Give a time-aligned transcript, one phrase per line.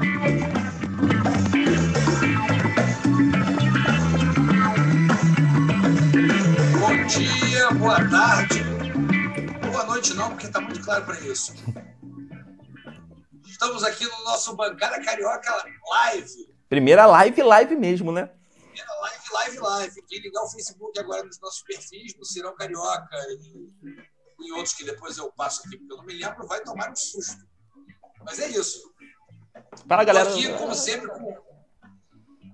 [0.00, 0.06] Bom
[7.06, 8.64] dia, boa tarde.
[9.70, 11.52] Boa noite não, porque está muito claro para isso.
[13.46, 16.50] Estamos aqui no nosso Bancada Carioca Live.
[16.70, 18.30] Primeira live, live mesmo, né?
[18.54, 20.02] Primeira live, live, live.
[20.08, 23.70] Quem ligar o Facebook agora nos nossos perfis, no Cirão Carioca e
[24.46, 26.96] em outros que depois eu passo aqui porque eu não me lembro, vai tomar um
[26.96, 27.46] susto.
[28.24, 28.89] Mas é isso.
[29.88, 30.30] Fala, galera.
[30.30, 31.50] Estou aqui, como sempre, com...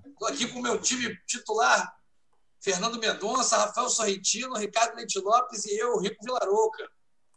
[0.07, 1.95] Estou aqui com o meu time titular,
[2.59, 6.89] Fernando Mendonça, Rafael Sorrentino, Ricardo Leite Lopes e eu, Rico Vilarouca,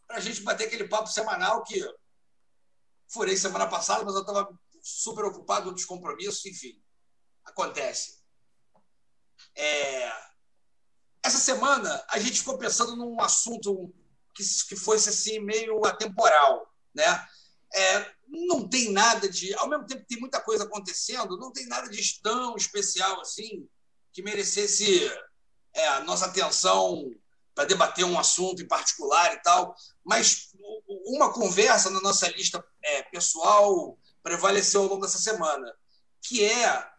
[0.06, 1.78] para a gente bater aquele papo semanal que
[3.06, 4.48] furei semana passada, mas eu estava
[4.82, 6.82] super ocupado, outros compromissos, enfim.
[7.44, 8.20] Acontece.
[9.54, 10.10] É...
[11.22, 13.92] Essa semana a gente ficou pensando num assunto
[14.34, 17.28] que, que fosse assim meio atemporal, né?
[17.72, 21.66] É, não tem nada de, ao mesmo tempo que tem muita coisa acontecendo, não tem
[21.66, 23.68] nada de tão especial assim
[24.12, 25.10] que merecesse
[25.72, 27.10] é, a nossa atenção
[27.54, 29.74] para debater um assunto em particular e tal.
[30.04, 30.50] Mas
[31.06, 35.72] uma conversa na nossa lista é, pessoal prevaleceu ao longo dessa semana,
[36.22, 36.90] que é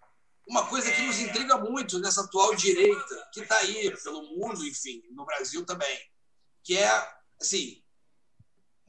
[0.48, 5.02] uma coisa que nos intriga muito nessa atual direita que está aí pelo mundo, enfim,
[5.12, 6.00] no Brasil também,
[6.64, 6.90] que é
[7.40, 7.81] assim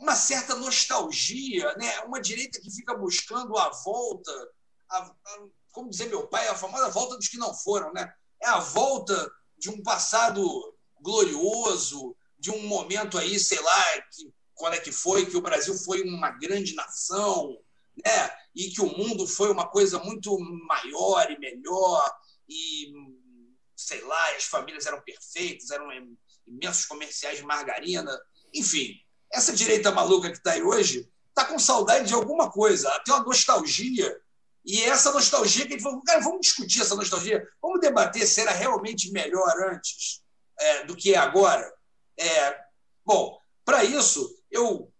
[0.02, 2.00] uma certa nostalgia, né?
[2.00, 4.32] Uma direita que fica buscando a volta,
[4.90, 5.38] a, a,
[5.70, 8.12] como dizer meu pai, a famosa volta dos que não foram, né?
[8.42, 14.74] É a volta de um passado glorioso, de um momento aí, sei lá, que, quando
[14.74, 17.56] é que foi que o Brasil foi uma grande nação,
[18.04, 18.30] né?
[18.56, 20.36] E que o mundo foi uma coisa muito
[20.66, 22.12] maior e melhor
[22.48, 22.92] e
[23.76, 25.88] sei lá, as famílias eram perfeitas, eram
[26.46, 28.20] imensos comerciais de margarina,
[28.52, 29.01] enfim.
[29.32, 33.24] Essa direita maluca que está aí hoje está com saudade de alguma coisa, tem uma
[33.24, 34.20] nostalgia
[34.64, 38.52] e essa nostalgia que gente falou, cara, vamos discutir essa nostalgia, vamos debater se era
[38.52, 40.22] realmente melhor antes
[40.58, 41.72] é, do que é agora.
[42.16, 42.60] É,
[43.04, 44.92] bom, para isso, eu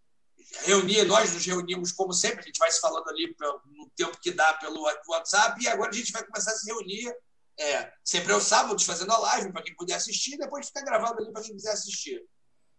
[0.62, 3.34] reuni, nós nos reunimos como sempre, a gente vai se falando ali
[3.66, 7.14] no tempo que dá pelo WhatsApp, e agora a gente vai começar a se reunir
[7.58, 11.32] é, sempre aos sábados, fazendo a live para quem puder assistir, depois fica gravado ali
[11.32, 12.20] para quem quiser assistir.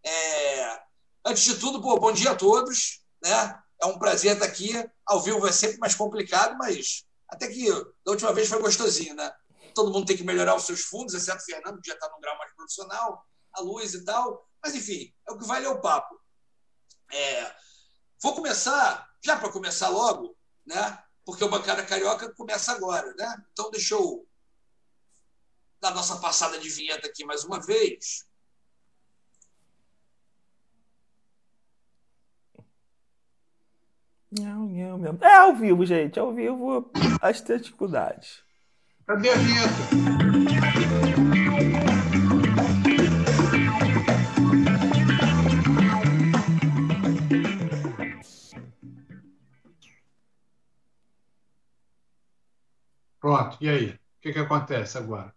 [0.04, 0.82] É,
[1.24, 3.02] antes de tudo, bom dia a todos.
[3.22, 3.62] Né?
[3.82, 4.72] É um prazer estar aqui.
[5.06, 7.70] Ao vivo é sempre mais complicado, mas até que
[8.04, 9.32] da última vez foi gostosinho, né?
[9.74, 12.20] Todo mundo tem que melhorar os seus fundos, exceto o Fernando, que já está num
[12.20, 14.48] grau mais profissional, a luz e tal.
[14.62, 16.18] Mas, enfim, é o que vale é o papo.
[17.12, 17.54] É,
[18.22, 21.02] vou começar, já para começar logo, né?
[21.24, 23.44] Porque o Bancada Carioca começa agora, né?
[23.52, 24.26] Então, deixa eu
[25.80, 28.24] dar nossa passada de vinheta aqui mais uma vez.
[35.20, 36.18] É ao vivo, gente.
[36.18, 36.90] Ao vivo,
[37.20, 38.42] as dificuldades.
[39.06, 39.74] Cadê a vinheta?
[53.20, 53.90] Pronto, e aí?
[53.90, 55.34] O que, que acontece agora?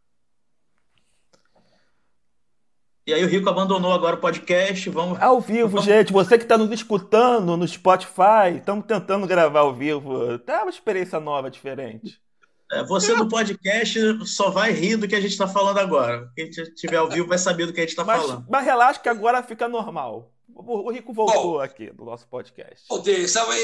[3.08, 4.90] E aí o Rico abandonou agora o podcast.
[4.90, 5.18] Vamos.
[5.22, 5.86] Ao vivo, vamos...
[5.86, 6.12] gente.
[6.12, 10.38] Você que está nos escutando no Spotify, estamos tentando gravar ao vivo.
[10.40, 12.22] Tá uma experiência nova, diferente.
[12.70, 16.30] É, você no podcast só vai rir do que a gente está falando agora.
[16.36, 18.46] Quem estiver ao vivo vai saber do que a gente está falando.
[18.50, 20.34] Mas relaxa que agora fica normal.
[20.54, 22.84] O Rico voltou Bom, aqui no nosso podcast.
[22.90, 23.24] Voltei,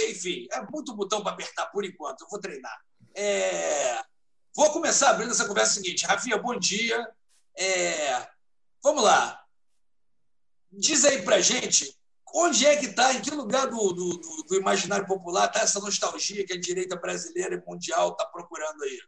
[0.09, 2.21] enfim, é muito botão para apertar por enquanto.
[2.21, 2.79] Eu vou treinar.
[3.13, 3.99] É...
[4.55, 6.05] Vou começar abrindo essa conversa seguinte.
[6.05, 7.05] Rafinha, bom dia.
[7.57, 8.32] É...
[8.83, 9.41] Vamos lá.
[10.71, 11.97] Diz aí pra gente
[12.35, 14.17] onde é que está, em que lugar do, do,
[14.47, 18.99] do imaginário popular está essa nostalgia que a direita brasileira e mundial está procurando aí.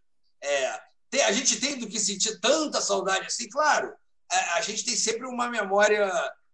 [0.42, 3.92] É, tem, a gente tem do que sentir tanta saudade assim, claro.
[4.32, 6.08] A, a, gente tem sempre uma memória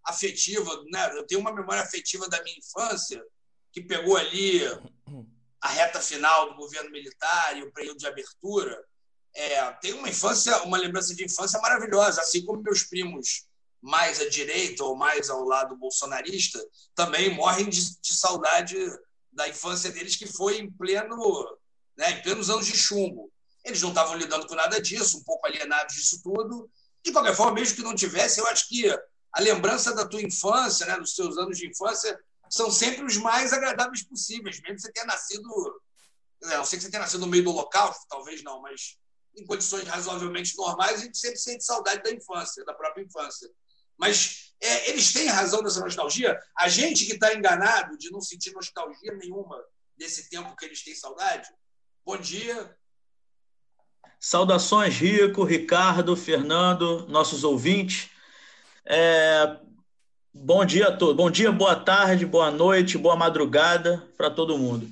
[0.06, 1.12] afetiva, né?
[1.18, 3.22] Eu tenho uma memória afetiva da minha infância
[3.74, 4.62] que pegou ali
[5.59, 8.82] a reta final do governo militar e o período de abertura.
[9.34, 13.46] É, tenho uma infância, uma lembrança de infância maravilhosa, assim como meus primos
[13.82, 16.64] mais à direita ou mais ao lado bolsonarista
[16.94, 18.78] também morrem de, de saudade
[19.32, 21.18] da infância deles que foi em pleno,
[21.98, 23.32] né, em plenos anos de chumbo.
[23.64, 26.70] Eles não estavam lidando com nada disso, um pouco alienados disso tudo.
[27.04, 30.86] De qualquer forma, mesmo que não tivesse, eu acho que a lembrança da tua infância,
[30.86, 32.20] né, dos seus anos de infância,
[32.50, 35.44] são sempre os mais agradáveis possíveis, mesmo que você tenha nascido,
[36.42, 38.98] não sei que você tenha nascido no meio do holocausto, talvez não, mas
[39.36, 43.50] em condições razoavelmente normais, a gente sempre sente saudade da infância, da própria infância.
[43.98, 46.40] Mas é, eles têm razão nessa nostalgia.
[46.58, 49.64] A gente que está enganado de não sentir nostalgia nenhuma
[49.98, 51.48] desse tempo que eles têm saudade,
[52.04, 52.76] Bom dia.
[54.20, 58.10] Saudações, Rico, Ricardo, Fernando, nossos ouvintes.
[58.86, 59.58] É...
[60.34, 61.16] Bom dia a todos.
[61.16, 64.92] Bom dia, boa tarde, boa noite, boa madrugada para todo mundo.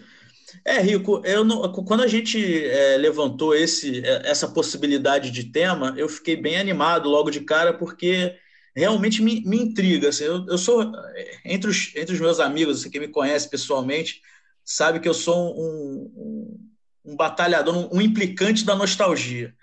[0.65, 5.93] É, Rico, eu não, quando a gente é, levantou esse, é, essa possibilidade de tema,
[5.97, 8.35] eu fiquei bem animado logo de cara, porque
[8.75, 10.09] realmente me, me intriga.
[10.09, 10.83] Assim, eu, eu sou,
[11.15, 14.21] é, entre os, entre os meus amigos, assim, quem me conhece pessoalmente,
[14.63, 19.53] sabe que eu sou um, um, um batalhador, um, um, implicante da nostalgia.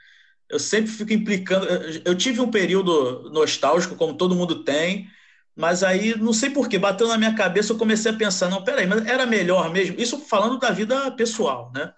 [0.48, 1.66] Eu sempre fico implicando.
[2.04, 5.08] Eu tive um período nostálgico, como todo mundo tem,
[5.56, 8.86] mas aí, não sei porquê, bateu na minha cabeça, eu comecei a pensar, não, peraí,
[8.86, 9.98] mas era melhor mesmo?
[9.98, 11.92] Isso falando da vida pessoal, né?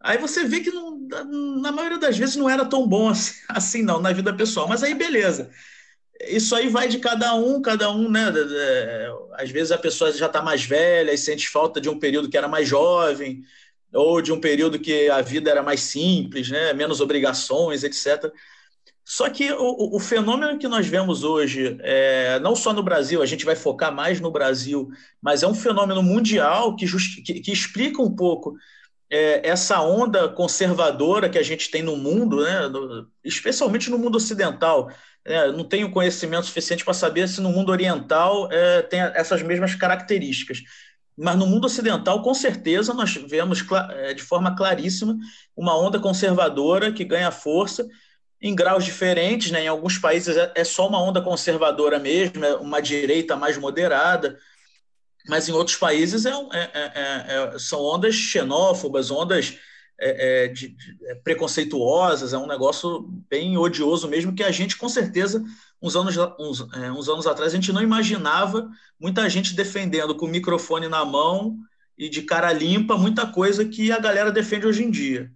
[0.00, 0.98] Aí você vê que não,
[1.60, 4.66] na maioria das vezes não era tão bom assim, assim, não, na vida pessoal.
[4.66, 5.50] Mas aí, beleza.
[6.28, 8.26] Isso aí vai de cada um, cada um, né?
[9.34, 12.36] Às vezes a pessoa já está mais velha e sente falta de um período que
[12.36, 13.42] era mais jovem,
[13.92, 16.72] ou de um período que a vida era mais simples, né?
[16.74, 18.32] Menos obrigações, etc.
[19.04, 23.26] Só que o, o, fenômeno que nós vemos hoje, é, não só no Brasil, a
[23.26, 24.88] gente vai focar mais no Brasil,
[25.20, 28.54] mas é um fenômeno mundial que, just, que, que explica um pouco
[29.10, 34.16] é, essa onda conservadora que a gente tem no mundo, né, no, especialmente no mundo
[34.16, 34.90] ocidental.
[35.24, 39.74] É, não tenho conhecimento suficiente para saber se no mundo oriental é, tem essas mesmas
[39.74, 40.62] características.
[41.18, 45.18] Mas no mundo ocidental, com certeza, nós vemos é, de forma claríssima
[45.54, 47.86] uma onda conservadora que ganha força
[48.40, 49.64] em graus diferentes, né?
[49.64, 54.38] Em alguns países é, é só uma onda conservadora mesmo, é uma direita mais moderada,
[55.28, 59.58] mas em outros países é, é, é, é são ondas xenófobas, ondas
[60.54, 60.86] de, de,
[61.22, 65.44] preconceituosas, é um negócio bem odioso mesmo, que a gente, com certeza,
[65.80, 66.60] uns anos, uns,
[66.96, 68.66] uns anos atrás, a gente não imaginava
[68.98, 71.58] muita gente defendendo com o microfone na mão
[71.98, 75.30] e de cara limpa muita coisa que a galera defende hoje em dia.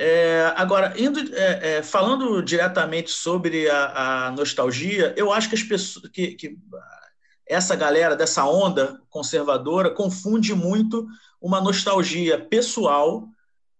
[0.00, 5.62] É, agora, indo, é, é, falando diretamente sobre a, a, nostalgia, eu acho que as
[5.64, 6.56] pessoas que, que,
[7.44, 11.04] essa galera dessa onda conservadora confunde muito
[11.42, 13.28] uma nostalgia pessoal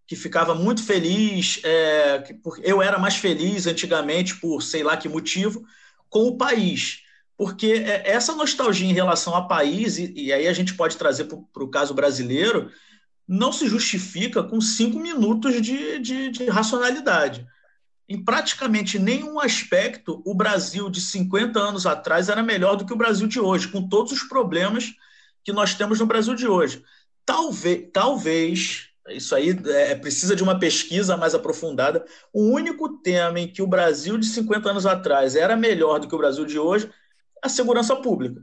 [0.09, 5.09] que ficava muito feliz, é, que, eu era mais feliz antigamente por sei lá que
[5.09, 5.65] motivo,
[6.11, 7.05] com o país.
[7.37, 11.27] Porque é, essa nostalgia em relação ao país, e, e aí a gente pode trazer
[11.27, 12.73] para o caso brasileiro,
[13.29, 17.47] não se justifica com cinco minutos de, de, de racionalidade.
[18.09, 22.97] Em praticamente nenhum aspecto, o Brasil de 50 anos atrás era melhor do que o
[22.97, 24.95] Brasil de hoje, com todos os problemas
[25.45, 26.83] que nós temos no Brasil de hoje.
[27.27, 32.05] Talvez, talvez isso aí é, precisa de uma pesquisa mais aprofundada.
[32.33, 36.15] O único tema em que o Brasil de 50 anos atrás era melhor do que
[36.15, 36.91] o Brasil de hoje
[37.43, 38.43] é a segurança pública.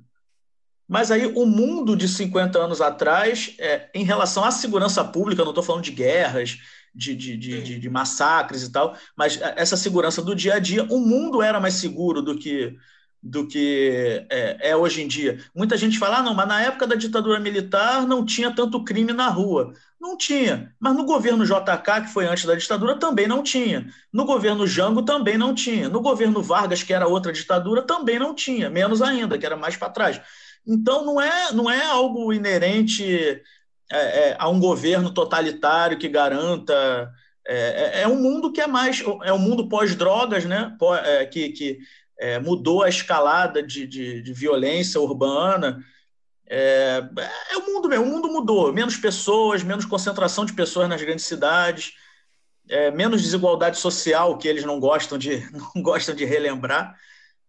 [0.87, 5.51] Mas aí o mundo de 50 anos atrás, é, em relação à segurança pública, não
[5.51, 6.59] estou falando de guerras,
[6.93, 10.99] de, de, de, de, massacres e tal, mas essa segurança do dia a dia, o
[10.99, 12.75] mundo era mais seguro do que
[13.25, 15.43] do que é, é, hoje em dia.
[15.53, 19.11] Muita gente fala, ah, não, mas na época da ditadura militar não tinha tanto crime
[19.13, 19.73] na rua.
[19.99, 20.71] Não tinha.
[20.79, 23.91] Mas no governo JK, que foi antes da ditadura, também não tinha.
[24.13, 25.89] No governo Jango também não tinha.
[25.89, 28.69] No governo Vargas, que era outra ditadura, também não tinha.
[28.69, 30.21] Menos ainda, que era mais para trás.
[30.65, 33.41] Então, não é, não é algo inerente
[33.91, 37.11] é, é, a um governo totalitário que garanta.
[37.47, 39.03] É, é, é um mundo que é mais.
[39.23, 40.75] É um mundo pós-drogas, né?
[41.03, 41.79] É, que, que
[42.19, 45.83] é, mudou a escalada de, de, de violência urbana.
[46.47, 47.03] É,
[47.51, 48.73] é, o mundo mesmo, o mundo mudou.
[48.73, 51.93] Menos pessoas, menos concentração de pessoas nas grandes cidades,
[52.69, 56.95] é, menos desigualdade social, que eles não gostam de, não gostam de relembrar.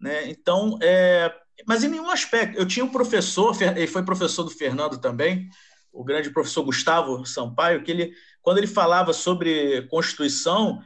[0.00, 0.28] Né?
[0.28, 1.32] Então, é,
[1.66, 2.58] mas em nenhum aspecto.
[2.58, 5.48] Eu tinha um professor, ele foi professor do Fernando também,
[5.92, 10.82] o grande professor Gustavo Sampaio, que ele, quando ele falava sobre Constituição,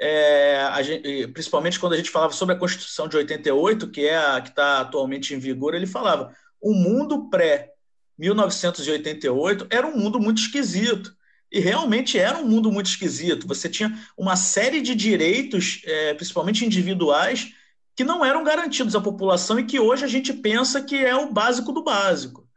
[0.00, 4.40] é, gente, principalmente quando a gente falava sobre a Constituição de 88, que é a
[4.40, 7.72] que está atualmente em vigor, ele falava: o mundo pré
[8.18, 11.16] 1988 era um mundo muito esquisito.
[11.50, 13.46] E realmente era um mundo muito esquisito.
[13.46, 17.54] Você tinha uma série de direitos, é, principalmente individuais,
[17.98, 21.32] que não eram garantidos à população e que hoje a gente pensa que é o
[21.32, 22.48] básico do básico.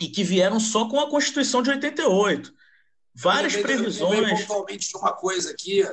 [0.00, 2.52] E que vieram só com a Constituição de 88.
[3.14, 4.28] Várias eu previsões.
[4.28, 5.84] Eu pontualmente de uma coisa aqui,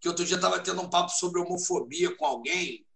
[0.00, 2.86] que outro dia estava tendo um papo sobre homofobia com alguém,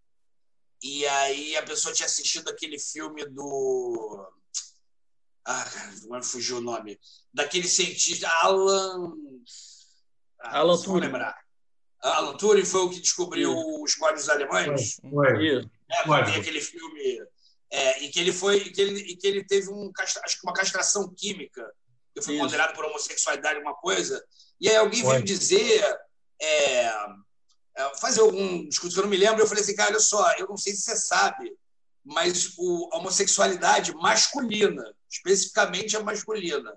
[0.81, 4.25] e aí a pessoa tinha assistido aquele filme do.
[5.45, 5.69] Ah,
[6.05, 7.01] agora fugiu o nome.
[7.33, 9.13] Daquele cientista, Alan.
[10.41, 11.07] Ah, Alan Turing.
[11.07, 11.44] lembrar.
[12.11, 13.83] Alan Turing foi o que descobriu Sim.
[13.83, 15.01] os códigos alemães.
[15.01, 15.59] Foi.
[15.59, 17.23] É, tem aquele filme
[17.71, 20.47] é, e que ele foi, e que ele, e que ele teve um, acho que
[20.47, 21.65] uma castração química
[22.23, 22.45] fui Isso.
[22.45, 24.23] condenado por homossexualidade, uma coisa,
[24.61, 25.83] e aí alguém veio dizer,
[26.41, 26.85] é,
[27.77, 30.33] é, fazer algum discurso que eu não me lembro, eu falei assim, cara, olha só,
[30.39, 31.53] eu não sei se você sabe,
[32.05, 36.73] mas o, a homossexualidade masculina, especificamente a masculina,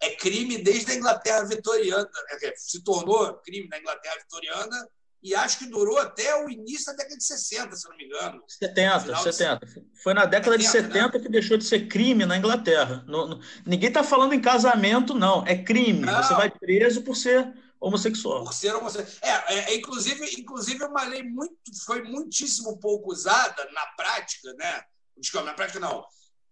[0.00, 2.08] é crime desde a Inglaterra vitoriana,
[2.56, 4.88] se tornou crime na Inglaterra vitoriana
[5.24, 8.44] e acho que durou até o início da década de 60, se não me engano.
[8.46, 9.66] 70, 70.
[9.66, 9.86] De...
[10.02, 11.24] Foi na década 70, de 70 né?
[11.24, 13.02] que deixou de ser crime na Inglaterra.
[13.06, 13.40] No, no...
[13.64, 15.42] Ninguém está falando em casamento, não.
[15.46, 16.00] É crime.
[16.00, 16.22] Não.
[16.22, 18.44] Você vai preso por ser homossexual.
[18.44, 19.18] Por ser homossexual.
[19.22, 24.52] É, é, é, inclusive, inclusive é uma lei muito, foi muitíssimo pouco usada na prática,
[24.58, 24.82] né?
[25.16, 26.04] Desculpa, na prática não,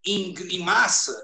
[0.07, 1.15] em, em massa,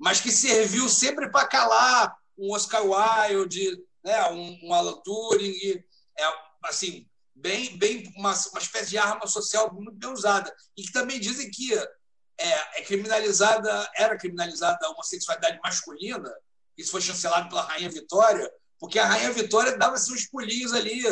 [0.00, 4.30] mas que serviu sempre para calar um Oscar Wilde, né?
[4.30, 5.84] um, um Alan Turing.
[6.18, 6.24] É,
[6.64, 10.50] assim, bem, bem uma, uma espécie de arma social muito bem usada.
[10.74, 16.32] E que também dizem que é, é criminalizada, era criminalizada a homossexualidade masculina,
[16.78, 21.02] isso foi chancelado pela Rainha Vitória, porque a Rainha Vitória dava seus pulinhos ali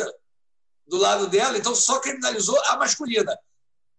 [0.87, 3.37] do lado dela, então só criminalizou a masculina.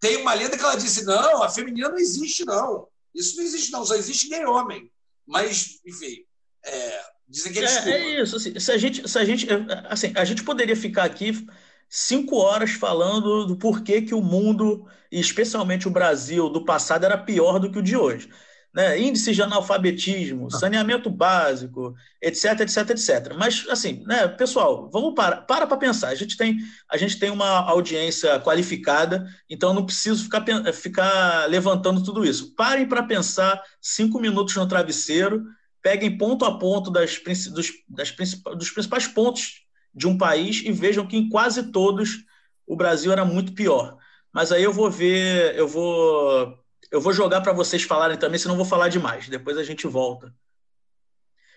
[0.00, 2.88] Tem uma lenda que ela disse: não, a feminina não existe, não.
[3.14, 4.90] Isso não existe, não, só existe gay homem.
[5.26, 6.24] Mas, enfim,
[6.64, 7.00] é,
[7.30, 8.36] Dizem que é, é, é isso.
[8.36, 9.46] Assim, se a gente, se a gente,
[9.88, 11.46] assim, a gente poderia ficar aqui
[11.88, 17.16] cinco horas falando do porquê que o mundo, e especialmente o Brasil do passado, era
[17.16, 18.28] pior do que o de hoje.
[18.72, 19.00] Né?
[19.00, 20.58] Índice de analfabetismo, ah.
[20.58, 23.34] saneamento básico, etc, etc, etc.
[23.36, 26.08] Mas, assim, né, pessoal, vamos para para para pensar.
[26.08, 26.58] A gente tem
[26.88, 32.54] a gente tem uma audiência qualificada, então não preciso ficar ficar levantando tudo isso.
[32.54, 35.44] Parem para pensar cinco minutos no travesseiro
[35.82, 37.18] peguem ponto a ponto das,
[37.52, 38.14] dos, das,
[38.56, 39.62] dos principais pontos
[39.94, 42.24] de um país e vejam que em quase todos
[42.66, 43.96] o Brasil era muito pior.
[44.32, 46.54] Mas aí eu vou ver, eu vou,
[46.90, 49.28] eu vou jogar para vocês falarem também, senão vou falar demais.
[49.28, 50.34] Depois a gente volta.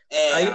[0.10, 0.34] É...
[0.34, 0.48] Aí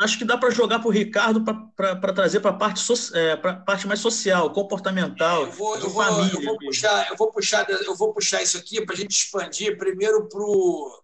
[0.00, 1.42] acho que dá para jogar para o Ricardo
[1.74, 6.04] para trazer para a parte, so, é, parte mais social, comportamental, eu vou, eu vou,
[6.04, 6.34] família.
[6.34, 9.78] Eu vou, puxar, eu, vou puxar, eu vou puxar isso aqui para a gente expandir
[9.78, 11.02] primeiro para o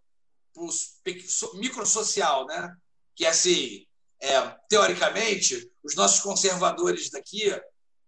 [1.55, 2.77] microsocial, né?
[3.15, 3.87] que assim,
[4.21, 7.55] é, teoricamente, os nossos conservadores daqui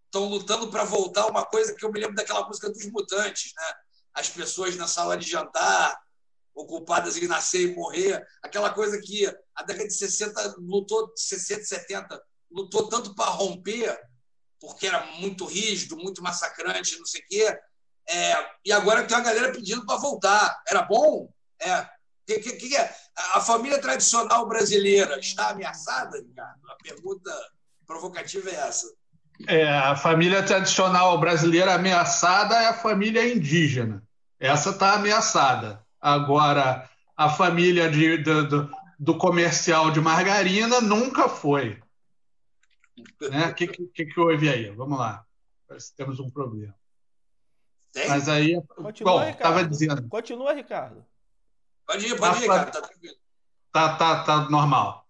[0.07, 3.75] estão lutando para voltar uma coisa que eu me lembro daquela música dos mutantes, né?
[4.15, 6.01] As pessoas na sala de jantar,
[6.55, 12.23] ocupadas em nascer e morrer, aquela coisa que a década de 60 lutou, 60, 70,
[12.51, 13.99] lutou tanto para romper,
[14.61, 17.61] porque era muito rígido, muito massacrante, não sei o quê,
[18.09, 20.63] é, e agora tem uma galera pedindo para voltar.
[20.69, 21.33] Era bom?
[21.61, 21.89] É.
[22.27, 22.95] Que, que, que é?
[23.35, 26.71] A família tradicional brasileira está ameaçada, Ricardo?
[26.71, 27.31] A pergunta
[27.87, 28.87] provocativa é essa.
[29.47, 34.03] É, a família tradicional brasileira ameaçada é a família indígena.
[34.39, 35.85] Essa está ameaçada.
[36.01, 41.81] Agora, a família de, do, do, do, comercial de margarina nunca foi.
[43.21, 43.53] O né?
[43.53, 44.71] que, que, que houve aí?
[44.71, 45.25] Vamos lá.
[45.97, 46.75] Temos um problema.
[47.93, 48.09] Tem?
[48.09, 50.09] Mas aí, Continua, bom, estava dizendo.
[50.09, 51.05] Continua, Ricardo.
[51.87, 53.17] Pode ir, pode ir, cara, tá tranquilo.
[53.73, 55.04] Tá, tá, tá normal.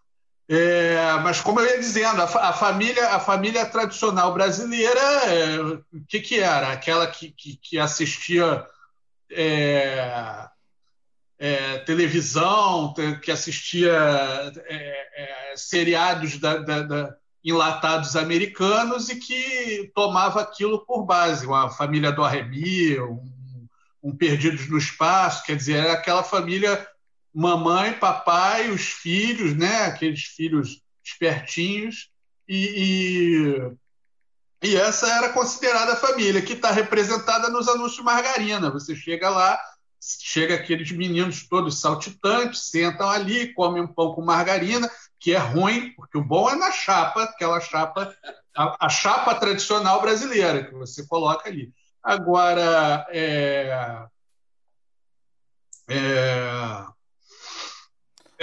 [0.49, 6.05] É, mas como eu ia dizendo, a, a, família, a família tradicional brasileira, é, o
[6.07, 6.71] que, que era?
[6.71, 8.67] Aquela que, que, que assistia
[9.31, 10.47] é,
[11.39, 13.93] é televisão, que assistia
[14.67, 21.71] é, é, seriados da, da, da, enlatados americanos e que tomava aquilo por base, uma
[21.71, 23.35] família do Arremi, um
[24.05, 26.87] um Perdidos no Espaço, quer dizer, era aquela família
[27.35, 29.87] mamãe, papai, os filhos, né?
[29.87, 32.11] aqueles filhos espertinhos,
[32.49, 33.73] e,
[34.63, 38.71] e, e essa era considerada a família, que está representada nos anúncios de margarina.
[38.71, 39.59] Você chega lá,
[40.01, 44.89] chega aqueles meninos todos saltitantes, sentam ali, comem um pão com margarina,
[45.19, 48.15] que é ruim, porque o bom é na chapa, aquela chapa,
[48.57, 51.73] a, a chapa tradicional brasileira, que você coloca ali.
[52.03, 54.07] Agora, é,
[55.89, 56.87] é,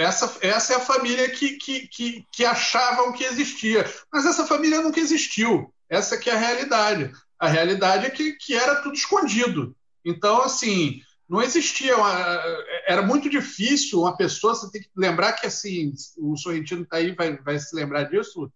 [0.02, 3.84] essa, essa é a família que, que, que, que, achavam que existia.
[4.12, 5.72] Mas essa família nunca existiu.
[5.88, 7.10] Essa que é a realidade.
[7.38, 9.76] A realidade é que, que era tudo escondido.
[10.04, 11.96] Então, assim, não existia.
[11.96, 12.40] Uma,
[12.86, 14.54] era muito difícil uma pessoa.
[14.54, 18.50] Você tem que lembrar que, assim, o Sorrentino está aí, vai, vai se lembrar disso.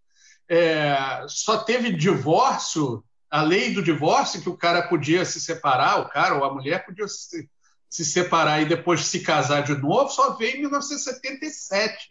[0.48, 6.08] É, só teve divórcio a lei do divórcio, que o cara podia se separar, o
[6.08, 7.48] cara ou a mulher podia se,
[7.96, 12.10] se separar e depois se casar de novo, só veio em 1977.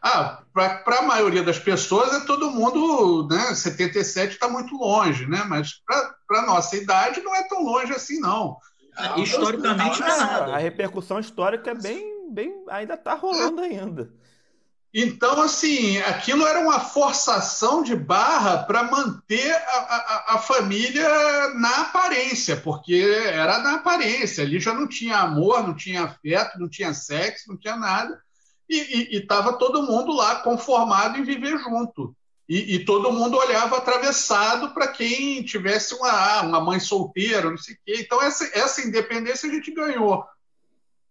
[0.00, 3.52] Ah, para a maioria das pessoas é todo mundo, né?
[3.52, 5.42] 77 está muito longe, né?
[5.48, 8.58] Mas para a nossa idade não é tão longe assim, não.
[8.96, 10.54] Ah, Historicamente não é.
[10.54, 14.12] A repercussão histórica é bem, bem ainda está rolando ainda.
[14.92, 21.08] Então, assim, aquilo era uma forçação de barra para manter a, a, a, família
[21.56, 26.68] na aparência, porque era na aparência, ali já não tinha amor, não tinha afeto, não
[26.70, 28.18] tinha sexo, não tinha nada,
[28.68, 32.14] e estava todo mundo lá conformado em viver junto.
[32.48, 37.58] E, e todo mundo olhava atravessado para quem tivesse uma, ah, uma mãe solteira, não
[37.58, 37.96] sei o quê.
[37.98, 40.24] Então, essa, essa independência a gente ganhou.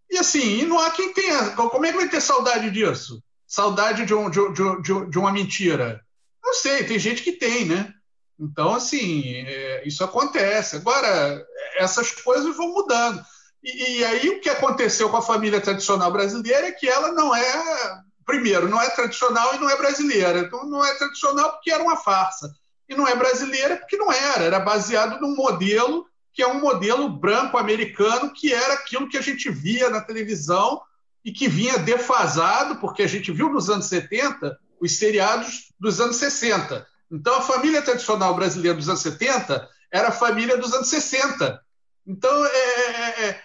[0.10, 1.52] E assim, e não há quem tenha.
[1.52, 3.22] Como é que vai ter saudade disso?
[3.48, 6.02] Saudade de, um, de, de, de uma mentira?
[6.44, 7.94] Não sei, tem gente que tem, né?
[8.40, 10.76] Então, assim, é, isso acontece.
[10.76, 11.46] Agora,
[11.78, 13.24] essas coisas vão mudando.
[13.64, 17.36] E, e, aí, o que aconteceu com a família tradicional brasileira é que ela não
[17.36, 20.40] é, primeiro, não é tradicional e não é brasileira.
[20.40, 22.54] Então, não é tradicional porque era uma farsa.
[22.88, 24.44] E não é brasileira porque não era.
[24.44, 29.22] Era baseado num modelo que é um modelo branco americano, que era aquilo que a
[29.22, 30.80] gente via na televisão
[31.24, 36.16] e que vinha defasado, porque a gente viu nos anos 70 os seriados dos anos
[36.18, 36.86] 60.
[37.12, 41.62] Então, a família tradicional brasileira dos anos 70 era a família dos anos 60.
[42.06, 43.42] Então, é, é, é,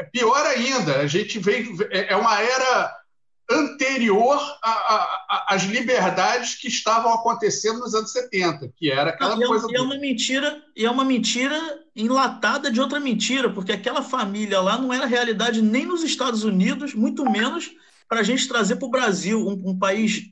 [0.00, 1.76] é pior ainda, a gente veio.
[1.90, 3.01] É, é uma era
[3.52, 4.40] anterior
[5.48, 9.66] às liberdades que estavam acontecendo nos anos 70, que era aquela e é coisa.
[9.70, 11.58] E é uma mentira, e é uma mentira
[11.94, 16.94] enlatada de outra mentira, porque aquela família lá não era realidade nem nos Estados Unidos,
[16.94, 17.70] muito menos
[18.08, 20.30] para a gente trazer para o Brasil, um, um, país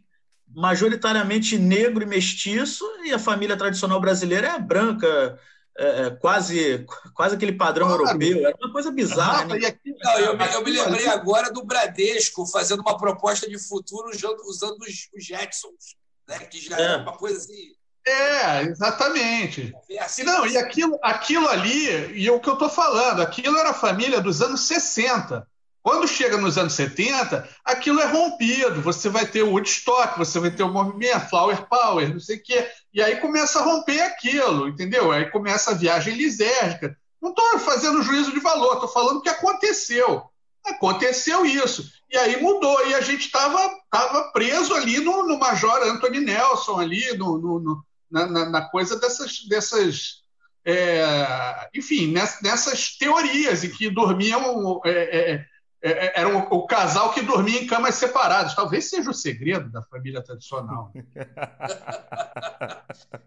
[0.54, 5.38] majoritariamente negro e mestiço, e a família tradicional brasileira é branca,
[5.80, 6.84] é, é, quase,
[7.14, 8.02] quase aquele padrão claro.
[8.02, 8.46] europeu.
[8.46, 9.46] Era uma coisa bizarra.
[9.46, 9.58] né?
[10.04, 14.10] Não, eu, eu, me lembrei agora do Bradesco fazendo uma proposta de futuro
[14.44, 15.96] usando os, os Jetsons,
[16.28, 16.38] né?
[16.40, 16.82] que já é.
[16.82, 17.72] era uma coisa assim.
[18.06, 19.74] É, exatamente.
[19.88, 23.74] E, não, e aquilo, aquilo ali, e o que eu estou falando, aquilo era a
[23.74, 25.46] família dos anos 60.
[25.82, 28.82] Quando chega nos anos 70, aquilo é rompido.
[28.82, 32.42] Você vai ter o Woodstock, você vai ter o movimento, Flower Power, não sei o
[32.42, 32.70] quê.
[32.92, 35.12] E aí começa a romper aquilo, entendeu?
[35.12, 36.96] Aí começa a viagem lisérgica.
[37.20, 40.24] Não estou fazendo juízo de valor, estou falando que aconteceu.
[40.64, 41.90] Aconteceu isso.
[42.10, 42.86] E aí mudou.
[42.86, 47.60] E a gente estava tava preso ali no, no Major Anthony Nelson, ali, no, no,
[47.60, 49.46] no na, na, coisa dessas.
[49.48, 50.20] dessas
[50.64, 54.80] é, enfim, nessas, teorias em que dormiam.
[54.84, 55.46] É, é,
[55.82, 58.54] era o, o, casal que dormia em camas separadas.
[58.54, 60.92] Talvez seja o segredo da família tradicional.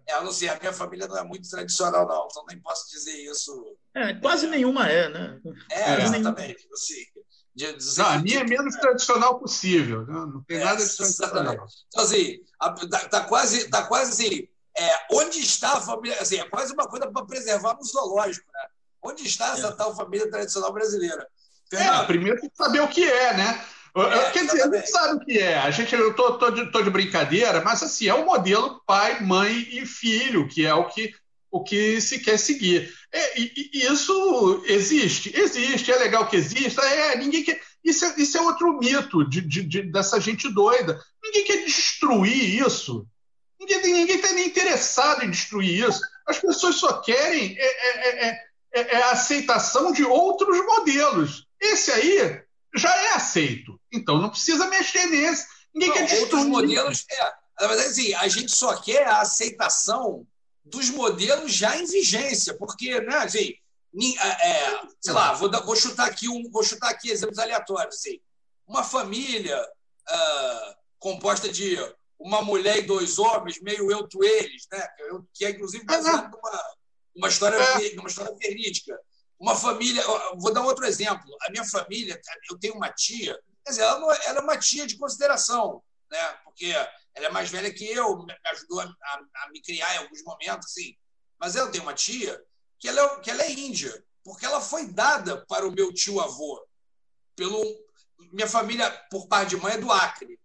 [0.07, 2.87] é, eu não sei, a minha família não é muito tradicional, não, então nem posso
[2.91, 3.75] dizer isso.
[3.95, 4.49] É, quase é.
[4.49, 5.41] nenhuma é, né?
[5.71, 6.67] É, exatamente.
[6.71, 7.03] Assim,
[7.55, 10.05] de, de, não, a minha é menos tradicional possível.
[10.05, 11.53] Não, não tem nada de tradicional.
[11.87, 14.47] Então, assim, está tá quase, tá quase assim.
[15.11, 16.19] onde está a família?
[16.21, 18.67] Assim, é quase uma coisa para preservar no zoológico, né?
[19.01, 21.27] Onde está essa tal família tradicional brasileira?
[21.75, 23.61] É, primeiro tem que saber o que é, né?
[23.95, 25.57] É, Quer dizer, a gente sabe o que é.
[25.59, 29.21] A gente, eu tô, tô, de, tô de brincadeira, mas assim, é o modelo pai,
[29.21, 31.13] mãe e filho, que é o que,
[31.51, 32.91] o que se quer seguir.
[33.11, 37.61] É, e, e, isso existe, existe, é legal que exista, é, ninguém quer.
[37.83, 40.99] Isso é, isso é outro mito de, de, de, dessa gente doida.
[41.21, 43.05] Ninguém quer destruir isso.
[43.59, 46.01] Ninguém está nem interessado em destruir isso.
[46.25, 48.39] As pessoas só querem é, é, é,
[48.73, 51.42] é, é a aceitação de outros modelos.
[51.63, 52.43] Esse aí
[52.75, 53.79] já é aceito.
[53.91, 55.47] Então não precisa mexer nesse.
[55.73, 56.45] Ninguém não, quer destruir.
[56.45, 57.05] Modelos.
[57.09, 60.27] É, na verdade, assim, a gente só quer a aceitação
[60.63, 63.53] dos modelos já em vigência, porque, né, assim,
[64.19, 68.19] é, sei lá, vou, vou, chutar aqui um, vou chutar aqui exemplos aleatórios, assim,
[68.65, 71.77] uma família uh, composta de
[72.17, 74.87] uma mulher e dois homens, meio eu tu eles, né,
[75.33, 76.73] que é inclusive baseado numa
[77.15, 77.99] uma história, é.
[77.99, 78.99] uma história verídica.
[79.43, 80.01] Uma família,
[80.37, 81.35] vou dar outro exemplo.
[81.41, 82.17] A minha família,
[82.49, 86.27] eu tenho uma tia, quer dizer, ela, ela é uma tia de consideração, né?
[86.45, 86.67] porque
[87.13, 90.23] ela é mais velha que eu, me ajudou a, a, a me criar em alguns
[90.23, 90.95] momentos, assim.
[91.37, 92.41] Mas eu tenho uma tia
[92.79, 96.65] que ela, é, que ela é índia, porque ela foi dada para o meu tio-avô.
[97.35, 97.61] pelo
[98.31, 100.39] Minha família, por parte de mãe, é do Acre.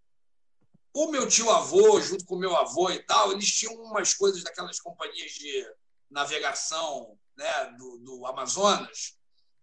[0.93, 4.81] O meu tio-avô, junto com o meu avô e tal, eles tinham umas coisas daquelas
[4.81, 5.73] companhias de
[6.11, 9.17] navegação né, do, do Amazonas.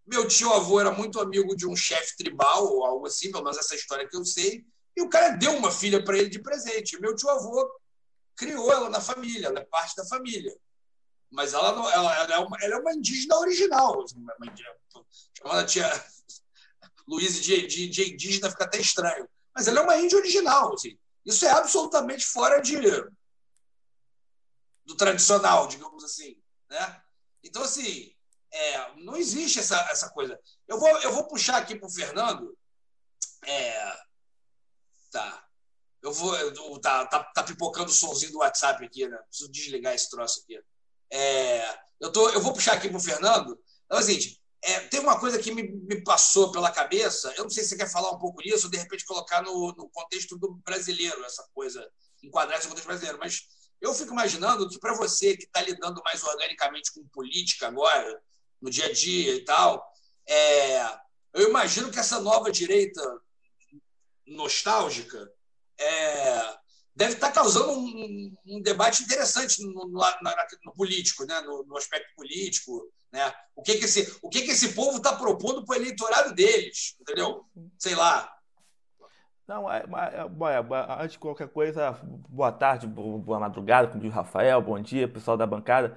[0.06, 3.74] Meu tio-avô era muito amigo de um chefe tribal, ou algo assim, pelo menos essa
[3.74, 4.64] história que eu sei,
[4.96, 6.98] e o cara deu uma filha para ele de presente.
[6.98, 7.70] Meu tio-avô
[8.34, 10.56] criou ela na família, ela é parte da família.
[11.30, 14.02] Mas ela, não, ela, ela, é, uma, ela é uma indígena original.
[14.02, 14.74] Assim, uma indígena,
[15.36, 16.06] chamando a tia
[17.06, 19.28] Luísa de, de, de, indígena fica até estranho.
[19.54, 20.72] Mas ela é uma índia original.
[20.72, 20.96] Assim.
[21.26, 22.78] Isso é absolutamente fora de,
[24.84, 26.40] do tradicional, digamos assim.
[26.70, 27.02] Né?
[27.46, 28.12] Então, assim,
[28.52, 30.38] é, não existe essa, essa coisa.
[30.66, 32.56] Eu vou, eu vou puxar aqui para o Fernando.
[33.44, 33.96] É,
[35.10, 35.46] tá.
[36.02, 36.36] Eu vou.
[36.36, 39.16] Eu, tá, tá, tá pipocando o somzinho do WhatsApp aqui, né?
[39.28, 40.60] Preciso desligar esse troço aqui.
[41.10, 43.58] É, eu, tô, eu vou puxar aqui para o Fernando.
[43.84, 47.32] Então, o seguinte: é, tem uma coisa que me, me, passou pela cabeça.
[47.36, 49.72] Eu não sei se você quer falar um pouco disso, ou de repente colocar no,
[49.72, 51.88] no contexto do brasileiro, essa coisa,
[52.22, 53.18] enquadrar esse contexto brasileiro.
[53.18, 53.46] Mas
[53.80, 58.22] eu fico imaginando que para você que está lidando mais organicamente com política agora,
[58.60, 59.86] no dia a dia e tal,
[60.26, 60.82] é,
[61.34, 63.02] eu imagino que essa nova direita
[64.26, 65.30] nostálgica
[65.78, 66.56] é,
[66.94, 70.00] deve estar tá causando um, um debate interessante no, no,
[70.64, 71.40] no político, né?
[71.42, 72.90] No, no, aspecto político.
[73.12, 73.32] Né?
[73.54, 76.96] O, que, que, esse, o que, que esse povo está propondo para o eleitorado deles,
[77.00, 77.44] entendeu?
[77.78, 78.34] Sei lá.
[79.46, 81.92] Não, é, é, é, antes de qualquer coisa,
[82.28, 85.96] boa tarde, boa madrugada, como diz o Rafael, bom dia, pessoal da bancada.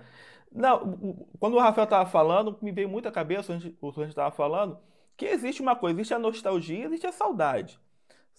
[0.51, 4.77] Não, quando o Rafael estava falando, me veio muito à cabeça, o gente estava falando,
[5.17, 7.79] que existe uma coisa, existe a nostalgia, existe a saudade.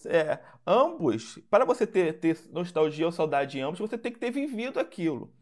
[0.07, 4.31] É, ambos, para você ter, ter nostalgia ou saudade de ambos, você tem que ter
[4.31, 5.33] vivido aquilo.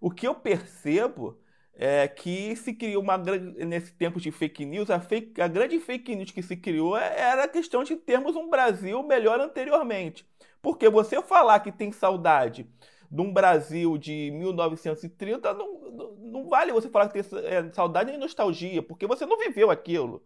[0.00, 1.38] O que eu percebo
[1.78, 6.16] é que se criou uma nesse tempo de fake news, a, fake, a grande fake
[6.16, 10.26] news que se criou é, era a questão de termos um Brasil melhor anteriormente.
[10.60, 12.66] Porque você falar que tem saudade
[13.10, 18.10] de um Brasil de 1930 não, não, não vale você falar que tem é, saudade
[18.10, 20.22] nem nostalgia, porque você não viveu aquilo.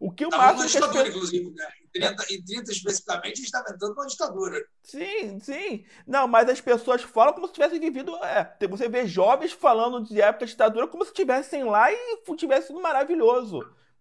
[0.00, 0.68] O que o Estava máximo.
[0.68, 1.10] ditadura, que...
[1.10, 1.68] inclusive, né?
[1.84, 4.66] Em 30, em 30 especificamente, a gente estava entrando numa ditadura.
[4.82, 5.84] Sim, sim.
[6.06, 8.16] Não, mas as pessoas falam como se tivessem vivido.
[8.24, 12.68] É, você vê jovens falando de época de ditadura como se estivessem lá e tivesse
[12.68, 13.60] sido maravilhoso.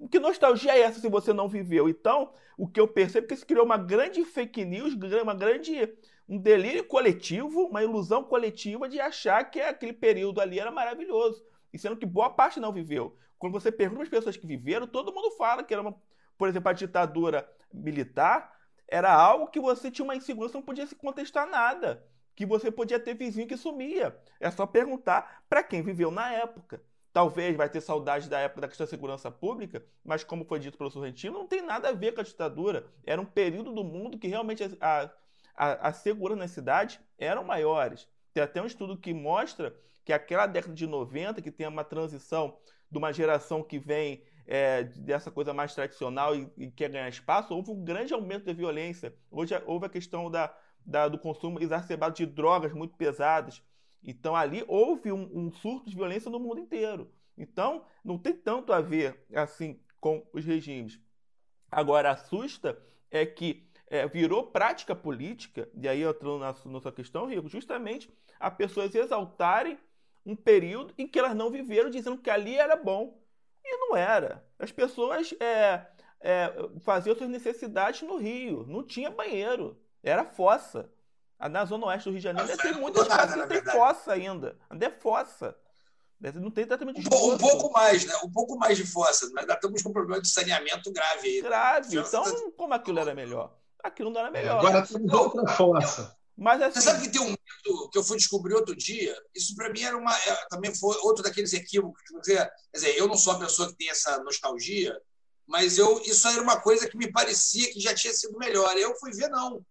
[0.09, 1.89] Que nostalgia é essa se você não viveu?
[1.89, 5.93] Então, o que eu percebo é que se criou uma grande fake news, uma grande.
[6.29, 11.43] um delírio coletivo, uma ilusão coletiva de achar que aquele período ali era maravilhoso.
[11.73, 13.17] E sendo que boa parte não viveu.
[13.39, 15.95] Quando você pergunta para as pessoas que viveram, todo mundo fala que era uma,
[16.37, 20.95] por exemplo, a ditadura militar era algo que você tinha uma insegurança, não podia se
[20.95, 24.19] contestar nada, que você podia ter vizinho que sumia.
[24.39, 26.81] É só perguntar para quem viveu na época.
[27.13, 30.77] Talvez vai ter saudade da época da questão da segurança pública, mas como foi dito
[30.77, 32.87] pelo Sorrentino, não tem nada a ver com a ditadura.
[33.03, 35.11] Era um período do mundo que realmente a,
[35.55, 38.07] a, a segurança nas cidades eram maiores.
[38.33, 39.75] Tem até um estudo que mostra
[40.05, 42.57] que aquela década de 90, que tem uma transição
[42.89, 47.53] de uma geração que vem é, dessa coisa mais tradicional e, e, quer ganhar espaço,
[47.53, 49.13] houve um grande aumento da violência.
[49.29, 50.51] Hoje houve a questão da,
[50.83, 53.61] da, do consumo exacerbado de drogas muito pesadas.
[54.03, 57.11] Então ali houve um, um, surto de violência no mundo inteiro.
[57.37, 60.99] Então não tem tanto a ver assim com os regimes.
[61.71, 67.25] Agora assusta é que é, virou prática política, e aí estou na, na sua questão,
[67.25, 69.77] Rico, justamente a pessoas exaltarem
[70.29, 73.19] um período em que elas não viveram dizendo que ali era bom.
[73.63, 74.43] E não era.
[74.57, 75.85] As pessoas é,
[76.21, 78.65] é, faziam suas necessidades no Rio.
[78.67, 79.79] Não tinha banheiro.
[80.03, 80.89] Era fossa.
[81.39, 84.57] Na zona oeste do Rio de Janeiro ainda tem muitas casas que tem fossa ainda.
[84.69, 85.55] Ainda é fossa.
[86.35, 88.13] Não tem tratamento de um, um pouco mais, né?
[88.23, 89.25] Um pouco mais de fossa.
[89.29, 91.41] Nós ainda estamos com um problema de saneamento grave aí.
[91.41, 91.97] Grave.
[91.97, 93.57] Então, como aquilo era melhor?
[93.81, 94.59] Aquilo não era melhor.
[94.59, 96.18] Agora temos outra fossa.
[96.39, 96.79] Mas assim...
[96.79, 99.15] Você sabe que tem um mito que eu fui descobrir outro dia?
[99.35, 102.01] Isso para mim era uma, é, também foi outro daqueles equívocos.
[102.23, 104.97] Quer dizer, eu não sou a pessoa que tem essa nostalgia,
[105.45, 108.77] mas eu, isso era uma coisa que me parecia que já tinha sido melhor.
[108.77, 109.61] Eu fui ver, não.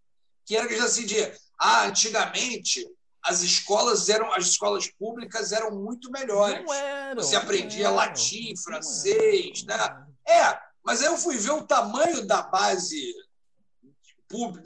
[0.44, 2.87] Que era que já se dizia, ah, antigamente
[3.22, 6.64] as escolas eram as escolas públicas eram muito melhores.
[6.64, 10.07] Não eram, Você aprendia eram, latim, francês, né?
[10.26, 13.14] É, mas aí eu fui ver o tamanho da base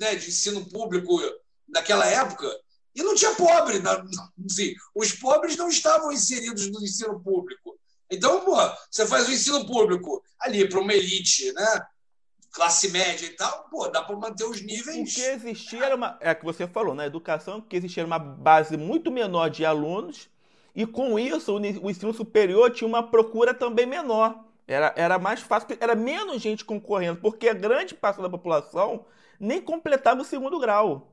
[0.00, 1.20] né, de ensino público
[1.72, 2.48] naquela época,
[2.94, 3.82] e não tinha pobre.
[4.46, 7.78] Assim, os pobres não estavam inseridos no ensino público.
[8.10, 8.56] Então, pô,
[8.90, 11.86] você faz o ensino público ali para uma elite, né?
[12.52, 15.10] classe média e tal, pô, dá para manter os níveis.
[15.10, 16.18] O que existia era uma.
[16.20, 17.06] É que você falou, na né?
[17.08, 20.28] educação, que existia uma base muito menor de alunos,
[20.76, 24.44] e com isso o ensino superior tinha uma procura também menor.
[24.68, 29.06] Era, era mais fácil, era menos gente concorrendo, porque a grande parte da população
[29.40, 31.11] nem completava o segundo grau.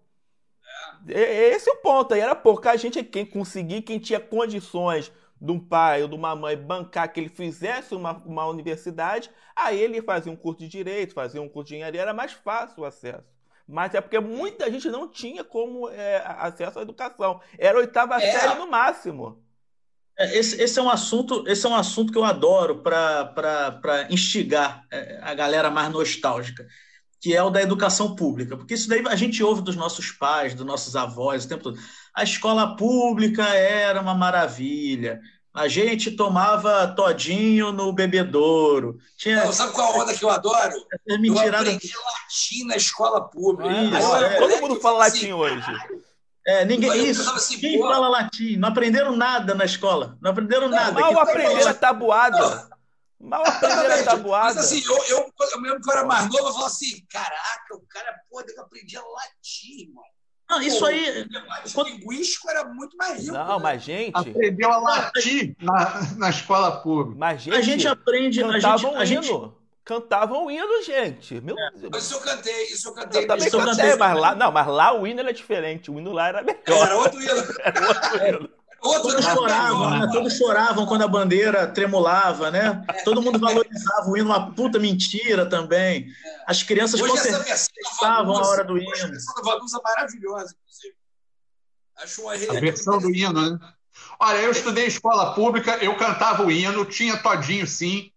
[1.08, 2.14] É, esse é o ponto.
[2.14, 6.36] Aí era pouca gente quem conseguir, quem tinha condições de um pai ou de uma
[6.36, 11.14] mãe bancar que ele fizesse uma, uma universidade, aí ele fazia um curso de direito,
[11.14, 13.24] fazia um curso de engenharia, era mais fácil o acesso.
[13.68, 17.40] Mas é porque muita gente não tinha como é, acesso à educação.
[17.58, 18.32] Era oitava é.
[18.32, 19.42] série no máximo.
[20.18, 24.86] É, esse, esse, é um assunto, esse é um assunto que eu adoro para instigar
[24.92, 26.68] é, a galera mais nostálgica
[27.22, 30.54] que é o da educação pública, porque isso daí a gente ouve dos nossos pais,
[30.54, 31.80] dos nossos avós o tempo todo.
[32.16, 35.20] A escola pública era uma maravilha,
[35.54, 38.98] A gente tomava todinho no bebedouro.
[39.18, 39.44] Tinha...
[39.44, 40.74] Não, sabe qual a onda que eu adoro?
[41.10, 41.70] É mentirada...
[41.70, 43.74] Eu aprendi latim na escola pública.
[43.74, 44.38] Isso, Aí, é.
[44.38, 45.66] Todo mundo fala latim hoje.
[46.46, 47.88] É, ninguém, isso, pensava assim, ninguém pô.
[47.88, 48.58] fala latim.
[48.58, 50.18] Não aprenderam nada na escola.
[50.22, 51.00] Não aprenderam nada.
[51.00, 52.38] Mal Que- aprender a tabuada.
[52.40, 52.79] Não.
[53.20, 54.56] Mal a tabuada.
[54.56, 57.76] Mas assim, eu, eu, eu mesmo que eu era mais novo, eu falava assim: caraca,
[57.76, 60.08] o cara, pô, eu aprendia latim, mano.
[60.50, 61.22] Não, isso Pô, aí.
[61.22, 63.34] O quando- linguístico era muito mais rico.
[63.34, 63.64] Não, né?
[63.64, 67.20] mas gente, Aprendeu a latir na, na escola pública.
[67.20, 68.44] mas gente, A gente aprende.
[68.44, 69.60] A gente, cantavam a gente, hino.
[69.86, 71.40] Cantavam hino, gente.
[71.42, 71.90] Meu Deus.
[71.92, 73.24] Mas isso eu cantei, isso eu cantei.
[73.24, 75.92] Eu também isso eu cantei, cantei mas lá, não, mas lá o hino era diferente.
[75.92, 76.62] O hino lá era melhor.
[76.68, 77.32] Era outro hino.
[77.88, 78.50] Outro hino.
[78.82, 80.08] Outro Todos choravam, melhor.
[80.08, 80.14] né?
[80.14, 82.84] Todos choravam quando a bandeira tremulava, né?
[83.04, 86.08] Todo mundo valorizava o hino, uma puta mentira também.
[86.48, 89.12] As crianças Hoje essa certeza versão da pensavam a Vanusa- hora do hoje A hino.
[89.12, 90.96] versão da Vanusa é maravilhosa, inclusive.
[91.98, 93.60] Acho uma A versão do hino, né?
[94.20, 98.12] Olha, eu estudei em escola pública, eu cantava o hino, tinha todinho, sim.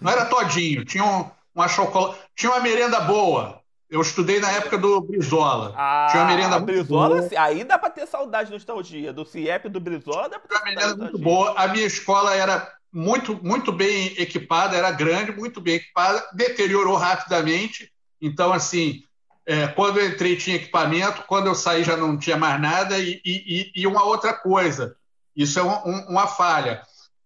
[0.00, 3.57] Não era todinho, tinha um, uma chocolate, tinha uma merenda boa.
[3.90, 5.72] Eu estudei na época do Brizola.
[5.76, 7.40] Ah, Tinha uma merenda Brizola, boa.
[7.40, 9.12] aí dá pra ter saudade, nostalgia.
[9.12, 11.54] Do CIEP e do Brizola dá pra ter Tinha uma merenda muito boa.
[11.56, 17.90] A minha escola era muito, muito bem equipada, era grande, muito bem equipada, deteriorou rapidamente.
[18.20, 19.02] Então, assim,
[19.46, 22.98] é, quando eu entrei tinha equipamento, quando eu saí já não tinha mais nada.
[22.98, 24.96] E, e- e uma outra coisa,
[25.34, 26.82] isso é um- um- uma falha.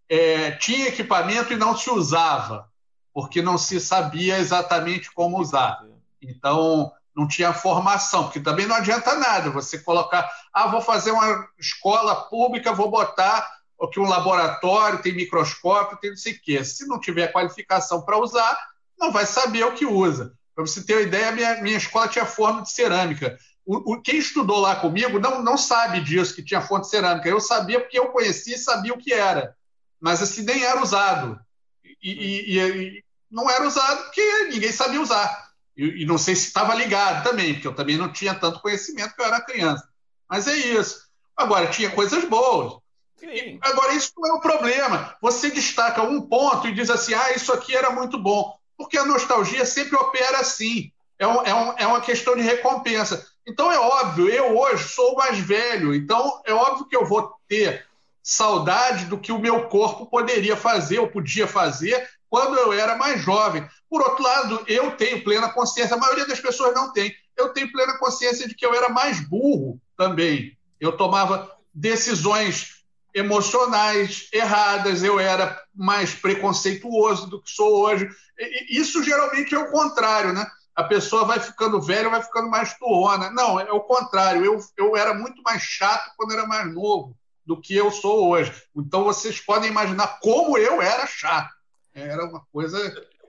[0.08, 2.68] É, tinha equipamento e não se usava,
[3.12, 5.80] porque não se sabia exatamente como usar.
[6.22, 11.46] Então, não tinha formação, porque também não adianta nada você colocar, ah, vou fazer uma
[11.58, 13.46] escola pública, vou botar
[13.82, 16.64] aqui um laboratório, tem microscópio, tem não sei o quê.
[16.64, 18.56] Se não tiver qualificação para usar,
[18.98, 20.32] não vai saber o que usa.
[20.54, 23.36] Para você ter uma ideia, minha, minha escola tinha forno de cerâmica.
[23.66, 27.28] O, o- quem estudou lá comigo não, não sabe disso, que tinha forno de cerâmica.
[27.28, 29.56] Eu sabia porque eu conhecia e sabia o que era.
[30.00, 31.40] Mas assim, nem era usado.
[31.84, 35.51] E- e- e não era usado porque ninguém sabia usar.
[35.76, 39.14] E, e não sei se estava ligado também, porque eu também não tinha tanto conhecimento
[39.14, 39.88] que eu era criança.
[40.28, 41.06] Mas é isso.
[41.36, 42.74] Agora, tinha coisas boas.
[43.16, 43.58] Sim.
[43.62, 45.16] Agora, isso não é o problema.
[45.22, 48.54] Você destaca um ponto e diz assim: ah, isso aqui era muito bom.
[48.76, 50.90] Porque a nostalgia sempre opera assim.
[51.18, 53.24] É, um- é um- é uma questão de recompensa.
[53.46, 57.86] Então, é óbvio, eu hoje sou mais velho, então é óbvio que eu vou ter
[58.22, 63.20] saudade do que o meu corpo poderia fazer ou podia fazer quando eu era mais
[63.20, 63.66] jovem.
[63.90, 67.14] Por outro lado, eu tenho plena consciência, a maioria das pessoas não tem.
[67.36, 70.56] Eu tenho plena consciência de que eu era mais burro também.
[70.80, 72.82] Eu tomava decisões
[73.14, 78.08] emocionais erradas, eu era mais preconceituoso do que sou hoje.
[78.38, 80.46] E- Isso geralmente é o contrário, né?
[80.74, 83.30] A pessoa vai ficando velha, vai ficando mais turrona.
[83.30, 84.42] Não, é o contrário.
[84.44, 88.52] Eu, eu era muito mais chato quando era mais novo do que eu sou hoje.
[88.76, 91.52] Então vocês podem imaginar como eu era chato.
[91.94, 92.78] Era uma coisa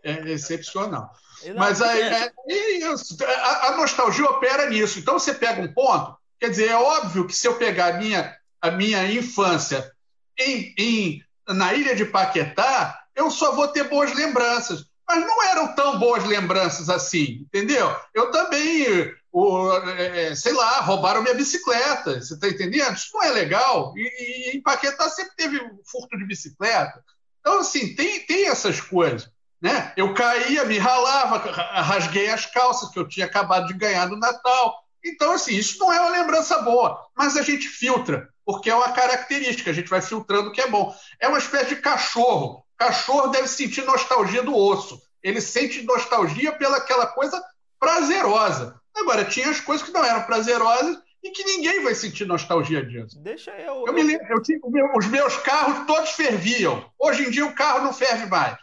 [0.03, 1.11] é, excepcional.
[1.45, 3.17] Não, Mas aí, é- é, é isso.
[3.25, 4.99] a, a nostalgia opera nisso.
[4.99, 8.37] Então você pega um ponto, quer dizer, é óbvio que se eu pegar a minha,
[8.61, 9.91] a minha infância
[10.39, 14.85] em, em- na ilha de Paquetá, eu só vou ter boas lembranças.
[15.07, 17.95] Mas não eram tão boas lembranças assim, entendeu?
[18.13, 22.95] Eu também, o, é, sei lá, roubaram minha bicicleta, você está entendendo?
[22.95, 23.93] Isso não é legal.
[23.97, 27.03] E, e em Paquetá sempre teve furto de bicicleta.
[27.39, 29.29] Então, assim, tem, tem essas coisas
[29.61, 29.93] né?
[29.95, 34.17] Eu caía, me ralava, ra- rasguei as calças que eu tinha acabado de ganhar no
[34.19, 34.82] Natal.
[35.03, 38.91] Então, assim, isso não é uma lembrança boa, mas a gente filtra, porque é uma
[38.93, 40.93] característica, a gente vai filtrando o que é bom.
[41.19, 42.63] É uma espécie de cachorro.
[42.77, 45.01] Cachorro deve sentir nostalgia do osso.
[45.21, 47.41] Ele sente nostalgia pela aquela coisa
[47.79, 48.79] prazerosa.
[48.95, 53.17] Agora, tinha as coisas que não eram prazerosas e que ninguém vai sentir nostalgia disso.
[53.21, 53.85] Deixa eu.
[53.87, 54.59] Eu me lembro, eu tinha-
[54.95, 56.89] os meus carros todos ferviam.
[56.99, 58.57] Hoje em dia o carro não ferve mais.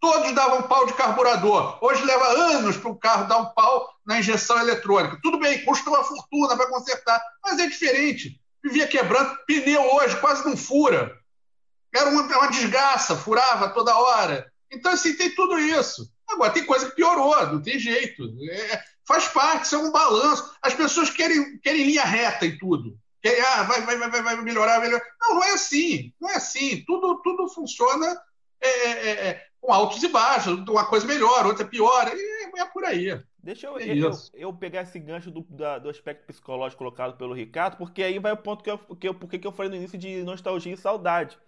[0.00, 1.78] Todos davam pau de carburador.
[1.82, 5.18] Hoje leva anos para o carro dar um pau na injeção eletrônica.
[5.22, 8.40] Tudo bem, custa uma fortuna para consertar, mas é diferente.
[8.64, 9.36] Vivia quebrando.
[9.46, 11.14] Pneu hoje quase não fura.
[11.94, 14.50] Era uma, uma desgraça, furava toda hora.
[14.70, 16.10] Então, assim, tem tudo isso.
[16.28, 18.22] Agora, tem coisa que piorou, não tem jeito.
[18.50, 20.50] É, faz parte, isso é um balanço.
[20.62, 22.96] As pessoas querem, querem linha reta em tudo.
[23.20, 25.04] Querem, ah, vai, vai, vai, vai melhorar, melhorar.
[25.20, 26.10] Não, não é assim.
[26.18, 26.84] Não é assim.
[26.86, 28.18] Tudo, tudo funciona
[28.62, 30.58] é, é, é, com altos e baixos.
[30.68, 32.08] Uma coisa melhor, outra pior.
[32.14, 33.10] E é por aí.
[33.42, 37.32] Deixa eu, É eu, eu pegar esse gancho do, da- do aspecto psicológico colocado pelo
[37.32, 39.76] Ricardo, porque aí vai o ponto que eu, que eu, porque que eu falei no
[39.76, 41.38] início de nostalgia e saudade.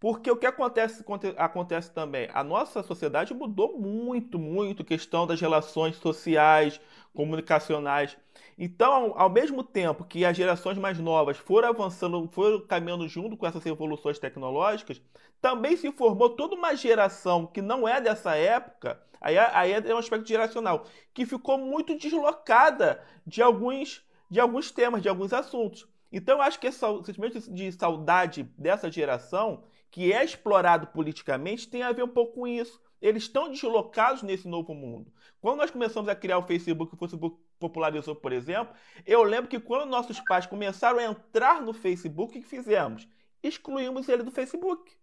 [0.00, 1.04] Porque o que acontece,
[1.38, 2.28] acontece também?
[2.34, 6.80] A nossa sociedade mudou muito, muito, questão das relações sociais,
[7.14, 8.16] comunicacionais.
[8.58, 13.46] Então, ao mesmo tempo que as gerações mais novas foram avançando, foram caminhando junto com
[13.46, 15.00] essas evoluções tecnológicas,
[15.40, 19.98] também se formou toda uma geração que não é dessa época, aí, aí é um
[19.98, 25.86] aspecto geracional, que ficou muito deslocada de alguns, de alguns temas, de alguns assuntos.
[26.10, 31.82] Então, eu acho que esse sentimento de saudade dessa geração que é explorado politicamente tem
[31.82, 32.80] a ver um pouco com isso.
[33.00, 35.12] Eles estão deslocados nesse novo mundo.
[35.40, 38.74] Quando nós começamos a criar o Facebook, o Facebook popularizou, por exemplo,
[39.06, 43.06] eu lembro que quando nossos pais começaram a entrar no Facebook, o que fizemos?
[43.42, 44.97] Excluímos ele do Facebook.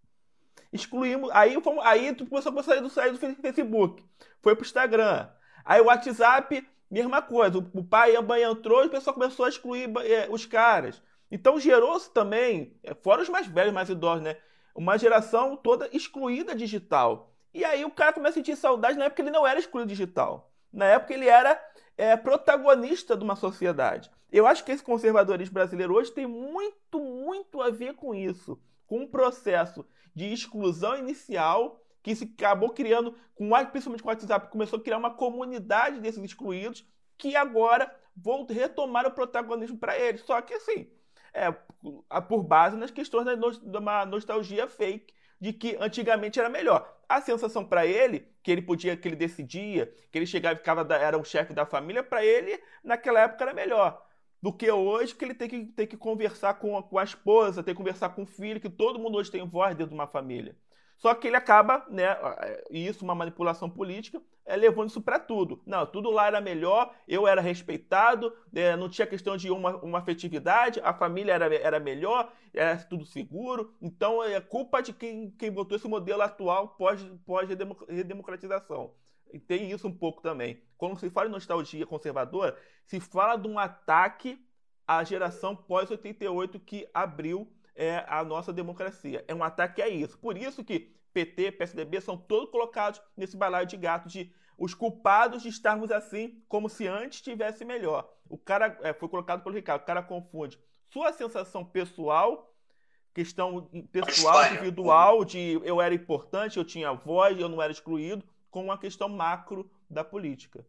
[0.71, 1.29] Excluímos.
[1.31, 4.03] Aí, fomos, aí tu começou a sair do, sair do Facebook.
[4.41, 5.29] Foi pro Instagram.
[5.63, 7.57] Aí o WhatsApp, mesma coisa.
[7.57, 11.01] O pai e a mãe entrou e o pessoal começou a excluir é, os caras.
[11.31, 14.37] Então gerou-se também, é, fora os mais velhos, mais idosos, né?
[14.75, 17.33] uma geração toda excluída digital.
[17.53, 20.51] E aí o cara começa a sentir saudade na época ele não era excluído digital.
[20.71, 21.57] Na época ele era
[21.97, 24.11] é, protagonista de uma sociedade.
[24.29, 28.59] Eu acho que esse conservadorismo brasileiro hoje tem muito, muito a ver com isso.
[28.85, 34.51] Com um processo de exclusão inicial que se acabou criando, com principalmente com o WhatsApp,
[34.51, 40.21] começou a criar uma comunidade desses excluídos que agora vão retomar o protagonismo para eles.
[40.21, 40.87] Só que assim,
[41.33, 41.51] é,
[42.21, 46.95] por base nas questões da uma nostalgia fake de que antigamente era melhor.
[47.09, 50.81] A sensação para ele, que ele podia, que ele decidia, que ele chegava e ficava,
[50.95, 54.04] era o chefe da família, para ele, naquela época era melhor.
[54.45, 57.63] Do que hoje, que ele tem que, tem que conversar com a, com a esposa,
[57.63, 60.05] tem que conversar com o filho, que todo mundo hoje tem voz dentro de uma
[60.05, 60.55] família.
[60.99, 62.15] Só que ele acaba, né,
[62.69, 65.63] isso uma manipulação política, é, levando isso para tudo.
[65.65, 69.97] Não, tudo lá era melhor, eu era respeitado, é, não tinha questão de uma, uma
[69.97, 73.73] afetividade, a família era, era melhor, era tudo seguro.
[73.81, 78.91] Então é culpa de quem, quem botou esse modelo atual pós-redemocratização.
[78.93, 79.04] E
[79.47, 80.61] tem isso um pouco também.
[80.77, 84.43] Quando se fala em nostalgia conservadora, se fala de um ataque
[84.87, 89.23] à geração pós-88 que abriu é, a nossa democracia.
[89.27, 90.17] É um ataque a isso.
[90.17, 95.43] Por isso que PT, PSDB são todos colocados nesse balaio de gato de os culpados
[95.43, 98.09] de estarmos assim, como se antes tivesse melhor.
[98.29, 100.57] O cara é, foi colocado pelo Ricardo, o cara confunde
[100.91, 102.53] sua sensação pessoal,
[103.13, 108.23] questão pessoal, individual, de eu era importante, eu tinha voz, eu não era excluído,
[108.55, 110.65] com uma questão macro da política.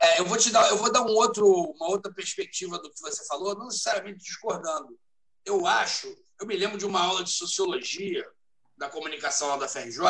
[0.00, 3.00] É, eu vou te dar, eu vou dar um outro, uma outra perspectiva do que
[3.00, 4.98] você falou, não necessariamente discordando.
[5.44, 8.28] Eu acho eu me lembro de uma aula de sociologia
[8.76, 10.00] da comunicação lá da FRJ,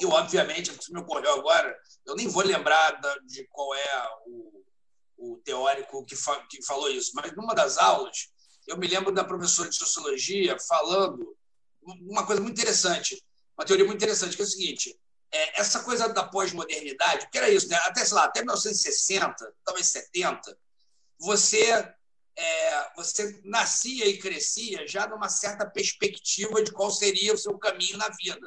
[0.00, 4.64] e, obviamente, o que me ocorreu agora, eu nem vou lembrar de qual é o,
[5.18, 8.32] o teórico que, fa, que falou isso, mas numa das aulas,
[8.66, 11.36] eu me lembro da professora de sociologia falando
[11.82, 13.22] uma coisa muito interessante,
[13.58, 14.98] uma teoria muito interessante, que é o seguinte:
[15.34, 17.76] é, essa coisa da pós-modernidade, que era isso, né?
[17.84, 20.56] até, sei lá, até 1960, talvez 70,
[21.18, 21.92] você
[22.36, 27.96] é, você nascia e crescia já numa certa perspectiva de qual seria o seu caminho
[27.96, 28.46] na vida.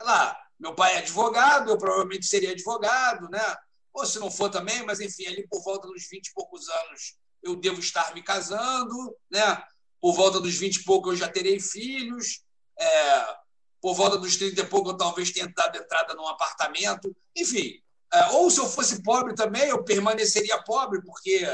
[0.00, 3.56] Lá, meu pai é advogado, eu provavelmente seria advogado, né?
[3.92, 7.16] Ou se não for também, mas enfim, ali por volta dos 20 e poucos anos
[7.42, 9.62] eu devo estar me casando, né?
[10.00, 12.44] Por volta dos 20 e pouco eu já terei filhos,
[12.78, 13.36] é,
[13.80, 17.80] por volta dos 30 e pouco eu talvez tenha dado entrada num apartamento, enfim.
[18.12, 21.46] É, ou se eu fosse pobre também, eu permaneceria pobre, porque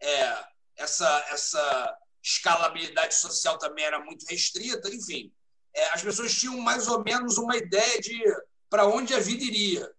[0.00, 0.44] é,
[0.76, 5.32] essa, essa escalabilidade social também era muito restrita, enfim.
[5.74, 8.22] É, as pessoas tinham mais ou menos uma ideia de
[8.70, 9.90] para onde a vida iria.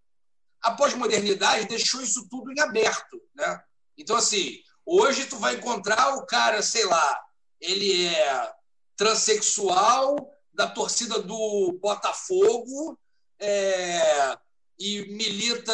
[0.62, 3.22] A pós-modernidade deixou isso tudo em aberto.
[3.34, 3.64] Né?
[3.98, 7.22] Então, assim, hoje tu vai encontrar o cara, sei lá,
[7.60, 8.54] ele é
[8.96, 10.16] transexual,
[10.60, 13.00] da torcida do Botafogo,
[13.40, 14.38] é,
[14.78, 15.74] e milita,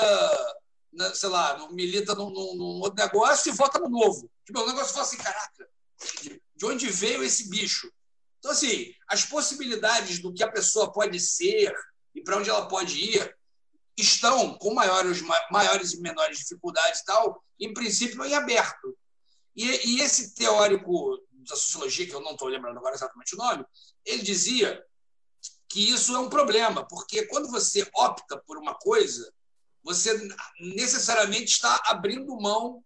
[1.15, 4.29] sei lá, milita num, num, outro negócio e vota no novo.
[4.45, 5.67] Tipo, o negócio fala assim, caraca,
[6.55, 7.91] de onde veio esse bicho?
[8.37, 11.73] Então, assim, as possibilidades do que a pessoa pode ser
[12.13, 13.35] e para onde ela pode ir
[13.97, 18.95] estão com maiores, maiores e menores dificuldades e tal, em princípio, em aberto.
[19.55, 21.17] E, e esse teórico
[21.49, 23.65] da sociologia, que eu não estou lembrando agora exatamente o nome,
[24.05, 24.83] ele dizia
[25.67, 29.31] que isso é um problema, porque quando você opta por uma coisa,
[29.83, 30.17] você
[30.59, 32.83] necessariamente está abrindo mão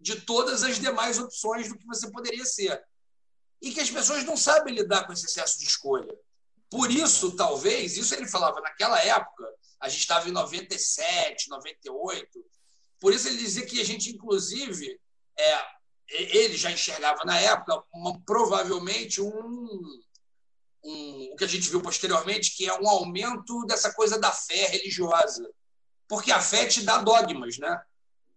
[0.00, 2.82] de todas as demais opções do que você poderia ser.
[3.60, 6.12] E que as pessoas não sabem lidar com esse excesso de escolha.
[6.68, 9.46] Por isso, talvez, isso ele falava naquela época,
[9.80, 12.44] a gente estava em 97, 98,
[12.98, 15.00] por isso ele dizia que a gente, inclusive,
[15.38, 15.66] é,
[16.12, 20.00] ele já enxergava na época uma, provavelmente um,
[20.84, 24.66] um, o que a gente viu posteriormente, que é um aumento dessa coisa da fé
[24.66, 25.48] religiosa.
[26.08, 27.80] Porque a fé te dá dogmas, né?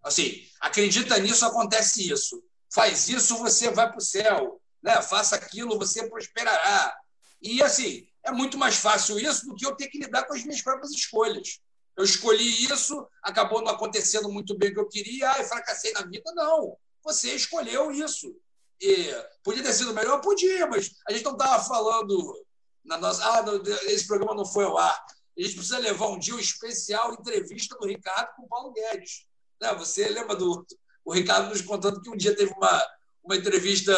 [0.02, 2.42] Assim, acredita nisso, acontece isso.
[2.74, 4.62] Faz isso, você vai para o céu.
[4.82, 5.02] Né?
[5.02, 6.96] Faça aquilo, você prosperará.
[7.42, 10.44] E, assim, é muito mais fácil isso do que eu ter que lidar com as
[10.44, 11.60] minhas próprias escolhas.
[11.98, 16.02] Eu escolhi isso, acabou não acontecendo muito bem o que eu queria, ah, fracassei na
[16.02, 16.32] vida.
[16.34, 18.36] Não, você escolheu isso.
[18.82, 19.10] E
[19.43, 20.20] podia ter sido melhor?
[20.20, 22.45] Podia, mas a gente não estava falando
[22.84, 23.24] na nossa.
[23.24, 23.45] Ah,
[23.84, 25.06] esse programa não foi ao ar.
[25.38, 29.28] A gente precisa levar um dia um especial entrevista do Ricardo com o Paulo Guedes.
[29.62, 29.74] Né?
[29.76, 30.66] Você lembra do
[31.06, 32.88] o Ricardo nos contando que um dia teve uma,
[33.24, 33.93] uma entrevista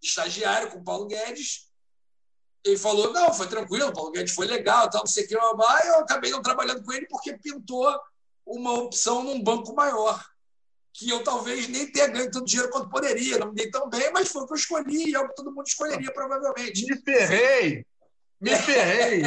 [0.00, 1.68] de estagiário com o Paulo Guedes.
[2.64, 5.34] Ele falou: não, foi tranquilo, o Paulo Guedes foi legal, tal, não sei o que,
[5.34, 7.92] eu acabei não trabalhando com ele porque pintou
[8.46, 10.24] uma opção num banco maior
[10.92, 14.12] que eu talvez nem tenha ganho tanto dinheiro quanto poderia, não me dei tão bem,
[14.12, 16.86] mas foi o que eu escolhi e é o que todo mundo escolheria, provavelmente.
[16.86, 17.86] Me ferrei!
[18.40, 19.22] Me ferrei!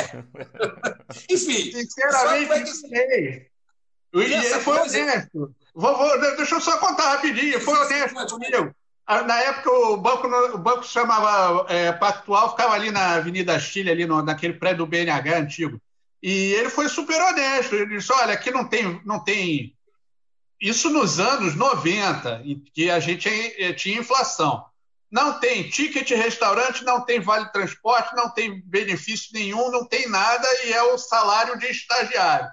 [1.30, 1.72] Enfim.
[1.72, 3.48] Sinceramente, me ferrei.
[4.14, 5.02] O ele foi coisa...
[5.02, 5.56] honesto.
[5.74, 7.60] Vou, vou, deixa eu só contar rapidinho.
[7.60, 8.74] Foi honesto comigo.
[9.08, 13.60] Ah, na época, o banco, o banco se chamava é, Pactual, ficava ali na Avenida
[13.60, 15.82] Chile, ali no, naquele prédio do BNH antigo.
[16.24, 17.76] E ele foi super honesto.
[17.76, 19.76] Ele disse: olha, aqui não tem, não tem
[20.68, 24.66] isso nos anos 90, em que a gente eh, tinha inflação.
[25.12, 30.48] Não tem ticket restaurante, não tem vale transporte, não tem benefício nenhum, não tem nada
[30.66, 32.50] e é o salário de estagiário.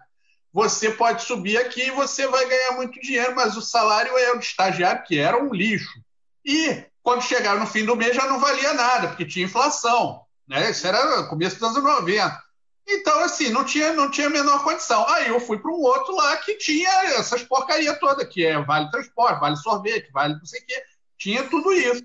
[0.53, 4.39] Você pode subir aqui e você vai ganhar muito dinheiro, mas o salário é o
[4.39, 5.99] de estagiário, que era um lixo.
[6.45, 10.21] E quando chegaram no fim do mês já não valia nada, porque tinha inflação.
[10.47, 10.71] Né?
[10.71, 12.43] Isso era começo dos anos 90.
[12.87, 15.07] Então, assim, não tinha, não tinha a menor condição.
[15.09, 18.91] Aí eu fui para um outro lá que tinha essas porcaria toda, que é vale
[18.91, 20.83] transporte, vale sorvete, vale não sei o quê.
[21.17, 22.05] Tinha tudo isso.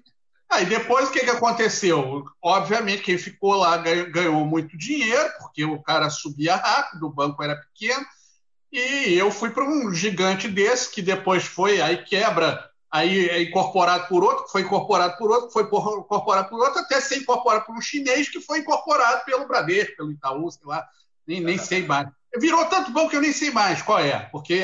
[0.49, 2.23] Aí depois o que, que aconteceu?
[2.41, 7.55] Obviamente quem ficou lá ganhou muito dinheiro, porque o cara subia rápido, o banco era
[7.55, 8.05] pequeno,
[8.71, 14.07] e eu fui para um gigante desse, que depois foi, aí quebra aí é incorporado
[14.07, 17.81] por outro, foi incorporado por outro, foi incorporado por outro, até ser incorporado por um
[17.81, 20.88] chinês que foi incorporado pelo Bradesco, pelo Itaú, sei lá,
[21.25, 22.07] nem, nem sei mais.
[22.39, 24.61] Virou tanto bom que eu nem sei mais qual é, porque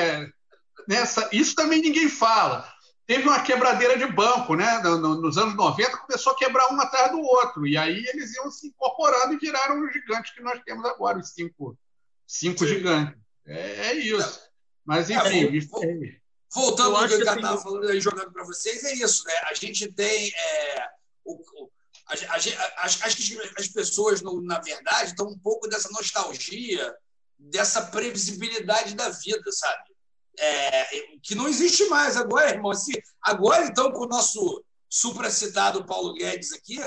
[0.87, 2.71] nessa, isso também ninguém fala.
[3.05, 4.79] Teve uma quebradeira de banco, né?
[4.79, 8.67] Nos anos 90 começou a quebrar um atrás do outro, e aí eles iam se
[8.67, 11.77] incorporando e viraram os gigantes que nós temos agora, os cinco,
[12.25, 13.21] cinco gigantes.
[13.45, 14.39] É, é isso.
[14.85, 15.67] Mas, é, enfim.
[15.83, 16.22] É,
[16.53, 19.33] Voltando ao que eu estava assim, falando aí, jogando para vocês, é isso, né?
[19.45, 20.31] A gente tem.
[20.35, 20.87] É,
[21.25, 21.71] o, o,
[22.07, 26.95] a, a, acho, acho que as pessoas, no, na verdade, estão um pouco dessa nostalgia,
[27.39, 29.93] dessa previsibilidade da vida, sabe?
[30.37, 30.85] É,
[31.21, 32.71] que não existe mais agora, irmão.
[32.71, 36.77] Assim, agora, então, com o nosso supracitado Paulo Guedes aqui,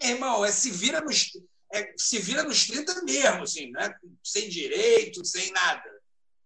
[0.00, 1.30] irmão, é se vira nos,
[1.72, 3.94] é, se vira nos 30 mesmo, assim, né?
[4.24, 5.90] sem direito, sem nada.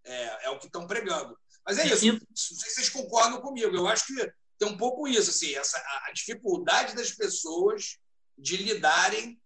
[0.04, 1.36] É, é o que estão pregando.
[1.70, 2.06] Mas é isso.
[2.06, 3.74] Não sei se vocês concordam comigo.
[3.74, 7.96] Eu acho que tem um pouco isso, assim, essa, a dificuldade das pessoas
[8.36, 9.40] de lidarem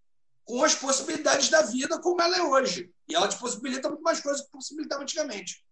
[0.45, 2.91] com as possibilidades da vida como ela é hoje.
[3.09, 5.62] E ela te possibilita muito mais coisas que possibilitava antigamente.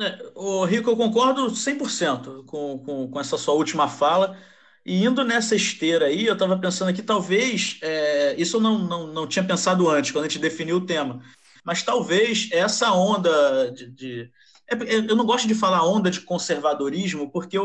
[0.00, 4.36] É, o Rico, eu concordo 100% com, com, com essa sua última fala.
[4.84, 9.06] E indo nessa esteira aí, eu estava pensando que talvez, é, isso eu não, não,
[9.06, 11.22] não tinha pensado antes, quando a gente definiu o tema,
[11.64, 14.30] mas talvez essa onda de, de
[14.70, 17.64] eu não gosto de falar onda de conservadorismo, porque eu,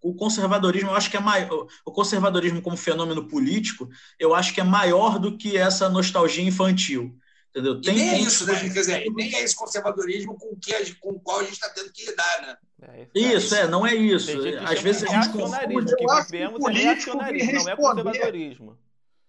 [0.00, 3.88] o conservadorismo, eu acho que é maior, o conservadorismo como fenômeno político,
[4.18, 7.16] eu acho que é maior do que essa nostalgia infantil.
[7.50, 7.80] Entendeu?
[7.80, 8.60] Tem, nem é isso, né?
[8.60, 11.90] Quer dizer, nem é esse conservadorismo com, que, com o qual a gente está tendo
[11.90, 12.56] que lidar, né?
[12.82, 14.30] É, isso, é, não é isso.
[14.64, 15.94] Às vezes a gente confunde.
[15.94, 18.78] O que vivemos é reacionarismo, não é conservadorismo.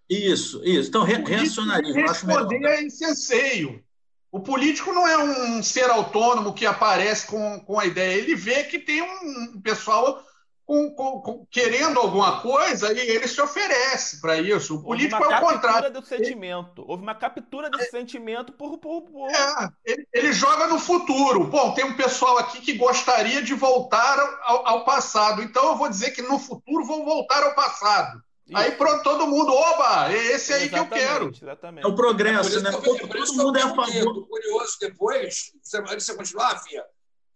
[0.08, 0.88] Isso, isso.
[0.88, 2.00] Então, re reacionarismo.
[2.02, 3.82] Responder é insenseio.
[4.30, 8.14] O político não é um ser autônomo que aparece com, com a ideia.
[8.14, 10.22] Ele vê que tem um pessoal
[10.68, 14.76] com, com, com, querendo alguma coisa e ele se oferece para isso.
[14.76, 15.90] O político é o contrário.
[15.90, 16.84] do sentimento.
[16.86, 18.76] Houve uma captura desse é, sentimento por.
[18.76, 19.30] por, por...
[19.30, 21.44] É, ele, ele, joga no futuro.
[21.44, 25.42] Bom, tem um pessoal aqui que gostaria de voltar ao, ao passado.
[25.42, 28.22] Então eu vou dizer que no futuro vão voltar ao passado.
[28.54, 31.30] Aí pronto, todo mundo, oba, é esse aí exatamente, que eu quero.
[31.30, 31.84] Exatamente.
[31.84, 32.70] É o progresso, é né?
[32.72, 34.26] todo, todo mundo é a favor.
[34.26, 36.84] Curioso depois, antes de você continuar, Fia,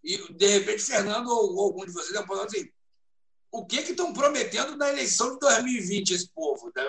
[0.03, 2.69] e de repente Fernando ou, algum de vocês falando assim,
[3.51, 6.73] o que que estão prometendo na eleição de 2020 esse povo?
[6.75, 6.83] Né?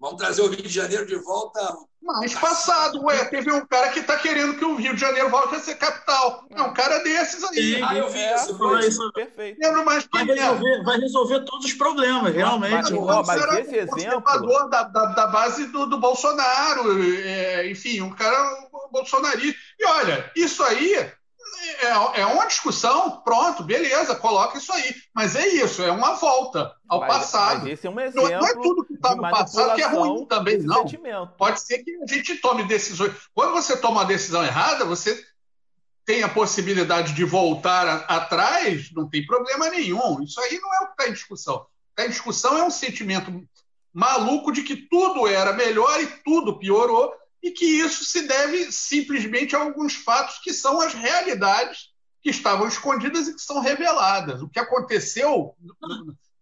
[0.00, 1.60] Vamos trazer o Rio de Janeiro de volta.
[2.00, 3.24] Mais passado, ué.
[3.24, 6.46] Teve um cara que está querendo que o Rio de Janeiro volte a ser capital.
[6.50, 7.74] É um cara desses aí.
[7.74, 8.56] Sim, ah, eu vi é, isso.
[8.56, 9.12] Foi isso.
[9.12, 9.58] Perfeito.
[9.60, 12.92] Lembro mais vai, resolver, vai resolver todos os problemas, realmente.
[12.92, 14.68] Mas, mas, mas esse exemplo.
[14.70, 17.02] Da, da, da base do, do Bolsonaro.
[17.02, 19.58] É, enfim, um cara bolsonarista.
[19.78, 21.12] E olha, isso aí
[21.80, 24.94] é, é uma discussão, pronto, beleza, coloca isso aí.
[25.14, 27.62] Mas é isso, é uma volta ao mas, passado.
[27.62, 28.30] Mas esse é um exemplo.
[28.30, 30.82] Não, não é tudo que está no passado que é ruim também, não.
[30.82, 31.32] Sentimento.
[31.36, 33.12] Pode ser que a gente tome decisões.
[33.34, 35.22] Quando você toma uma decisão errada, você
[36.04, 40.22] tem a possibilidade de voltar a, atrás, não tem problema nenhum.
[40.22, 41.56] Isso aí não é o que está em discussão.
[41.56, 43.46] O que está em discussão é um sentimento
[43.92, 47.12] maluco de que tudo era melhor e tudo piorou
[47.48, 51.90] e que isso se deve simplesmente a alguns fatos que são as realidades
[52.22, 54.42] que estavam escondidas e que são reveladas.
[54.42, 55.54] O que aconteceu,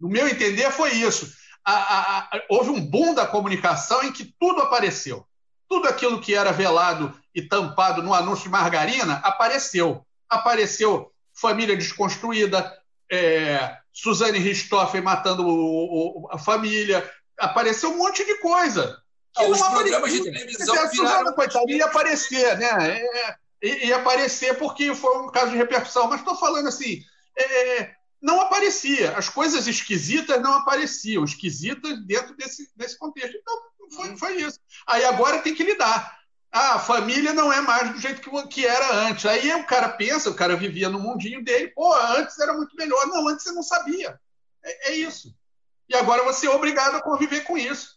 [0.01, 1.33] no meu entender, foi isso.
[1.65, 5.25] A, a, a, houve um boom da comunicação em que tudo apareceu.
[5.69, 10.05] Tudo aquilo que era velado e tampado no anúncio de margarina apareceu.
[10.29, 12.73] Apareceu família desconstruída,
[13.11, 19.01] é, Suzane Richthofen matando o, o, a família, apareceu um monte de coisa
[19.45, 21.32] os programas de televisão viraram...
[21.34, 23.01] Coitada, ia aparecer, né?
[23.62, 26.09] É, ia aparecer porque foi um caso de repercussão.
[26.09, 27.03] Mas estou falando assim,
[27.39, 29.16] é, não aparecia.
[29.16, 31.24] As coisas esquisitas não apareciam.
[31.24, 33.37] Esquisitas dentro desse, desse contexto.
[33.37, 33.55] Então,
[33.95, 34.59] foi, foi isso.
[34.87, 36.16] Aí agora tem que lidar.
[36.51, 39.26] Ah, a família não é mais do jeito que, que era antes.
[39.26, 41.68] Aí o cara pensa, o cara vivia no mundinho dele.
[41.68, 43.07] Pô, antes era muito melhor.
[43.09, 44.18] Não, antes você não sabia.
[44.64, 45.34] É, é isso.
[45.89, 47.95] E agora você é obrigado a conviver com isso.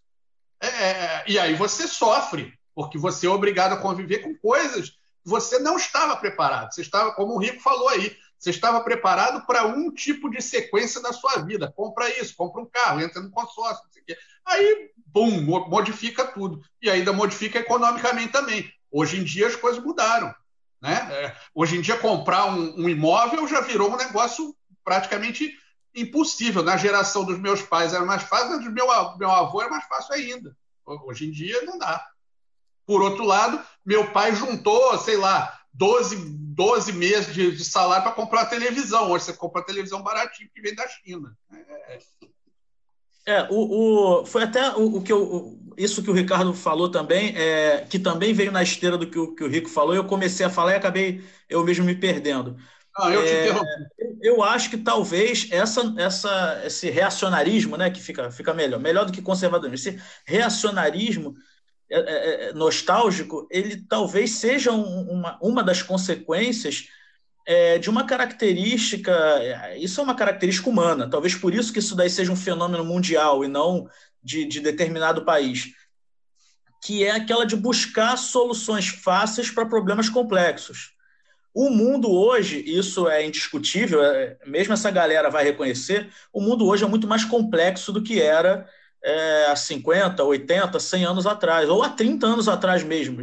[0.61, 5.29] É, é, e aí você sofre, porque você é obrigado a conviver com coisas que
[5.29, 6.73] você não estava preparado.
[6.73, 11.01] Você estava, como o Rico falou aí, você estava preparado para um tipo de sequência
[11.01, 11.71] da sua vida.
[11.75, 13.83] Compra isso, compra um carro, entra no consórcio.
[14.45, 16.61] Aí, bum, modifica tudo.
[16.81, 18.71] E ainda modifica economicamente também.
[18.91, 20.33] Hoje em dia as coisas mudaram.
[20.81, 20.95] Né?
[21.11, 25.53] É, hoje em dia, comprar um, um imóvel já virou um negócio praticamente
[25.95, 26.63] impossível.
[26.63, 28.87] Na geração dos meus pais era mais fácil, na do meu,
[29.17, 30.55] meu avô era mais fácil ainda.
[30.85, 32.05] Hoje em dia não dá.
[32.85, 36.15] Por outro lado, meu pai juntou, sei lá, 12,
[36.55, 39.11] 12 meses de, de salário para comprar televisão.
[39.11, 41.37] Hoje você compra televisão baratinha que vem da China.
[41.51, 41.99] É,
[43.27, 47.33] é o, o, foi até o, o que eu, isso que o Ricardo falou também,
[47.37, 49.93] é, que também veio na esteira do que o, que o Rico falou.
[49.93, 52.57] Eu comecei a falar e acabei eu mesmo me perdendo.
[52.97, 53.49] Ah, eu, é,
[54.21, 59.11] eu acho que talvez essa, essa, esse reacionarismo, né, que fica, fica melhor, melhor do
[59.11, 61.35] que conservadorismo, esse reacionarismo
[61.89, 66.87] é, é, é nostálgico, ele talvez seja uma, uma das consequências
[67.47, 69.11] é, de uma característica,
[69.77, 73.43] isso é uma característica humana, talvez por isso que isso daí seja um fenômeno mundial
[73.43, 73.89] e não
[74.21, 75.73] de, de determinado país,
[76.83, 80.93] que é aquela de buscar soluções fáceis para problemas complexos.
[81.53, 86.83] O mundo hoje, isso é indiscutível, é, mesmo essa galera vai reconhecer, o mundo hoje
[86.83, 88.67] é muito mais complexo do que era
[89.03, 93.21] é, há 50, 80, 100 anos atrás, ou há 30 anos atrás mesmo.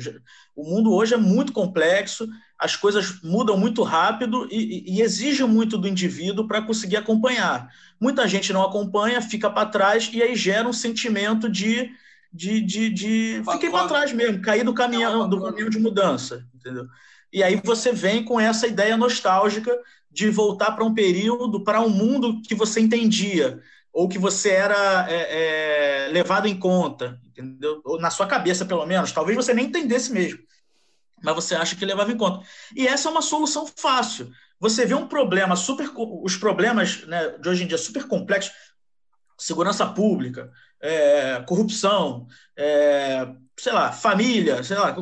[0.55, 2.27] O mundo hoje é muito complexo,
[2.59, 7.69] as coisas mudam muito rápido e, e exigem muito do indivíduo para conseguir acompanhar.
[8.01, 11.91] Muita gente não acompanha, fica para trás e aí gera um sentimento de.
[12.33, 13.43] de, de, de...
[13.53, 16.87] Fiquei para trás mesmo, cair do caminhão, do caminhão de mudança, entendeu?
[17.33, 19.77] E aí você vem com essa ideia nostálgica
[20.11, 23.61] de voltar para um período, para um mundo que você entendia,
[23.93, 27.81] ou que você era é, é, levado em conta, entendeu?
[27.85, 29.13] Ou na sua cabeça, pelo menos.
[29.13, 30.39] Talvez você nem entendesse mesmo,
[31.23, 32.47] mas você acha que levava em conta.
[32.75, 34.31] E essa é uma solução fácil.
[34.59, 35.91] Você vê um problema super.
[36.23, 38.53] Os problemas né, de hoje em dia super complexos
[39.39, 40.51] segurança pública,
[40.81, 43.27] é, corrupção, é,
[43.59, 44.95] sei lá, família, sei lá,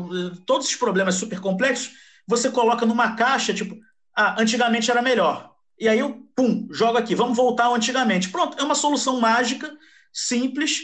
[0.47, 1.93] todos esses problemas super complexos
[2.27, 3.77] você coloca numa caixa, tipo,
[4.17, 5.55] ah, antigamente era melhor.
[5.79, 8.29] E aí eu, pum, jogo aqui, vamos voltar ao antigamente.
[8.29, 9.73] Pronto, é uma solução mágica,
[10.13, 10.83] simples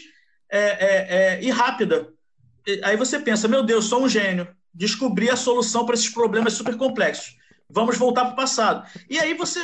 [0.51, 2.09] é, é, é, e rápida.
[2.67, 6.55] E aí você pensa, meu Deus, sou um gênio, descobri a solução para esses problemas
[6.55, 7.37] super complexos.
[7.69, 8.87] Vamos voltar para o passado.
[9.09, 9.61] E aí você,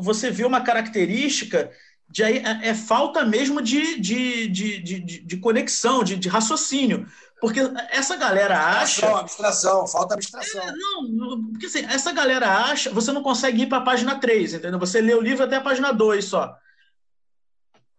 [0.00, 1.70] você vê uma característica
[2.10, 7.06] de aí, é, é falta mesmo de, de, de, de, de conexão, de, de raciocínio.
[7.40, 7.60] Porque
[7.90, 9.06] essa galera acha.
[9.06, 10.60] Abstração, abstração falta abstração.
[10.60, 12.90] É, não, porque assim, essa galera acha.
[12.90, 14.78] Você não consegue ir para a página 3, entendeu?
[14.78, 16.56] Você lê o livro até a página 2 só.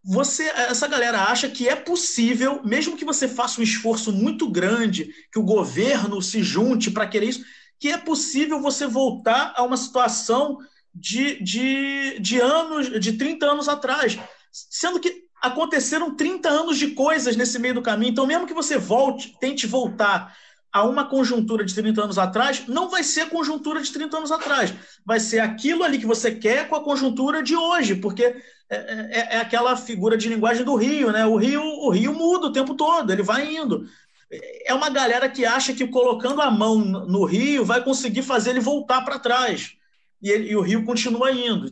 [0.04, 5.14] Você, essa galera acha que é possível, mesmo que você faça um esforço muito grande,
[5.32, 7.44] que o governo se junte para querer isso,
[7.80, 10.58] que é possível você voltar a uma situação
[10.94, 14.18] de, de, de anos, de 30 anos atrás.
[14.52, 18.12] Sendo que aconteceram 30 anos de coisas nesse meio do caminho.
[18.12, 20.36] Então, mesmo que você volte, tente voltar
[20.72, 24.32] a uma conjuntura de 30 anos atrás, não vai ser a conjuntura de 30 anos
[24.32, 24.74] atrás.
[25.06, 29.36] Vai ser aquilo ali que você quer com a conjuntura de hoje, porque é, é,
[29.36, 31.26] é aquela figura de linguagem do Rio, né?
[31.26, 33.86] O Rio, o Rio muda o tempo todo, ele vai indo.
[34.64, 38.60] É uma galera que acha que colocando a mão no Rio vai conseguir fazer ele
[38.60, 39.79] voltar para trás
[40.22, 41.72] e, ele, e, o Rio continua indo.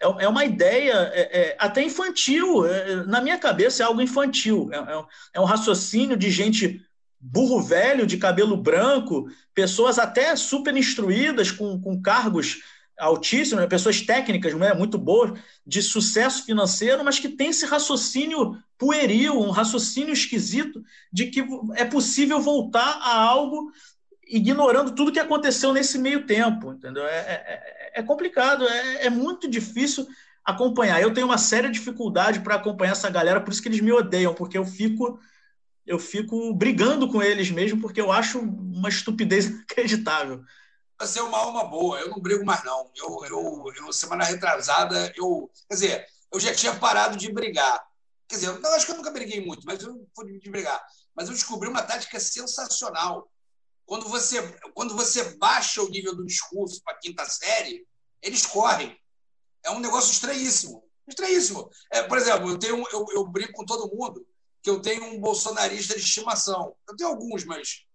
[0.00, 2.66] É, é, uma ideia é, é, até infantil.
[2.66, 4.68] É, na minha cabeça é algo infantil.
[4.72, 6.82] É, é, é, um raciocínio de gente
[7.18, 12.60] burro velho, de cabelo branco, pessoas até super instruídas, com, com cargos
[12.98, 13.68] altíssimos, né?
[13.68, 14.72] pessoas técnicas né?
[14.72, 20.82] muito boas, de sucesso financeiro, mas que tem esse raciocínio pueril, um raciocínio esquisito
[21.12, 21.44] de que
[21.74, 23.70] é possível voltar a algo
[24.26, 27.06] ignorando tudo que aconteceu nesse meio tempo, entendeu?
[27.06, 30.06] É, é, é complicado, é, é, muito difícil
[30.44, 31.00] acompanhar.
[31.00, 34.34] Eu tenho uma séria dificuldade para acompanhar essa galera, por isso que eles me odeiam,
[34.34, 35.18] porque eu fico
[35.86, 40.42] eu fico brigando com eles mesmo, porque eu acho uma estupidez inacreditável.
[41.00, 42.90] Você é uma alma boa, eu não brigo mais não.
[42.96, 47.80] Eu, eu, eu semana retrasada, eu, quer dizer, eu já tinha parado de brigar.
[48.28, 50.82] Quer dizer, eu acho que eu nunca briguei muito, mas eu fui de brigar.
[51.14, 53.30] Mas eu descobri uma tática sensacional
[53.86, 54.42] quando você,
[54.74, 57.86] quando você baixa o nível do discurso para a quinta série,
[58.20, 58.98] eles correm.
[59.64, 60.84] É um negócio estranhíssimo.
[61.06, 61.70] Estranhíssimo.
[61.92, 64.26] É, por exemplo, eu, tenho, eu, eu brinco com todo mundo
[64.60, 66.74] que eu tenho um bolsonarista de estimação.
[66.88, 67.86] Eu tenho alguns, mas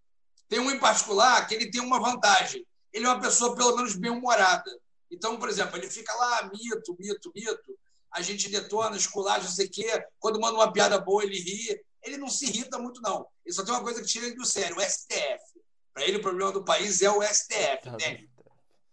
[0.48, 2.66] tem um em particular que ele tem uma vantagem.
[2.94, 4.72] Ele é uma pessoa, pelo menos, bem-humorada.
[5.12, 7.78] Então, por exemplo, ele fica lá, mito, mito, mito.
[8.14, 10.06] A gente detona, esculacha, não sei o quê.
[10.20, 11.82] Quando manda uma piada boa, ele ri.
[12.02, 13.28] Ele não se irrita muito, não.
[13.46, 15.62] Ele só tem uma coisa que tira ele do sério, o STF.
[15.94, 18.30] Para ele, o problema do país é o STF, entende?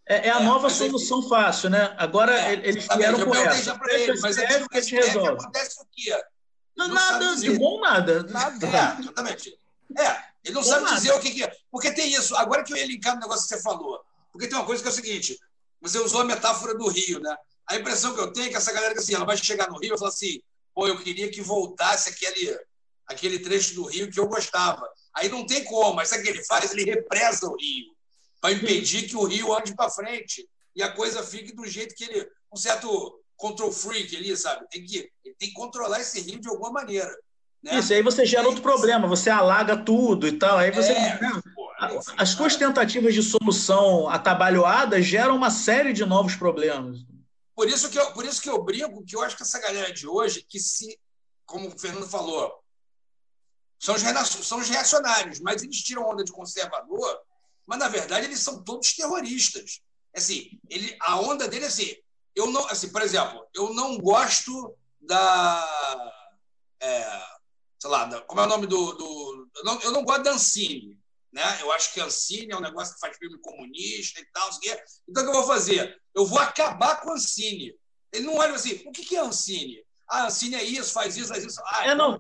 [0.09, 1.29] É, é a é, nova solução ele...
[1.29, 1.95] fácil, né?
[1.99, 3.79] Agora é, eles vieram com essa.
[3.79, 5.29] Para ele, mas é que te resolve.
[5.29, 6.19] acontece o quê?
[6.77, 8.23] Não, nada, de bom nada.
[8.25, 8.67] Nada.
[8.67, 9.59] É, exatamente.
[9.99, 10.97] É, ele não bom sabe nada.
[10.97, 11.53] dizer o que, que, é.
[11.71, 12.35] Porque tem isso.
[12.37, 14.01] Agora que eu ia linkar no negócio que você falou.
[14.33, 15.39] Porque tem uma coisa que é o seguinte:
[15.81, 17.37] você usou a metáfora do Rio, né?
[17.67, 19.79] A impressão que eu tenho é que essa galera que assim, ela vai chegar no
[19.79, 20.41] Rio e falar assim:
[20.75, 22.59] pô, eu queria que voltasse aquele,
[23.07, 24.89] aquele trecho do Rio que eu gostava.
[25.19, 25.95] Aí não tem como.
[25.95, 26.73] Mas sabe o que ele faz?
[26.73, 27.95] Ele represa o rio
[28.41, 32.05] para impedir que o rio ande para frente e a coisa fique do jeito que
[32.05, 32.29] ele.
[32.53, 34.67] Um certo control freak ali, sabe?
[34.71, 37.15] Tem que, ele tem que controlar esse rio de alguma maneira.
[37.63, 37.79] Né?
[37.79, 40.59] Isso, aí você gera outro problema, você alaga tudo e tal.
[40.59, 40.93] Aí você.
[40.93, 41.19] É,
[41.55, 41.71] pô,
[42.17, 46.99] As suas tentativas de solução atabalhoadas geram uma série de novos problemas.
[47.55, 49.93] Por isso que eu, por isso que eu brigo que eu acho que essa galera
[49.93, 50.97] de hoje, que se,
[51.45, 52.53] como o Fernando falou,
[53.79, 54.03] são os,
[54.47, 57.21] são os reacionários, mas eles tiram onda de conservador,
[57.67, 59.81] mas na verdade eles são todos terroristas.
[60.15, 61.95] Assim, ele, a onda dele é assim,
[62.35, 66.13] eu não, assim, por exemplo, eu não gosto da,
[66.81, 67.23] é,
[67.79, 70.33] sei lá, da, como é o nome do, do eu, não, eu não gosto da
[70.33, 70.99] Ancine,
[71.33, 71.59] né?
[71.61, 74.71] Eu acho que Ancine é um negócio que faz filme comunista e tal, assim,
[75.09, 76.01] então o que eu vou fazer?
[76.15, 77.75] Eu vou acabar com Ancine.
[78.13, 79.85] Ele não olha assim, o que é Ancine?
[80.11, 81.61] Ah, Ancine é isso, faz isso, faz isso.
[81.67, 82.19] Ah, é, não.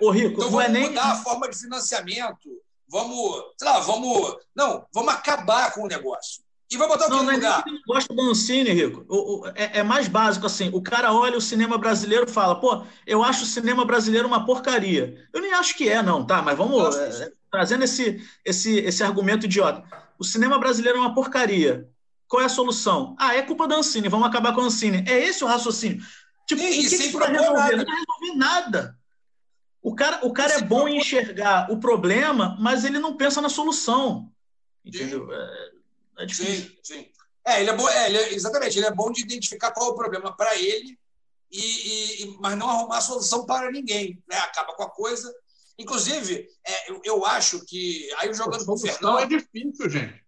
[0.00, 0.88] Ô, Rico, então vamos é nem...
[0.88, 2.48] mudar a forma de financiamento.
[2.88, 4.36] Vamos, sei lá, vamos.
[4.54, 6.42] Não, vamos acabar com o negócio.
[6.70, 7.64] E vai botar o não, que no lugar?
[7.66, 9.04] É gosto do Ancine, Rico.
[9.08, 10.70] O, o, é, é, mais básico assim.
[10.72, 14.46] O cara olha o cinema brasileiro e fala, pô, eu acho o cinema brasileiro uma
[14.46, 15.28] porcaria.
[15.32, 16.40] Eu nem acho que é, não, tá?
[16.40, 19.82] Mas vamos é, é, trazendo esse, esse, esse argumento idiota.
[20.16, 21.88] O cinema brasileiro é uma porcaria.
[22.28, 23.16] Qual é a solução?
[23.18, 25.04] Ah, é culpa da Ancine, vamos acabar com a Ancine.
[25.08, 26.00] É esse o raciocínio.
[26.50, 27.54] Tipo, e, o que, que vai resolver?
[27.54, 27.76] Nada.
[27.76, 28.98] Não vai resolver nada.
[29.80, 33.48] O cara, o cara é bom em enxergar o problema, mas ele não pensa na
[33.48, 34.32] solução.
[34.84, 35.32] Entendeu?
[35.32, 35.70] É,
[36.18, 36.76] é difícil.
[36.82, 37.12] Sim, sim.
[37.46, 39.92] É, ele é bom, é, ele é, exatamente, ele é bom de identificar qual é
[39.92, 40.98] o problema para ele,
[41.52, 44.20] e, e, mas não arrumar a solução para ninguém.
[44.28, 44.36] Né?
[44.38, 45.32] Acaba com a coisa.
[45.78, 48.12] Inclusive, é, eu, eu, acho que.
[48.16, 49.18] Aí jogando para o Fernando.
[49.20, 50.24] é difícil, gente.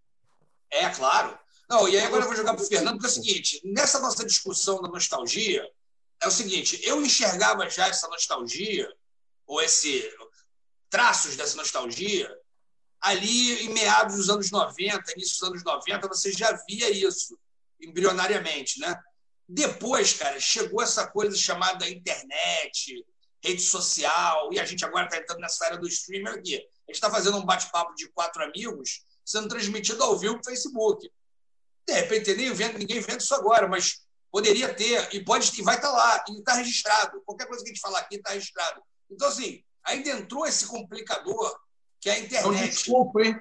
[0.71, 1.37] É, claro.
[1.69, 3.99] Não, e aí agora eu vou jogar para o Fernando, porque é o seguinte: nessa
[3.99, 5.69] nossa discussão da nostalgia,
[6.23, 8.89] é o seguinte, eu enxergava já essa nostalgia
[9.47, 10.09] ou esse
[10.89, 12.31] traços dessa nostalgia,
[13.01, 17.37] ali em meados dos anos 90, início dos anos 90, você já via isso
[17.81, 18.95] embrionariamente, né?
[19.49, 23.05] Depois, cara, chegou essa coisa chamada internet,
[23.43, 26.55] rede social, e a gente agora está entrando nessa área do streamer aqui.
[26.57, 31.11] A gente está fazendo um bate-papo de quatro amigos, sendo transmitido ao vivo no Facebook.
[31.87, 34.02] De repente, nem vendo, ninguém vendo isso agora, mas
[34.33, 37.21] poderia ter, e pode e vai estar tá lá, e está registrado.
[37.27, 38.83] Qualquer coisa que a gente falar aqui está registrado.
[39.11, 41.55] Então, assim, ainda entrou esse complicador
[42.01, 42.71] que é a internet.
[42.71, 43.39] desculpa, hein?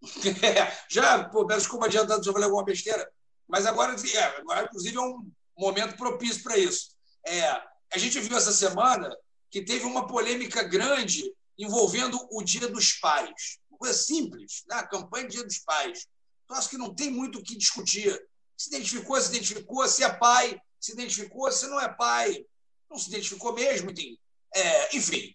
[0.88, 3.10] já, pô, desculpa adiantando se eu falei alguma besteira,
[3.48, 6.90] mas agora, é, agora, inclusive, é um momento propício para isso.
[7.26, 7.50] É,
[7.92, 9.14] A gente viu essa semana
[9.50, 11.24] que teve uma polêmica grande
[11.58, 13.58] envolvendo o Dia dos Pais.
[13.68, 14.76] Uma coisa simples, né?
[14.76, 16.06] a campanha Dia dos Pais.
[16.44, 18.16] Então, acho que não tem muito o que discutir.
[18.58, 22.44] Se identificou, se identificou, se é pai, se identificou, se não é pai,
[22.90, 24.18] não se identificou mesmo, enfim.
[24.54, 25.34] É, enfim.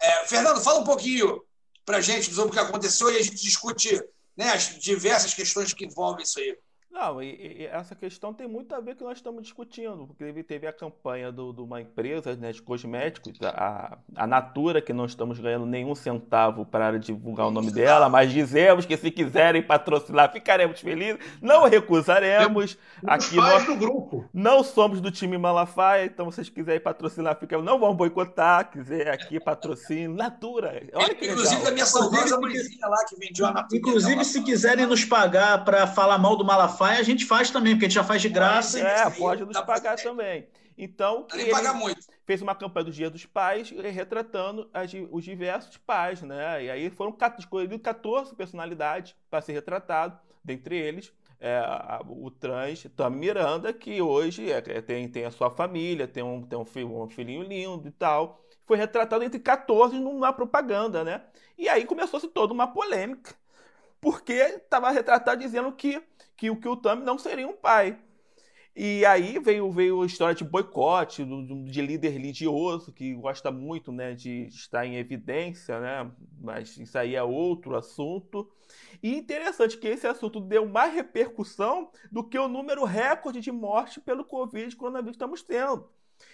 [0.00, 1.40] É, Fernando, fala um pouquinho
[1.84, 4.02] para a gente sobre o que aconteceu e a gente discute
[4.36, 6.58] né, as diversas questões que envolvem isso aí.
[6.94, 10.06] Não, e, e, essa questão tem muito a ver com o que nós estamos discutindo,
[10.06, 14.92] porque teve, teve a campanha de uma empresa né, de cosméticos, a, a Natura, que
[14.92, 19.60] não estamos ganhando nenhum centavo para divulgar o nome dela, mas dizemos que se quiserem
[19.60, 22.78] patrocinar, ficaremos felizes, não recusaremos.
[23.04, 24.24] Aqui nós do grupo.
[24.32, 29.08] não somos do time Malafaia, então se vocês quiserem patrocinar, ficamos, não vamos boicotar, quiser
[29.08, 30.80] aqui patrocínio, Natura.
[30.94, 31.68] Olha que Inclusive legal.
[31.68, 33.78] a minha saudosa mãezinha lá que vendia a Natura.
[33.78, 37.86] Inclusive, se quiserem nos pagar para falar mal do Malafaia, a gente faz também, porque
[37.86, 38.78] a gente já faz de graça.
[38.80, 40.48] É, pode nos pagar também.
[40.76, 41.26] Então,
[41.72, 42.00] muito.
[42.26, 46.64] fez uma campanha do Dia dos Pais, retratando as, os diversos pais, né?
[46.64, 51.12] E aí foram escolhidos 14 personalidades para ser retratado, dentre eles
[51.44, 56.22] é, a, o trans Tami Miranda, que hoje é, tem, tem a sua família, tem
[56.22, 58.42] um, tem um, filho, um filhinho lindo e tal.
[58.66, 61.22] Foi retratado entre 14 numa propaganda, né?
[61.58, 63.34] E aí começou-se toda uma polêmica,
[64.00, 66.02] porque estava retratado dizendo que
[66.36, 67.98] que, que o Tami não seria um pai.
[68.76, 73.92] E aí veio, veio a história de boicote, do, de líder religioso, que gosta muito
[73.92, 76.10] né, de estar em evidência, né?
[76.40, 78.50] mas isso aí é outro assunto.
[79.00, 84.00] E interessante que esse assunto deu mais repercussão do que o número recorde de morte
[84.00, 85.88] pelo Covid que coronavírus estamos tendo.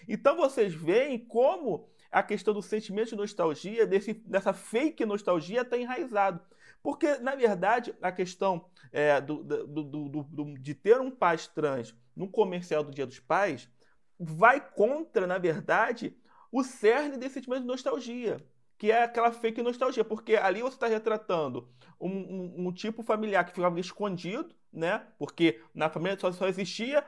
[0.08, 5.76] Então vocês veem como a questão do sentimento de nostalgia, desse, dessa fake nostalgia, está
[5.76, 6.40] enraizado.
[6.82, 12.28] Porque, na verdade, a questão é, do, do, do, de ter um pai trans no
[12.28, 13.68] comercial do Dia dos Pais
[14.18, 16.16] vai contra, na verdade,
[16.52, 18.44] o cerne desse sentimento de nostalgia,
[18.76, 21.68] que é aquela fake nostalgia, porque ali você está retratando
[21.98, 25.06] um, um, um, tipo familiar que ficava escondido, né?
[25.18, 27.04] Porque na família só, só existia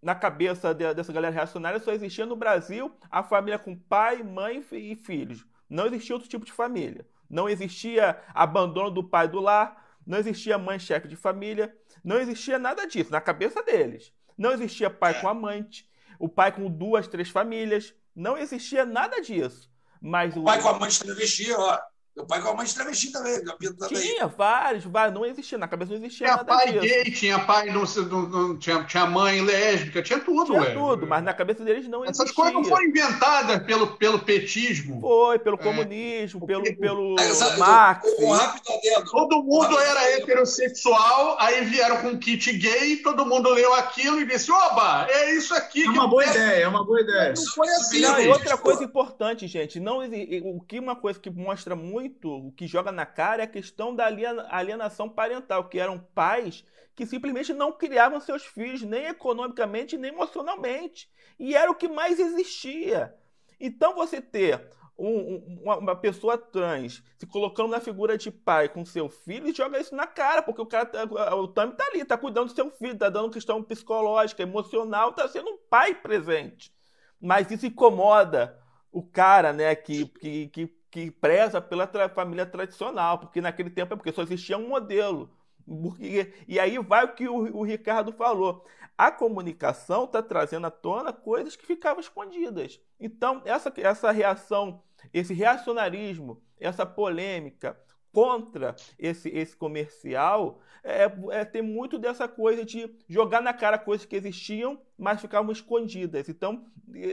[0.00, 4.96] na cabeça dessa galera reacionária só existia no Brasil a família com pai, mãe e
[4.96, 5.44] filhos.
[5.68, 7.06] Não existia outro tipo de família.
[7.28, 11.74] Não existia abandono do pai do lar, não existia mãe chefe de família,
[12.04, 14.12] não existia nada disso na cabeça deles.
[14.36, 15.88] Não existia pai com amante,
[16.18, 19.70] o pai com duas, três famílias, não existia nada disso.
[20.00, 21.78] Mas o, o pai com amante travesti, ó.
[22.14, 23.42] Meu pai com a mãe de travesti também.
[23.42, 24.00] também.
[24.02, 26.80] Tinha vários, vários, não existia, na cabeça não existia tinha nada pai disso.
[26.80, 30.74] gay, tinha pai, não, não, não, tinha, tinha mãe lésbica, tinha tudo, Tinha ué.
[30.74, 32.34] tudo, mas na cabeça deles não Essas existia.
[32.34, 35.00] coisas não foram inventadas pelo, pelo petismo.
[35.00, 35.62] Foi, pelo É.
[35.62, 38.06] comunismo, pelo, pelo sabe, Marx.
[38.18, 39.10] Um rápido adendo.
[39.10, 40.22] Todo mundo Rápido era adendo.
[40.22, 45.34] heterossexual, aí vieram com um kit gay, todo mundo leu aquilo e disse: Oba, é
[45.34, 47.32] isso aqui É uma eu boa quero." ideia, é uma boa ideia.
[47.34, 48.00] Não foi assim.
[48.00, 50.02] Não, e outra coisa importante, gente, não
[50.44, 53.94] o que uma coisa que mostra muito, o que joga na cara é a questão
[53.94, 59.96] da aliena- alienação parental, que eram pais que simplesmente não criavam seus filhos nem economicamente
[59.96, 63.14] nem emocionalmente, e era o que mais existia.
[63.58, 68.84] Então você ter um- uma, uma pessoa trans se colocando na figura de pai com
[68.84, 72.16] seu filho joga isso na cara, porque o cara, tá- o Tami tá ali, tá
[72.18, 76.72] cuidando do seu filho, tá dando questão psicológica, emocional, tá sendo um pai presente.
[77.20, 83.18] Mas isso incomoda o cara, né, que, que, que, que preza pela tra- família tradicional,
[83.18, 85.30] porque naquele tempo é porque só existia um modelo.
[85.66, 88.64] Porque- e aí vai o que o, o Ricardo falou.
[88.98, 92.78] A comunicação está trazendo à tona coisas que ficavam escondidas.
[93.00, 94.82] Então, essa, essa reação,
[95.14, 97.76] esse reacionarismo, essa polêmica
[98.12, 104.04] contra esse, esse comercial é, é ter muito dessa coisa de jogar na cara coisas
[104.06, 106.28] que existiam, mas ficavam escondidas.
[106.28, 106.66] Então,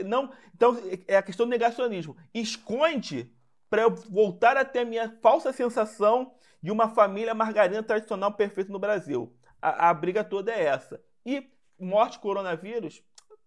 [0.04, 0.76] não, então
[1.08, 2.14] é a questão do negacionismo.
[2.34, 3.32] Esconde
[3.70, 8.72] para eu voltar a ter a minha falsa sensação de uma família margarina tradicional perfeita
[8.72, 9.32] no Brasil.
[9.62, 11.00] A, a briga toda é essa.
[11.24, 11.48] E
[11.78, 13.02] morte coronavírus,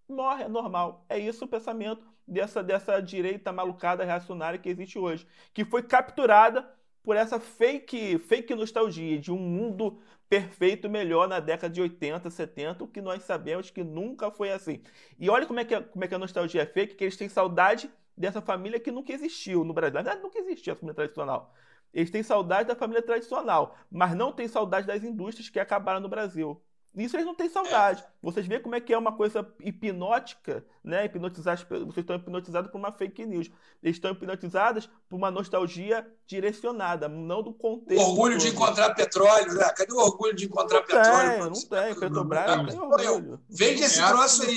[0.08, 1.06] morre, é normal.
[1.10, 6.68] É isso o pensamento dessa, dessa direita malucada reacionária que existe hoje, que foi capturada
[7.04, 10.00] por essa fake, fake nostalgia de um mundo
[10.30, 14.82] perfeito melhor na década de 80, 70, o que nós sabemos que nunca foi assim.
[15.20, 17.28] E olha como é que, como é que a nostalgia é fake, que eles têm
[17.28, 19.94] saudade dessa família que nunca existiu no Brasil.
[19.96, 21.54] Na verdade, nunca existia a família tradicional.
[21.94, 26.10] Eles têm saudade da família tradicional, mas não têm saudade das indústrias que acabaram no
[26.10, 26.62] Brasil.
[26.96, 28.02] Isso eles não têm saudade.
[28.02, 28.06] É.
[28.22, 31.06] Vocês veem como é que é uma coisa hipnótica, né?
[31.06, 33.50] Hipnotizar, vocês estão hipnotizados por uma fake news.
[33.82, 38.04] Eles estão hipnotizados por uma nostalgia direcionada, não do contexto.
[38.04, 39.70] O orgulho de encontrar petróleo, né?
[39.76, 41.30] Cadê o orgulho de encontrar não petróleo?
[41.30, 41.52] Tem, não
[41.84, 43.42] tem, Petrobras não tem orgulho.
[43.50, 44.56] Vende esse é troço aí.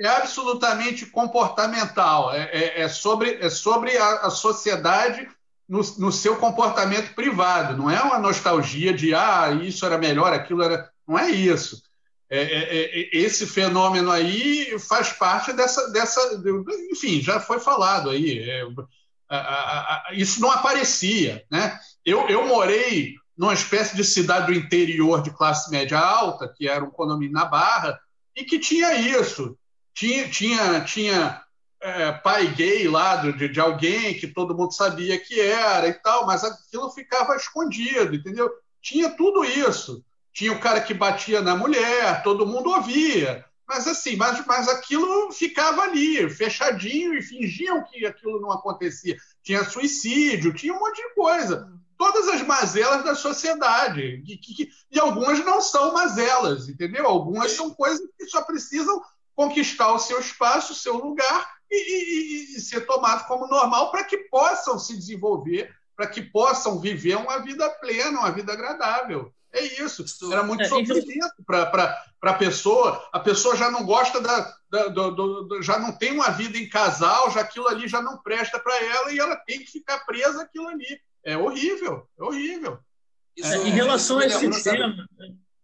[0.00, 2.32] É absolutamente comportamental.
[2.32, 5.28] É, é, é sobre, é sobre a, a sociedade
[5.68, 7.76] no, no, seu comportamento privado.
[7.76, 10.92] Não é uma nostalgia de ah, isso era melhor, aquilo era.
[11.06, 11.82] Não é isso.
[12.30, 16.20] É, é, é, esse fenômeno aí faz parte dessa, dessa.
[16.90, 18.38] Enfim, já foi falado aí.
[18.40, 18.62] É,
[19.28, 21.44] a, a, a, isso não aparecia.
[21.50, 21.78] Né?
[22.04, 26.84] Eu, eu morei numa espécie de cidade do interior de classe média alta, que era
[26.84, 27.98] um condomínio na Barra,
[28.34, 29.56] e que tinha isso.
[29.92, 31.42] Tinha, tinha, tinha
[31.80, 36.26] é, pai gay lá de, de alguém que todo mundo sabia que era e tal,
[36.26, 38.50] mas aquilo ficava escondido, entendeu?
[38.80, 40.04] Tinha tudo isso.
[40.34, 43.44] Tinha o cara que batia na mulher, todo mundo ouvia.
[43.66, 49.16] Mas assim, mas, mas aquilo ficava ali, fechadinho, e fingiam que aquilo não acontecia.
[49.44, 51.72] Tinha suicídio, tinha um monte de coisa.
[51.96, 54.22] Todas as mazelas da sociedade.
[54.26, 57.06] E, que, e algumas não são mazelas, entendeu?
[57.06, 59.00] Algumas são coisas que só precisam
[59.36, 64.04] conquistar o seu espaço, o seu lugar e, e, e ser tomado como normal para
[64.04, 69.32] que possam se desenvolver, para que possam viver uma vida plena, uma vida agradável.
[69.54, 70.04] É isso.
[70.32, 73.08] Era muito é, sofrimento para a pessoa.
[73.12, 74.52] A pessoa já não gosta da.
[74.68, 75.10] da do,
[75.44, 78.76] do, já não tem uma vida em casal, já aquilo ali já não presta para
[78.82, 81.00] ela e ela tem que ficar presa aquilo ali.
[81.24, 82.78] É horrível, é horrível.
[83.38, 85.08] É, em relação a esse tema,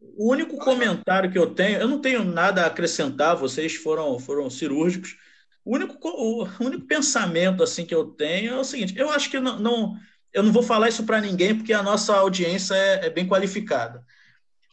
[0.01, 4.49] o único comentário que eu tenho, eu não tenho nada a acrescentar, vocês foram, foram
[4.49, 5.17] cirúrgicos.
[5.65, 9.41] O único, o único pensamento assim que eu tenho é o seguinte: eu acho que
[9.41, 9.97] não, não
[10.33, 14.05] eu não vou falar isso para ninguém porque a nossa audiência é, é bem qualificada.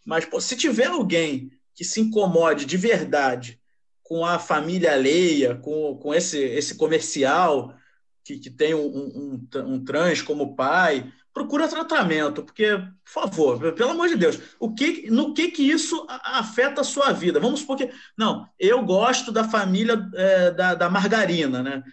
[0.06, 3.60] Mas pô, se tiver alguém que se incomode de verdade
[4.04, 7.76] com a família alheia, com, com esse, esse comercial
[8.24, 13.92] que, que tem um, um, um trans como pai, procura tratamento, porque, por favor, pelo
[13.92, 17.40] amor de Deus, o que, no que que isso afeta a sua vida?
[17.40, 21.84] Vamos supor que, não, eu gosto da família é, da, da margarina, né?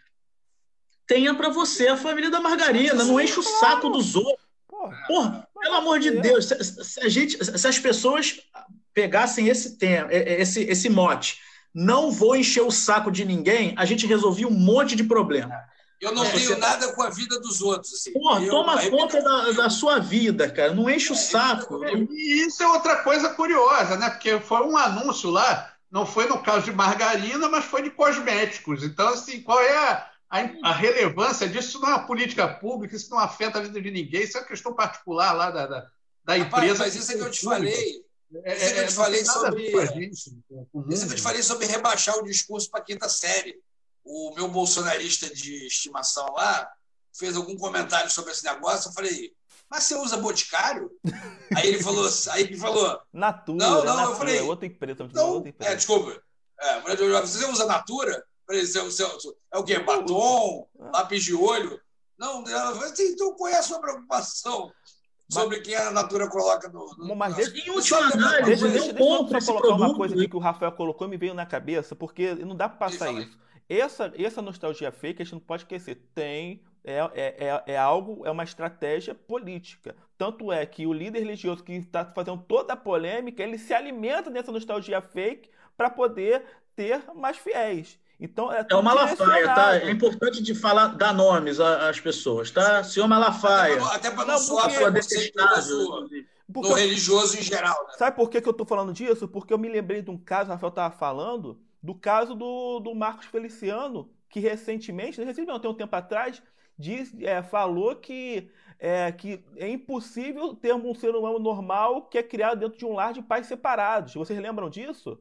[1.07, 4.45] Tenha para você a família da margarina, não enche o saco dos outros.
[5.07, 8.41] Porra, pelo amor de Deus, se, se, a gente, se as pessoas
[8.93, 11.39] pegassem esse tema, esse, esse mote,
[11.75, 15.55] não vou encher o saco de ninguém, a gente resolvia um monte de problema.
[16.01, 17.95] Eu não é, tenho nada com a vida dos outros.
[17.95, 18.13] Assim.
[18.13, 19.25] Porra, eu, toma eu, conta eu...
[19.25, 20.75] Da, da, sua vida, cara.
[20.75, 21.81] Não enche o é, saco.
[22.13, 24.11] E isso é outra coisa curiosa, né?
[24.11, 28.85] Porque foi um anúncio lá, não foi no caso de margarina, mas foi de cosméticos.
[28.85, 31.68] Então, assim, qual é a, a, a relevância disso?
[31.68, 34.41] Isso não é uma política pública, isso não afeta a vida de ninguém, isso é
[34.41, 35.91] uma questão particular lá da, da,
[36.25, 36.85] da empresa.
[36.85, 38.05] mas isso é que eu te falei.
[38.45, 39.87] É, isso é que eu te falei sobre.
[39.87, 43.62] Gente, isso é que eu te falei sobre rebaixar o discurso para quinta série
[44.05, 46.70] o meu bolsonarista de estimação lá
[47.16, 48.89] fez algum comentário sobre esse negócio.
[48.89, 49.33] Eu falei,
[49.70, 50.91] mas você usa Boticário?
[51.57, 53.59] aí ele falou, aí ele falou, Natura.
[53.59, 55.72] Não, não, Natura, eu falei, outra empresa, não, outra empresa.
[55.72, 56.22] É, desculpa.
[56.61, 58.25] É, você usa Natura?
[58.49, 59.03] Você,
[59.53, 59.79] é o quê?
[59.79, 60.69] Batom?
[60.79, 61.81] Lápis de olho?
[62.19, 64.71] Não, assim, então qual é a sua preocupação?
[65.29, 66.95] sobre quem a Natura coloca no.
[66.99, 70.29] no mas deixa, em última análise, deixa, deixa, deixa eu só colocar uma coisa aqui
[70.29, 73.39] que o Rafael colocou e me veio na cabeça, porque não dá para passar isso.
[73.69, 75.97] Essa, essa nostalgia fake a gente não pode esquecer.
[76.15, 79.97] Tem, é, é, é, é algo, é uma estratégia política.
[80.19, 84.31] Tanto é que o líder religioso que está fazendo toda a polêmica, ele se alimenta
[84.31, 86.45] dessa nostalgia fake para poder
[86.77, 87.99] ter mais fiéis.
[88.21, 89.77] Então, é, é o Malafaia, tá?
[89.77, 92.85] É importante de falar, dar nomes às pessoas, tá?
[92.85, 93.83] Senhor Malafaia.
[93.87, 96.09] Até para não, não soar sua detestável.
[96.53, 97.87] Porque no religioso em geral.
[97.89, 97.95] Né?
[97.97, 99.27] Sabe por que, que eu estou falando disso?
[99.27, 102.95] Porque eu me lembrei de um caso, o Rafael estava falando, do caso do, do
[102.95, 106.43] Marcos Feliciano, que recentemente, recentemente não, tem um tempo atrás,
[106.79, 112.23] diz, é, falou que é, que é impossível termos um ser humano normal que é
[112.23, 114.15] criado dentro de um lar de pais separados.
[114.15, 115.19] Vocês lembram disso?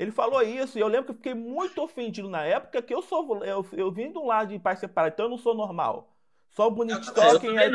[0.00, 3.02] Ele falou isso e eu lembro que eu fiquei muito ofendido na época que eu
[3.02, 6.16] sou eu, eu vim de um lar de pais separados, então eu não sou normal.
[6.48, 7.68] Só o bonito quem é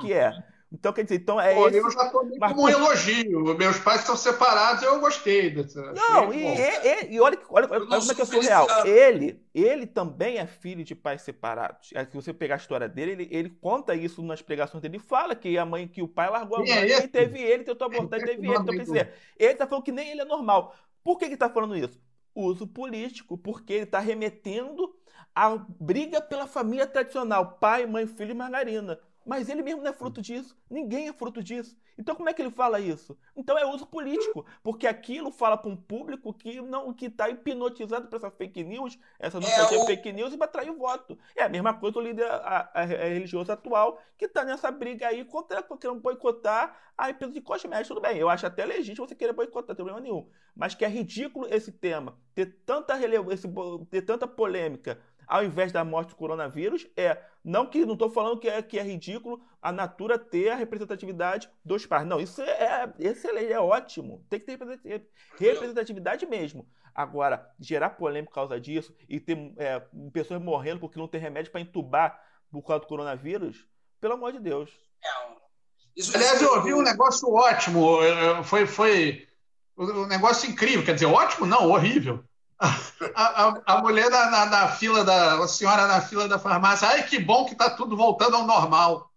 [0.00, 0.32] que é.
[0.70, 1.78] Então, quer dizer, então é Pô, esse...
[1.78, 3.56] Eu já tomei Mas, como um elogio.
[3.56, 5.80] Meus pais estão separados e eu gostei dessa.
[5.92, 8.66] Não, e, e, e, olha, olha, olha como é que eu sou real.
[8.84, 11.90] Ele, ele também é filho de pais separados.
[11.94, 14.96] É, se você pegar a história dele, ele, ele conta isso nas pregações dele.
[14.96, 17.64] Ele fala que a mãe, que o pai largou a mãe é e teve ele,
[17.64, 18.58] tentou abortar e teve ele.
[18.58, 20.74] Então, quer dizer, ele tá falando que nem ele é normal.
[21.08, 21.98] Por que ele tá falando isso?
[22.34, 24.94] Uso político, porque ele tá remetendo
[25.34, 29.00] a briga pela família tradicional, pai, mãe, filho e margarina.
[29.28, 30.56] Mas ele mesmo não é fruto disso.
[30.70, 31.76] Ninguém é fruto disso.
[31.98, 33.14] Então como é que ele fala isso?
[33.36, 38.08] Então é uso político, porque aquilo fala para um público que não que está hipnotizado
[38.08, 39.84] para essa fake news, essa não é, o...
[39.84, 41.18] fake news e vai atrair o voto.
[41.36, 45.08] É a mesma coisa o líder a, a, a religioso atual que está nessa briga
[45.08, 47.88] aí contra querendo boicotar a empresa de cosméticos.
[47.88, 50.26] Tudo bem, eu acho até legítimo você querer boicotar, não tem problema nenhum.
[50.56, 53.50] Mas que é ridículo esse tema, ter tanta relevância,
[53.90, 54.98] ter tanta polêmica
[55.28, 58.78] ao invés da morte do coronavírus é não que não estou falando que é, que
[58.78, 62.06] é ridículo a Natura ter a representatividade dos pais.
[62.06, 64.24] Não, isso é, é excelente, é ótimo.
[64.28, 64.58] Tem que ter
[65.38, 66.68] representatividade mesmo.
[66.94, 69.80] Agora, gerar polêmica por causa disso e ter é,
[70.12, 72.20] pessoas morrendo porque não tem remédio para entubar
[72.50, 73.66] por causa do coronavírus,
[74.00, 74.70] pelo amor de Deus.
[75.04, 75.08] É,
[75.96, 77.98] isso, Aliás, eu ouvi um negócio ótimo.
[78.44, 79.28] Foi, foi
[79.76, 80.84] um negócio incrível.
[80.84, 81.46] Quer dizer, ótimo?
[81.46, 82.24] Não, horrível
[82.60, 82.78] a,
[83.14, 85.42] a, a, mulher na, na, na, fila da.
[85.42, 86.88] A senhora na fila da farmácia.
[86.88, 89.10] Ai, que bom que tá tudo voltando ao normal.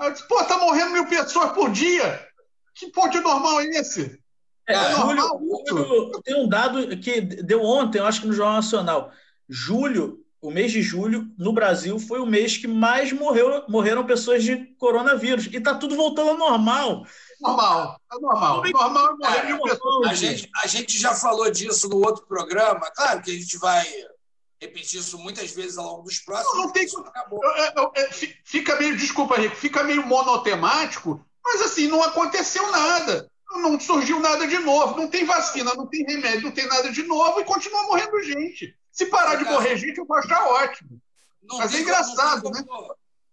[0.00, 2.26] Eu disse, pô, tá morrendo mil pessoas por dia.
[2.74, 4.20] Que ponto de normal é esse?
[4.68, 8.56] É, é normal, julho, tem um dado que deu ontem, eu acho que no Jornal
[8.56, 9.12] Nacional.
[9.48, 14.42] Julho, o mês de julho, no Brasil, foi o mês que mais morreu, morreram pessoas
[14.42, 15.48] de coronavírus.
[15.52, 17.06] E tá tudo voltando ao normal.
[17.40, 18.62] Normal, é normal.
[18.64, 20.08] Normal é morrer mil pessoas.
[20.08, 22.90] A gente, a gente já falou disso no outro programa.
[22.94, 23.86] Claro que a gente vai
[24.60, 26.56] repetir isso muitas vezes ao longo dos próximos.
[26.56, 26.86] Não, não tem.
[28.44, 33.30] Fica meio, desculpa, Rico, fica meio monotemático, mas assim, não aconteceu nada.
[33.52, 34.96] Não surgiu nada de novo.
[34.96, 38.74] Não tem vacina, não tem remédio, não tem nada de novo e continua morrendo gente.
[38.90, 41.00] Se parar de morrer gente, eu vou achar ótimo.
[41.42, 42.64] Não mas é engraçado, como, né?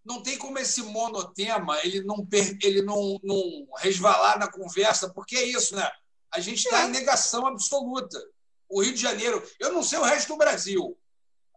[0.05, 2.27] Não tem como esse monotema ele não,
[2.61, 5.89] ele não, não resvalar na conversa, porque é isso, né?
[6.31, 8.19] A gente está em negação absoluta.
[8.67, 10.97] O Rio de Janeiro, eu não sei o resto do Brasil,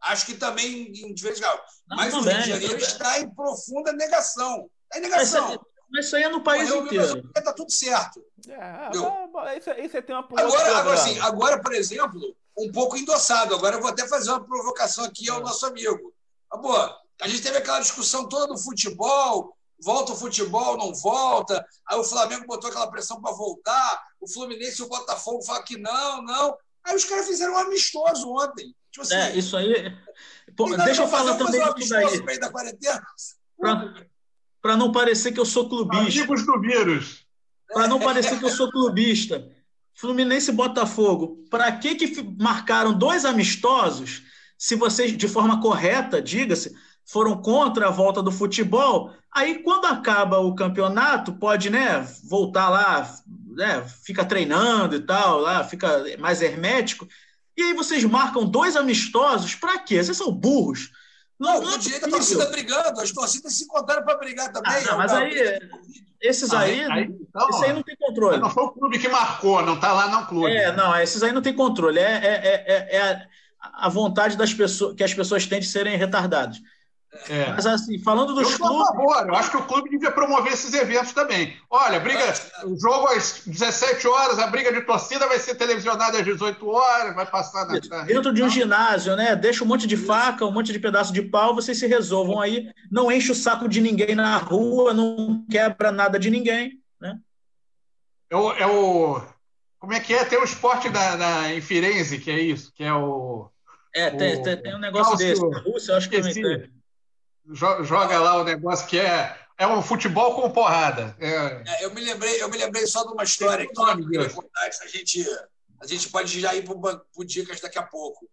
[0.02, 4.70] acho que também em graus, mas o Rio de Janeiro está em profunda negação.
[4.84, 5.66] Está em negação.
[5.88, 7.30] Mas isso aí é no país Morreu, inteiro.
[7.36, 8.22] Está tudo certo.
[8.48, 13.54] É, isso, isso tem uma agora, agora, assim, agora, por exemplo, um pouco endossado.
[13.54, 16.12] Agora eu vou até fazer uma provocação aqui ao nosso amigo.
[16.50, 21.64] Ah, boa, a gente teve aquela discussão toda do futebol, volta o futebol, não volta.
[21.88, 25.78] Aí o Flamengo botou aquela pressão para voltar, o Fluminense e o Botafogo falam que
[25.78, 26.56] não, não.
[26.84, 28.74] Aí os caras fizeram um amistoso ontem.
[28.90, 29.92] Tipo assim, é, isso aí.
[30.56, 32.38] Pô, deixa eu falar também disso daí.
[32.38, 33.02] Da quarentena.
[34.62, 36.20] Para não parecer que eu sou clubista.
[36.20, 37.26] Amigos do vírus.
[37.68, 39.50] Para não parecer que eu sou clubista.
[39.94, 41.44] Fluminense e Botafogo.
[41.50, 44.22] Para que, que marcaram dois amistosos
[44.58, 46.74] se vocês, de forma correta, diga-se,
[47.06, 53.08] foram contra a volta do futebol, aí quando acaba o campeonato, pode né, voltar lá,
[53.54, 57.06] né, fica treinando e tal, lá fica mais hermético.
[57.56, 60.02] E aí vocês marcam dois amistosos, para quê?
[60.02, 60.90] Vocês são burros.
[61.38, 64.72] Não, não, direito a torcida brigando, as torcidas se encontraram para brigar também.
[64.72, 65.58] Ah, não, mas aí,
[66.20, 68.38] esses aí, aí, aí então, esse aí não tem controle.
[68.38, 70.50] Não foi o clube que marcou, não está lá no clube.
[70.50, 71.98] É, não, esses aí não tem controle.
[71.98, 73.26] É, é, é, é
[73.60, 76.60] a vontade das pessoas que as pessoas têm de serem retardadas.
[77.28, 77.52] É.
[77.52, 78.88] Mas assim, falando dos eu clubes.
[78.88, 81.56] Favor, eu acho que o clube devia promover esses eventos também.
[81.70, 82.32] Olha, briga,
[82.64, 87.14] o jogo às 17 horas, a briga de torcida vai ser televisionada às 18 horas,
[87.14, 87.78] vai passar na.
[88.04, 89.34] Dentro de um ginásio, né?
[89.36, 92.70] Deixa um monte de faca, um monte de pedaço de pau, vocês se resolvam aí.
[92.90, 96.80] Não enche o saco de ninguém na rua, não quebra nada de ninguém.
[97.00, 97.18] Né?
[98.30, 99.20] É o, é o
[99.78, 100.24] como é que é?
[100.24, 103.48] Tem o esporte da, da, em Firenze, que é isso, que é o.
[103.94, 105.48] É, tem, o, tem, tem um negócio desse.
[105.48, 106.70] Na Rússia, eu acho que também
[107.52, 111.16] joga lá o negócio que é é um futebol com porrada.
[111.18, 111.62] É...
[111.66, 115.26] É, eu me lembrei, eu me lembrei só de uma história que a gente
[115.80, 118.28] a gente pode já ir para dicas daqui a pouco.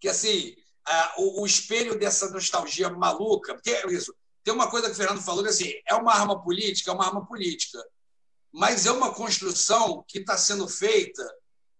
[0.00, 0.54] Que assim,
[1.16, 4.14] o, o, espelho dessa nostalgia maluca, porque é isso.
[4.42, 7.06] Tem uma coisa que o Fernando falou que assim, é uma arma política, é uma
[7.06, 7.78] arma política,
[8.52, 11.22] mas é uma construção que está sendo feita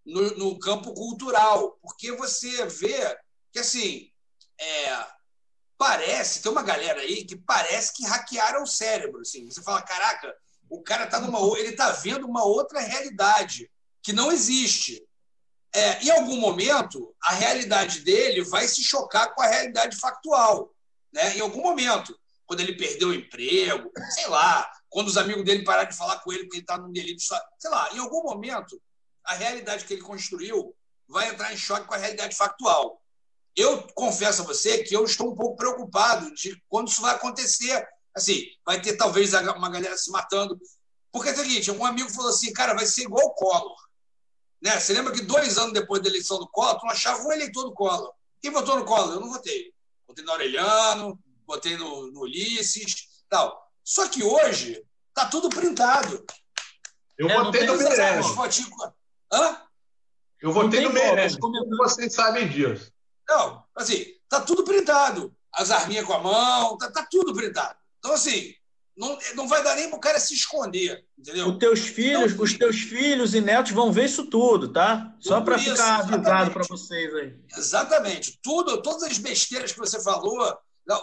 [0.05, 3.17] no, no, campo cultural, porque você vê
[3.51, 4.11] que assim
[4.59, 5.05] é,
[5.79, 9.21] parece, tem uma galera aí que parece que hackearam o cérebro.
[9.21, 9.49] Assim.
[9.49, 10.35] Você fala, caraca,
[10.69, 13.71] o cara tá numa, ele está vendo uma outra realidade
[14.03, 15.01] que não existe.
[15.73, 20.75] É, em algum momento, a realidade dele vai se chocar com a realidade factual.
[21.13, 21.37] Né?
[21.37, 22.13] Em algum momento,
[22.45, 26.33] quando ele perdeu o emprego, sei lá, quando os amigos dele pararam de falar com
[26.33, 28.81] ele porque ele está num delírio, sei lá, em algum momento,
[29.23, 30.75] a realidade que ele construiu
[31.07, 33.01] vai entrar em choque com a realidade factual.
[33.55, 37.87] Eu confesso a você que eu estou um pouco preocupado de quando isso vai acontecer.
[38.15, 40.59] Assim, vai ter talvez uma galera se matando.
[41.11, 43.77] Porque é o seguinte, um amigo falou assim, cara, vai ser igual o Collor.
[44.61, 44.79] Né?
[44.79, 47.63] Você lembra que dois anos depois da eleição do Collor, tu não achava um eleitor
[47.63, 48.13] do Collor.
[48.41, 49.13] Quem votou no Collor?
[49.13, 49.73] Eu não votei.
[50.07, 53.69] Votei no Aureliano, votei no, no Ulisses, tal.
[53.83, 54.83] Só que hoje
[55.13, 56.23] tá tudo printado.
[57.17, 58.25] Eu É, votei no Meirelles.
[59.31, 59.61] Hã?
[60.41, 61.37] Eu votei no Meirelles.
[61.37, 62.91] Como vocês sabem disso?
[63.29, 65.33] Não, assim, tá tudo printado.
[65.53, 67.77] As arminhas com a mão, tá, tá tudo printado.
[67.99, 68.53] Então, assim,
[68.97, 71.47] não, não vai dar nem pro cara se esconder, entendeu?
[71.47, 75.15] Os teus filhos, Não, os teus filhos e netos vão ver isso tudo, tá?
[75.19, 77.35] Só Tudo para isso, ficar avisado para vocês aí.
[77.55, 78.39] Exatamente.
[78.43, 80.37] Tudo, todas as besteiras que você falou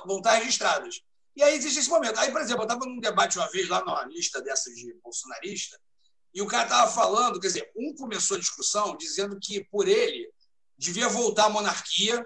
[0.05, 1.01] vão estar registradas.
[1.37, 2.19] E aí existe esse momento.
[2.19, 5.79] Aí, por exemplo, eu estava num debate uma vez lá numa lista dessas de bolsonarista,
[6.35, 10.31] e o cara estava falando, quer dizer, um começou a discussão dizendo que, por ele,
[10.79, 12.25] devia voltar a monarquia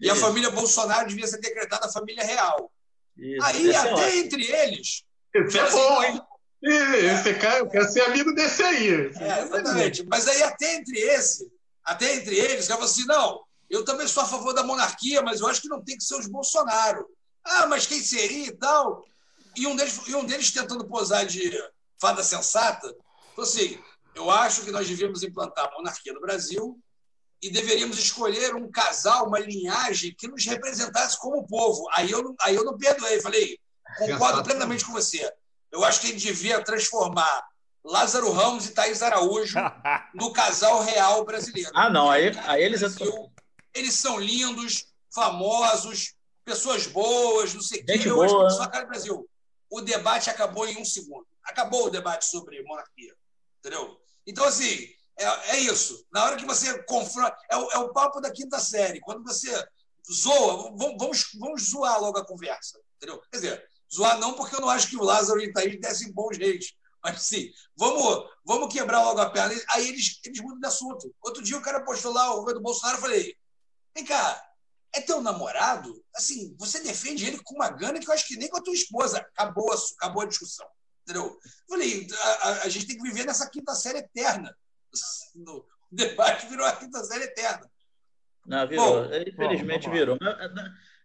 [0.00, 0.22] e a Isso.
[0.22, 2.70] família Bolsonaro devia ser decretada a família real.
[3.16, 3.44] Isso.
[3.44, 4.22] Aí, Esse é até ótimo.
[4.22, 5.04] entre eles.
[5.34, 6.22] Esse é bom, não, hein?
[6.62, 8.88] Esse cara, eu quero ser amigo desse aí.
[9.20, 10.04] É, exatamente.
[10.08, 11.46] Mas aí, até entre esse,
[11.84, 15.40] até entre eles, ela falou assim: não, eu também sou a favor da monarquia, mas
[15.40, 17.06] eu acho que não tem que ser os Bolsonaro.
[17.44, 19.04] Ah, mas quem seria e tal?
[19.54, 21.52] E um deles, e um deles tentando posar de
[22.00, 22.86] fada sensata,
[23.34, 23.78] falou assim:
[24.14, 26.80] eu acho que nós devíamos implantar a monarquia no Brasil
[27.46, 31.86] e deveríamos escolher um casal, uma linhagem que nos representasse como povo.
[31.92, 33.58] Aí eu, não- aí eu não perdoei, falei:
[33.98, 35.30] concordo plenamente com você.
[35.70, 37.46] Eu acho que ele devia transformar
[37.84, 39.56] Lázaro Ramos e Thaís Araújo
[40.14, 41.70] no casal real brasileiro.
[41.74, 42.80] Ah, não, aí, aí eles.
[43.74, 46.14] Eles são lindos, famosos,
[46.44, 47.92] pessoas boas, não sei o quê.
[48.08, 49.28] Eu acho que são a cara do Brasil.
[49.70, 51.26] O debate acabou em um segundo.
[51.44, 53.12] Acabou o debate sobre monarquia.
[53.58, 53.98] Entendeu?
[54.26, 54.88] Então, assim,
[55.18, 56.04] é, é isso.
[56.12, 57.36] Na hora que você confronta.
[57.50, 59.00] É o, é o papo da quinta série.
[59.00, 59.50] Quando você
[60.12, 62.80] zoa, vamos, vamos, zoar logo a conversa.
[62.96, 63.20] Entendeu?
[63.30, 66.12] Quer dizer, zoar não porque eu não acho que o Lázaro e o Thaís dessem
[66.12, 66.74] bons reis.
[67.02, 69.54] Mas sim, vamos, vamos quebrar logo a perna.
[69.70, 71.14] Aí eles, eles mudam de assunto.
[71.22, 73.36] Outro dia o cara postou lá o governo do Bolsonaro, eu falei,
[73.94, 74.42] vem cá,
[74.94, 76.02] é teu namorado?
[76.16, 78.72] Assim, você defende ele com uma gana que eu acho que nem com a tua
[78.72, 79.18] esposa.
[79.18, 80.66] Acabou a, acabou a discussão.
[81.02, 81.26] Entendeu?
[81.26, 84.56] Eu falei, a, a, a gente tem que viver nessa quinta série eterna.
[85.34, 87.70] No, o debate virou a quinta série eterna.
[88.46, 89.08] Não, virou.
[89.08, 90.18] Bom, Infelizmente bom, virou.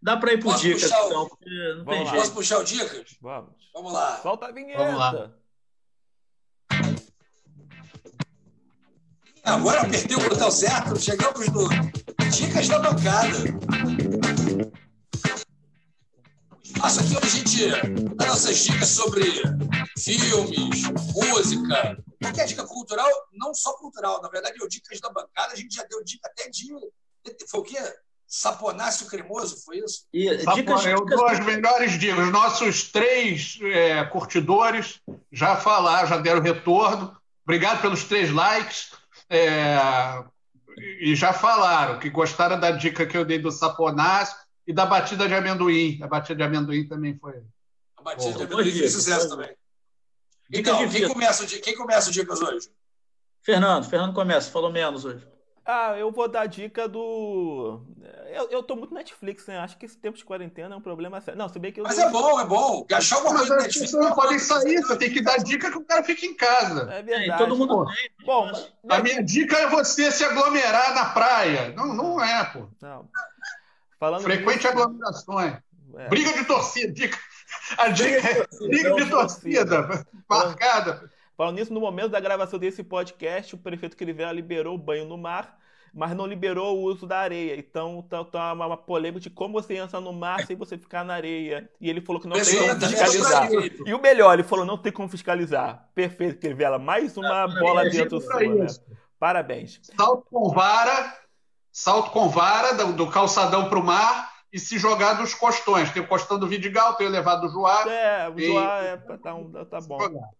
[0.02, 2.04] Dá, para ir por Posso dicas, puxar o- então, porque não tem Vamos lá.
[2.12, 2.20] jeito.
[2.22, 3.18] Posso puxar o dicas?
[3.22, 3.56] Vamos.
[3.74, 4.18] Vamos lá.
[4.22, 4.78] Solta a vinheta.
[4.84, 5.32] Vamos lá.
[9.44, 11.68] Agora apertei o botão certo, chegamos no
[12.30, 13.30] Dicas da Bancada.
[16.64, 19.24] Espaço aqui onde a gente dá nossas dicas sobre
[19.98, 20.84] filmes,
[21.16, 25.74] música, qualquer dica cultural, não só cultural, na verdade, eu Dicas da Bancada, a gente
[25.76, 26.70] já deu dica até de.
[27.50, 27.78] Foi o quê?
[28.28, 30.06] Saponáceo cremoso, foi isso?
[30.14, 32.20] E, Tá dicas, eu dicas- dou as melhores dicas.
[32.26, 35.02] Os nossos três é, curtidores
[35.32, 37.18] já falaram, já deram retorno.
[37.44, 38.92] Obrigado pelos três likes.
[39.30, 39.78] É,
[41.02, 45.28] e já falaram que gostaram da dica que eu dei do saponácio e da batida
[45.28, 46.00] de amendoim.
[46.04, 47.42] A batida de amendoim também foi.
[47.98, 49.56] A batida Bom, de amendoim fez sucesso também.
[50.50, 52.70] Dicas Então, de quem começa, quem começa o Dicas hoje?
[53.42, 55.26] Fernando, Fernando começa, falou menos hoje.
[55.66, 57.82] Ah, eu vou dar a dica do.
[58.34, 59.60] Eu, eu tô muito Netflix, né?
[59.60, 61.38] Acho que esse tempo de quarentena é um problema sério.
[61.38, 61.84] Não, se bem que eu.
[61.84, 62.84] Mas é bom, é bom.
[62.92, 63.92] Achar alguma coisa as Netflix.
[63.92, 66.90] pessoas não podem sair, você tem que dar dica que o cara fica em casa.
[66.92, 67.30] É É, verdade.
[67.30, 67.86] e todo mundo pô.
[67.86, 68.10] tem.
[68.26, 71.72] Bom, mas- A minha dica é você se aglomerar na praia.
[71.76, 72.68] Não, não é, pô.
[72.82, 73.08] Não.
[74.00, 75.54] Falando Frequente nisso- aglomerações.
[75.98, 76.08] é.
[76.08, 76.92] Briga de torcida.
[76.92, 77.18] Dica.
[77.78, 79.84] A dica é briga de torcida.
[79.84, 80.08] torcida.
[80.30, 81.10] Marcada.
[81.40, 85.18] Falando nisso, no momento da gravação desse podcast, o prefeito Crivella liberou o banho no
[85.18, 85.58] mar,
[85.94, 87.56] mas não liberou o uso da areia.
[87.58, 91.06] Então tá, tá uma, uma polêmica de como você entra no mar sem você ficar
[91.06, 91.70] na areia.
[91.80, 93.50] E ele falou que não tem como Perfeito, fiscalizar.
[93.86, 95.88] E o melhor, ele falou não tem como fiscalizar.
[95.96, 96.78] Perfeito, Crivella.
[96.78, 98.68] Mais uma bola É dentro sua, pra né?
[99.18, 99.80] Parabéns.
[99.98, 101.18] Salto com vara,
[101.72, 105.92] salto com vara do, do calçadão para o mar e se jogar dos costões.
[105.92, 107.88] Tem o costão do Vidigal, tem o elevado do Joá.
[107.88, 110.32] É, o E- Joá é, tá, um- tá bom.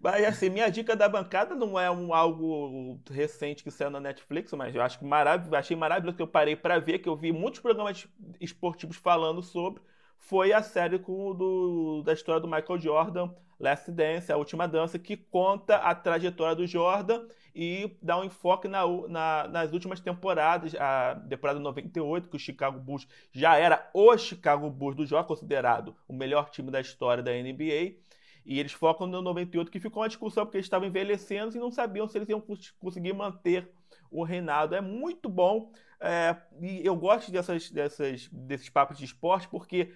[0.00, 4.52] Mas assim, minha dica da bancada não é um algo recente que saiu na Netflix,
[4.52, 7.32] mas eu acho que marav achei maravilhoso que eu parei para ver, que eu vi
[7.32, 8.06] muitos programas
[8.40, 9.82] esportivos falando sobre,
[10.18, 14.98] foi a série com do, da história do Michael Jordan, Last Dance, a última dança,
[14.98, 20.74] que conta a trajetória do Jordan e dá um enfoque na, na- nas últimas temporadas,
[20.74, 25.96] a temporada 98, que o Chicago Bulls já era o Chicago Bulls do Jordan, considerado
[26.06, 27.96] o melhor time da história da NBA.
[28.44, 31.70] E eles focam no 98, que ficou uma discussão porque eles estavam envelhecendo e não
[31.70, 33.68] sabiam se eles iam cons- conseguir manter
[34.10, 34.74] o reinado.
[34.74, 35.72] É muito bom.
[36.00, 39.92] é, e eu gosto dessas, dessas, desses papos de esporte porque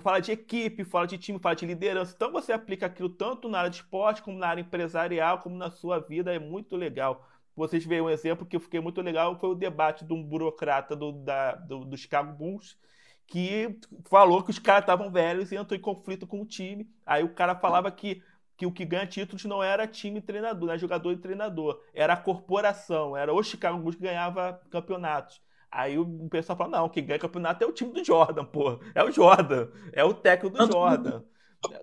[0.00, 2.12] fala de equipe, fala de time, fala de liderança.
[2.14, 5.70] Então você aplica aquilo tanto na área de esporte, como na área empresarial, como na
[5.70, 6.34] sua vida.
[6.34, 7.26] É muito legal.
[7.56, 10.96] Vocês veem um exemplo que eu fiquei muito legal, foi o debate de um burocrata
[10.96, 12.76] do, da, do, do Chicago Bulls,
[13.26, 16.88] que falou que os caras estavam velhos e entrou em conflito com o time.
[17.06, 18.22] Aí o cara falava que,
[18.56, 21.80] que o que ganha títulos não era time e treinador, não é jogador e treinador,
[21.94, 25.40] era a corporação, era o Chicago Bulls que ganhava campeonatos.
[25.74, 28.78] Aí o pessoal fala, não, quem ganha campeonato é o time do Jordan, pô.
[28.94, 31.20] É o Jordan, é o técnico do Jordan.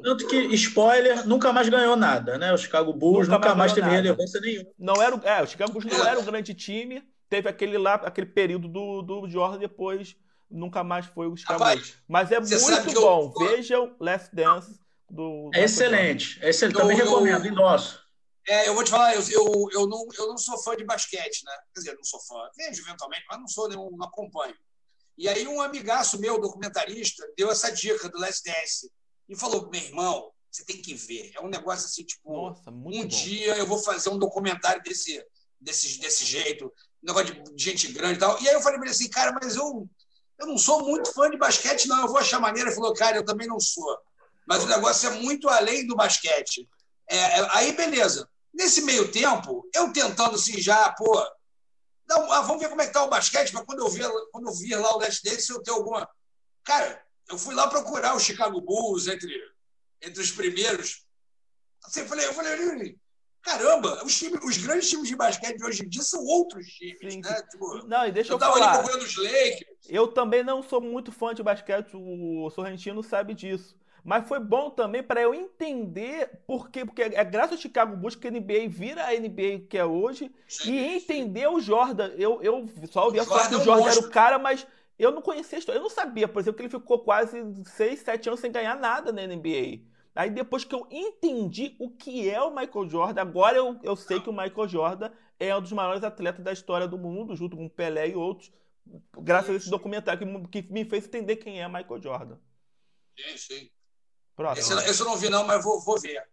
[0.02, 2.54] Tanto que, spoiler, nunca mais ganhou nada, né?
[2.54, 4.02] O Chicago Bulls nunca, nunca mais, teve nada.
[4.02, 4.70] relevância nenhuma.
[4.80, 7.04] Não era, é, o Chicago Bulls não era um grande time.
[7.30, 10.16] Teve aquele lá, aquele período do, do Jordan, depois
[10.50, 11.98] nunca mais foi o Chicago Rapaz, Bulls.
[12.08, 13.34] Mas é muito bom.
[13.36, 13.48] Eu...
[13.48, 15.50] Vejam Last Dance do.
[15.54, 16.40] É excelente.
[16.42, 16.78] É excelente.
[16.78, 18.01] Também eu, recomendo, eu, nosso.
[18.48, 21.44] É, eu vou te falar, eu, eu, eu, não, eu não sou fã de basquete,
[21.46, 21.52] né?
[21.74, 22.50] Quer dizer, não sou fã.
[22.58, 24.56] Vejo eventualmente, mas não sou nenhum, não acompanho.
[25.18, 28.92] E aí um amigaço meu, documentarista, deu essa dica do Last Dance
[29.30, 31.32] e falou: meu irmão, você tem que ver.
[31.36, 33.06] É um negócio assim, tipo, Nossa, um bom.
[33.06, 35.24] dia eu vou fazer um documentário desse,
[35.60, 38.42] desse, desse jeito, um negócio de gente grande e tal.
[38.42, 39.88] E aí eu falei para ele assim, cara, mas eu,
[40.40, 42.02] eu não sou muito fã de basquete, não.
[42.02, 42.70] Eu vou achar maneira.
[42.70, 43.98] Ele falou, cara, eu também não sou.
[44.48, 46.68] Mas o negócio é muito além do basquete.
[47.08, 48.28] É, é, aí, beleza.
[48.54, 51.26] Nesse meio tempo, eu tentando assim já, pô,
[52.08, 54.50] não, ah, vamos ver como é que tá o basquete, para quando eu vir, quando
[54.50, 56.08] eu vir lá o Leste dele, se eu tenho alguma.
[56.64, 59.34] Cara, eu fui lá procurar o Chicago Bulls entre,
[60.02, 61.06] entre os primeiros.
[61.84, 62.98] Assim, eu falei, eu falei,
[63.42, 67.14] caramba, os, times, os grandes times de basquete de hoje em dia são outros times,
[67.14, 67.22] Sim.
[67.22, 67.42] né?
[67.50, 68.72] Tipo, não, e deixa eu, eu tava falar.
[68.72, 69.78] ali procurando os Lakers.
[69.88, 73.80] Eu também não sou muito fã de basquete, o Sorrentino sabe disso.
[74.04, 76.84] Mas foi bom também para eu entender por quê.
[76.84, 80.32] Porque é graças ao Chicago Bulls que a NBA vira a NBA que é hoje.
[80.48, 81.48] Sim, e entender sim.
[81.48, 82.08] o Jordan.
[82.18, 84.66] Eu, eu só ouvia falar que o Jordan era o cara, mas
[84.98, 85.80] eu não conhecia a história.
[85.80, 89.12] Eu não sabia, por exemplo, que ele ficou quase 6, 7 anos sem ganhar nada
[89.12, 89.82] na NBA.
[90.16, 94.20] Aí depois que eu entendi o que é o Michael Jordan, agora eu, eu sei
[94.20, 97.66] que o Michael Jordan é um dos maiores atletas da história do mundo, junto com
[97.66, 98.52] o Pelé e outros,
[99.20, 102.38] graças a esse documentário que, que me fez entender quem é Michael Jordan.
[103.18, 103.70] Sim, sim.
[104.36, 104.80] Próximo.
[104.80, 106.24] Esse, esse eu não vi, não, mas vou, vou ver.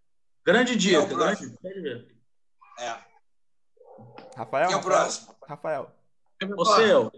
[0.44, 1.04] Grande dia.
[1.04, 1.56] Grande.
[2.78, 2.96] É.
[4.36, 4.68] Rafael?
[4.68, 5.34] Quem é o próximo?
[5.46, 5.92] Rafael.
[6.56, 7.12] Você, eu.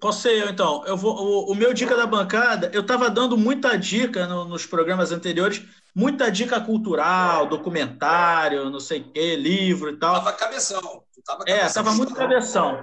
[0.00, 0.84] Posso ser eu, então.
[0.86, 4.66] Eu vou, o, o, meu dica da bancada, eu estava dando muita dica no, nos
[4.66, 5.64] programas anteriores,
[5.94, 10.16] muita dica cultural, documentário, não sei o quê, livro e tal.
[10.16, 11.04] Tava cabeção.
[11.24, 11.66] Tava é, cabeção.
[11.66, 12.78] É, tava muito cabeção.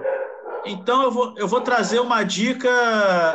[0.64, 2.68] Então eu vou, eu vou trazer uma dica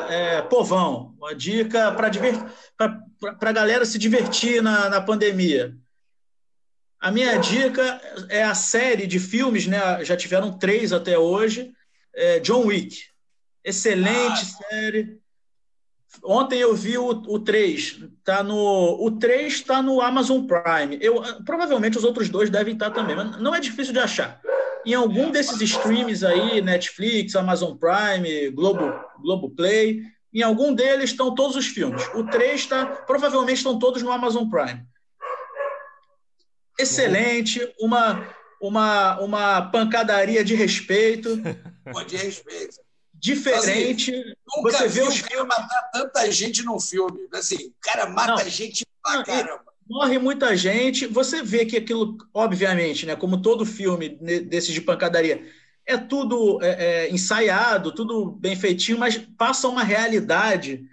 [0.10, 5.76] é, povão, uma dica para a galera se divertir na, na pandemia.
[7.00, 10.04] A minha dica é a série de filmes, né?
[10.04, 11.72] Já tiveram três até hoje.
[12.16, 12.98] É John Wick.
[13.64, 14.70] Excelente ah.
[14.70, 15.20] série.
[16.24, 18.00] Ontem eu vi o, o 3.
[18.24, 20.98] Tá no, o 3 está no Amazon Prime.
[21.00, 24.42] Eu, provavelmente os outros dois devem estar também, mas não é difícil de achar.
[24.88, 30.02] Em algum desses streams aí, Netflix, Amazon Prime, Globo, Globo Play,
[30.34, 32.02] em algum deles estão todos os filmes.
[32.16, 34.88] O 3 está, provavelmente estão todos no Amazon Prime.
[36.80, 41.36] Excelente, uma, uma, uma pancadaria de respeito.
[42.08, 42.78] de respeito
[43.14, 44.12] diferente.
[44.14, 47.28] Assim, nunca você vê os cara matar tanta gente num filme.
[47.34, 49.67] Assim, o cara mata não, gente pra caramba.
[49.90, 51.08] Morre muita gente.
[51.08, 55.44] Você vê que aquilo, obviamente, né, como todo filme desses de pancadaria,
[55.86, 60.84] é tudo é, é, ensaiado, tudo bem feitinho, mas passa uma realidade,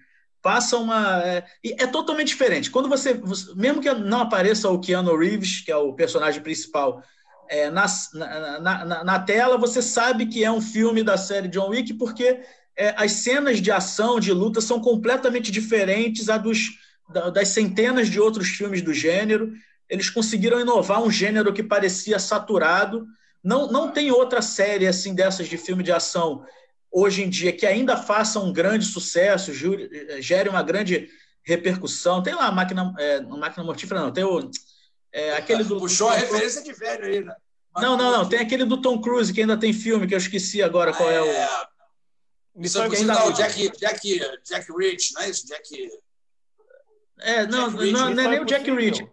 [0.40, 1.20] passa uma.
[1.24, 2.70] É, é totalmente diferente.
[2.70, 3.20] Quando você.
[3.56, 7.02] Mesmo que não apareça o Keanu Reeves, que é o personagem principal,
[7.48, 11.70] é, na, na, na, na, tela, você sabe que é um filme da série John
[11.70, 12.40] Wick, porque
[12.76, 16.70] é, as cenas de ação, de luta, são completamente diferentes a dos,
[17.32, 19.52] das centenas de outros filmes do gênero.
[19.88, 23.06] Eles conseguiram inovar um gênero que parecia saturado.
[23.42, 26.44] Não, não tem outra série assim dessas de filme de ação
[26.90, 29.52] hoje em dia que ainda faça um grande sucesso,
[30.20, 31.08] gere uma grande
[31.42, 32.22] repercussão.
[32.22, 34.50] Tem lá a máquina, é, máquina mortífera, não, tem o
[35.12, 37.34] é, aquele do, Puxou a referência de velho aí, né?
[37.76, 38.28] não, não, não.
[38.28, 41.16] Tem aquele do Tom Cruise, que ainda tem filme, que eu esqueci agora qual é,
[41.16, 42.60] é o.
[42.60, 45.46] Missão Impossível, não, Jack, Jack, Jack Rich, não é isso?
[45.46, 45.88] Jack.
[47.20, 49.06] É, não, Jack não, não, é nem o Jack Rich.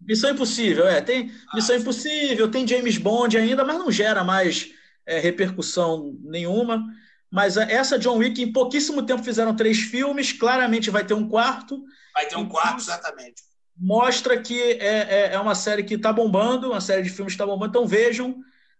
[0.00, 1.00] Missão Impossível, é.
[1.00, 1.82] Tem ah, Missão sim.
[1.82, 4.70] Impossível, tem James Bond ainda, mas não gera mais
[5.06, 6.84] é, repercussão nenhuma.
[7.30, 10.32] Mas essa John Wick, em pouquíssimo tempo, fizeram três filmes.
[10.32, 11.84] Claramente vai ter um quarto.
[12.14, 13.42] Vai ter um quarto, exatamente
[13.80, 17.36] mostra que é, é, é uma série que está bombando, uma série de filmes que
[17.42, 17.70] está bombando.
[17.70, 18.36] Então vejam,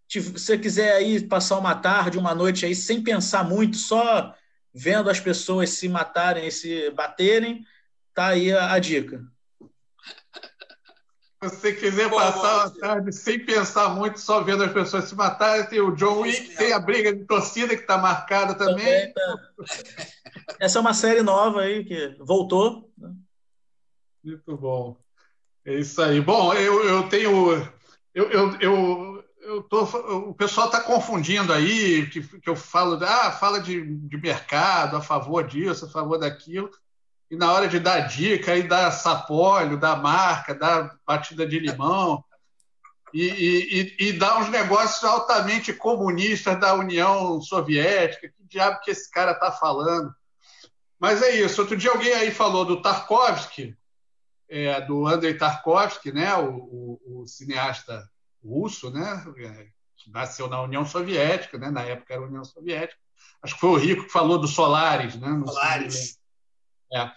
[0.06, 4.34] se você quiser aí passar uma tarde, uma noite aí sem pensar muito, só
[4.74, 7.64] vendo as pessoas se matarem, se baterem,
[8.14, 9.24] tá aí a, a dica.
[11.40, 15.80] você quiser passar a tarde sem pensar muito, só vendo as pessoas se matarem, tem
[15.80, 18.84] o John Wick, tem a briga de torcida que está marcada também.
[18.84, 19.36] também tá.
[20.58, 22.90] Essa é uma série nova aí que voltou.
[22.98, 23.14] Né?
[24.22, 24.96] Muito bom.
[25.64, 26.20] É isso aí.
[26.20, 27.52] Bom, eu, eu tenho.
[28.14, 33.30] Eu, eu, eu, eu tô, o pessoal está confundindo aí, que, que eu falo, ah,
[33.32, 36.70] fala de, de mercado, a favor disso, a favor daquilo
[37.30, 42.24] e na hora de dar dica, aí dá sapólio, dá marca, dá batida de limão,
[43.12, 48.28] e, e, e dá uns negócios altamente comunistas da União Soviética.
[48.28, 50.14] Que diabo que esse cara está falando?
[50.98, 51.60] Mas é isso.
[51.60, 53.76] Outro dia alguém aí falou do Tarkovsky,
[54.48, 56.34] é, do Andrei Tarkovsky, né?
[56.36, 58.08] O, o, o, cineasta
[58.44, 59.24] russo, né?
[59.96, 61.70] Que nasceu na União Soviética, né?
[61.70, 63.00] Na época era a União Soviética.
[63.42, 65.28] Acho que foi o Rico que falou do Solares, né?
[65.46, 66.19] Solares.
[66.92, 67.10] É.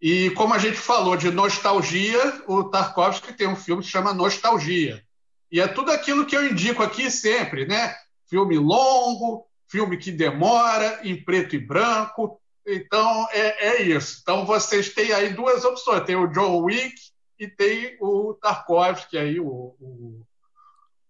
[0.00, 5.02] E como a gente falou de nostalgia, o Tarkovsky tem um filme que chama Nostalgia.
[5.50, 7.94] E é tudo aquilo que eu indico aqui sempre, né?
[8.28, 12.40] Filme longo, filme que demora, em preto e branco.
[12.66, 14.18] Então, é, é isso.
[14.22, 16.04] Então, vocês têm aí duas opções.
[16.04, 16.94] Tem o John Wick
[17.38, 20.22] e tem o Tarkovsky aí, o, o,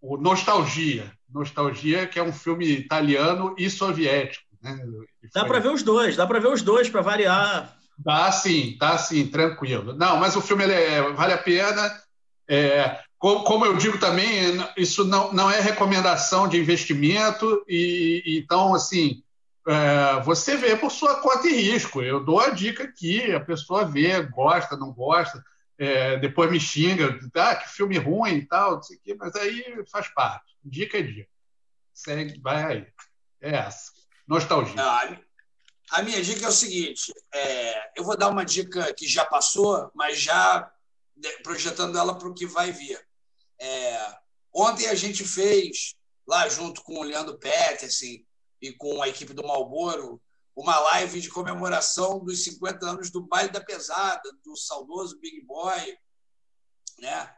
[0.00, 1.12] o Nostalgia.
[1.28, 4.46] Nostalgia, que é um filme italiano e soviético.
[4.62, 4.78] Né?
[5.34, 7.77] Dá para ver os dois, dá para ver os dois para variar.
[7.98, 9.92] Dá sim, dá sim, tranquilo.
[9.92, 12.00] Não, mas o filme é, vale a pena.
[12.48, 18.74] É, como, como, eu digo também, isso não, não é recomendação de investimento, e então,
[18.74, 19.22] assim,
[19.66, 22.00] é, você vê por sua conta e risco.
[22.00, 25.44] Eu dou a dica aqui, a pessoa vê, gosta, não gosta,
[25.76, 29.34] é, depois me xinga, ah, que filme ruim e tal, não sei o quê, mas
[29.34, 30.56] aí faz parte.
[30.64, 31.28] Dica é dica.
[31.92, 32.86] Segue, vai aí.
[33.40, 33.92] É essa.
[34.26, 34.76] Nostalgia.
[34.76, 35.18] Não,
[35.90, 39.90] a minha dica é o seguinte: é, eu vou dar uma dica que já passou,
[39.94, 40.72] mas já
[41.42, 43.00] projetando ela para o que vai vir.
[43.58, 44.16] É,
[44.54, 45.94] ontem a gente fez,
[46.26, 48.22] lá junto com o Leandro Peterson
[48.60, 50.20] e com a equipe do Malboro,
[50.54, 55.96] uma live de comemoração dos 50 anos do Baile da Pesada, do saudoso Big Boy,
[56.98, 57.34] né?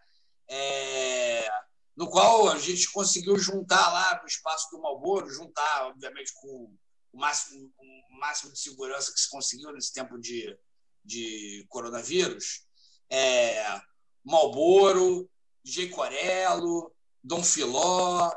[0.49, 1.49] É,
[1.95, 6.75] no qual a gente conseguiu juntar lá no espaço do Malboro, juntar, obviamente, com
[7.13, 10.57] o máximo, o máximo de segurança que se conseguiu nesse tempo de,
[11.05, 12.67] de coronavírus.
[13.09, 13.81] É,
[14.25, 15.29] Malboro,
[15.65, 16.93] DJ Corello,
[17.23, 18.31] Dom Filó,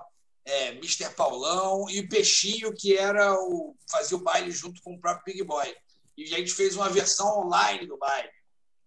[0.45, 1.10] é, Mr.
[1.16, 5.44] Paulão e o Peixinho, que era o, fazia o baile junto com o próprio Big
[5.44, 5.76] Boy.
[6.18, 8.30] E a gente fez uma versão online do baile.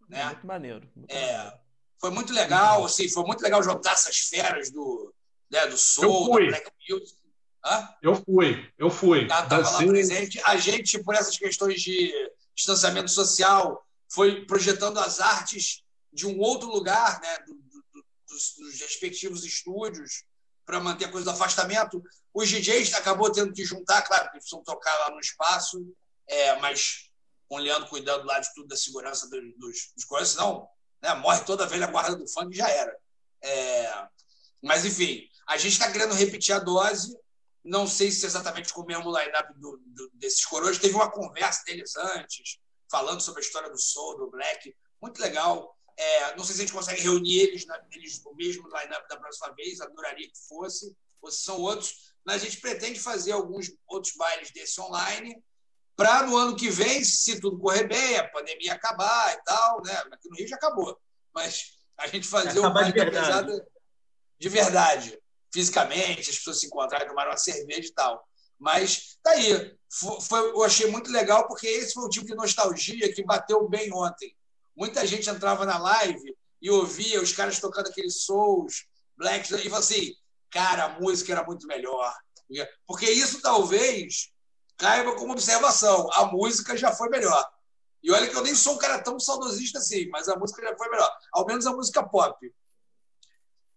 [0.09, 0.25] Né?
[0.27, 0.91] Muito maneiro.
[0.95, 1.59] Muito é, maneiro.
[1.99, 5.15] Foi muito legal, assim, foi muito legal juntar essas feras do,
[5.51, 7.15] né, do Soul, do Black Music.
[7.66, 7.88] Hã?
[8.01, 9.22] Eu fui, eu fui.
[9.22, 10.40] Estava lá presente.
[10.44, 12.12] A gente, por essas questões de
[12.55, 15.82] distanciamento social, foi projetando as artes
[16.12, 20.24] de um outro lugar, né, do, do, dos, dos, respectivos estúdios,
[20.64, 22.01] para manter a coisa do afastamento.
[22.32, 25.84] Os DJs acabou tendo que juntar, claro, que precisam tocar lá no espaço,
[26.28, 27.10] é, mas
[27.48, 30.68] com o Leandro cuidando lá de tudo da segurança dos, dos, dos coisas, senão
[31.02, 32.97] né, morre toda a velha guarda do funk já era.
[33.43, 34.09] É,
[34.62, 37.16] mas, enfim, a gente está querendo repetir a dose
[37.66, 40.78] não sei se exatamente com o mesmo line-up do, do, desses coroas.
[40.78, 42.59] Teve uma conversa deles antes,
[42.90, 44.74] falando sobre a história do Soul, do Black.
[45.02, 45.76] Muito legal.
[45.97, 49.52] É, não sei se a gente consegue reunir eles, eles no mesmo line-up da próxima
[49.55, 49.80] vez.
[49.80, 50.97] Adoraria que fosse.
[51.20, 52.14] Ou se são outros.
[52.24, 55.36] Mas a gente pretende fazer alguns outros bailes desse online
[55.97, 59.93] para no ano que vem, se tudo correr bem, a pandemia acabar e tal, né?
[60.12, 61.01] Aqui no Rio já acabou.
[61.34, 63.66] Mas a gente fazer o baile da pesada
[64.38, 65.18] de verdade
[65.57, 68.28] fisicamente, as pessoas se encontraram, tomaram uma cerveja e tal.
[68.59, 69.74] Mas tá aí.
[69.89, 73.66] Foi, foi, eu achei muito legal, porque esse foi o tipo de nostalgia que bateu
[73.66, 74.37] bem ontem.
[74.77, 78.85] Muita gente entrava na live e ouvia os caras tocando aqueles souls,
[79.16, 80.15] blacks, e falava assim:
[80.51, 82.15] cara, a música era muito melhor.
[82.87, 84.31] Porque isso talvez
[84.77, 86.11] caiba como observação.
[86.12, 87.51] A música já foi melhor.
[88.03, 90.77] E olha que eu nem sou um cara tão saudosista assim, mas a música já
[90.77, 91.11] foi melhor.
[91.33, 92.55] Ao menos a música pop.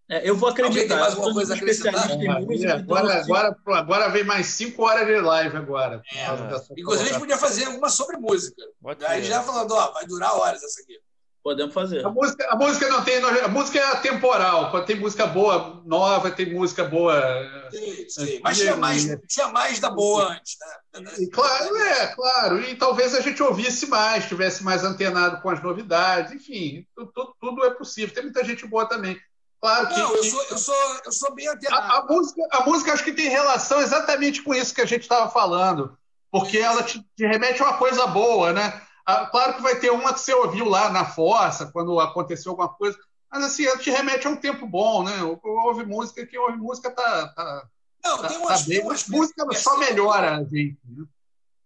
[0.10, 1.00] É, eu vou acreditar.
[1.00, 5.22] mais alguma coisa especialista em música, agora, então, agora, agora vem mais cinco horas de
[5.22, 6.02] live agora.
[6.12, 6.80] É.
[6.80, 8.60] Inclusive, a gente podia fazer alguma sobre música.
[9.08, 11.00] Aí já falando, ó, vai durar horas essa aqui.
[11.44, 12.06] Podemos fazer.
[12.06, 13.18] A música, a música não tem.
[13.18, 14.84] A música é temporal.
[14.84, 17.70] Tem música boa nova, tem música boa.
[17.72, 18.40] Sim, sim.
[18.44, 20.58] Mas tinha mais, tinha mais da boa antes,
[20.94, 21.12] né?
[21.18, 22.62] E, claro, é, claro.
[22.62, 26.34] E talvez a gente ouvisse mais, tivesse mais antenado com as novidades.
[26.34, 28.14] Enfim, tudo, tudo é possível.
[28.14, 29.18] Tem muita gente boa também.
[29.62, 29.98] Claro que.
[29.98, 31.82] Não, eu sou, eu sou, eu sou bem antenado.
[31.82, 35.02] A, a, música, a música acho que tem relação exatamente com isso que a gente
[35.02, 35.98] estava falando.
[36.32, 38.82] Porque ela te, te, remete a uma coisa boa, né?
[39.32, 42.96] Claro que vai ter uma que você ouviu lá na força, quando aconteceu alguma coisa,
[43.32, 45.14] Mas assim, ela te remete a um tempo bom, né?
[45.44, 47.28] Ouve música, quem ouve música tá.
[47.30, 47.68] tá
[48.04, 50.78] não, tá, tem, umas, tá bem, um música só melhora a gente.
[50.86, 51.06] Né?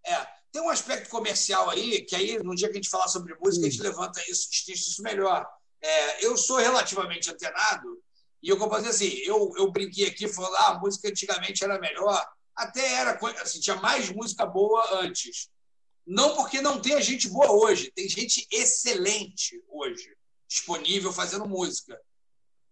[0.06, 3.36] É, tem um aspecto comercial aí, que aí, no dia que a gente falar sobre
[3.36, 5.46] música, a gente levanta isso, distingue isso melhor.
[5.84, 8.02] É, eu sou relativamente antenado,
[8.42, 11.80] e eu posso dizer assim, eu, eu brinquei aqui falando, ah, a música antigamente era
[11.80, 15.50] melhor, até era, assim, tinha mais música boa antes.
[16.06, 20.16] Não porque não tenha gente boa hoje, tem gente excelente hoje
[20.48, 22.00] disponível fazendo música.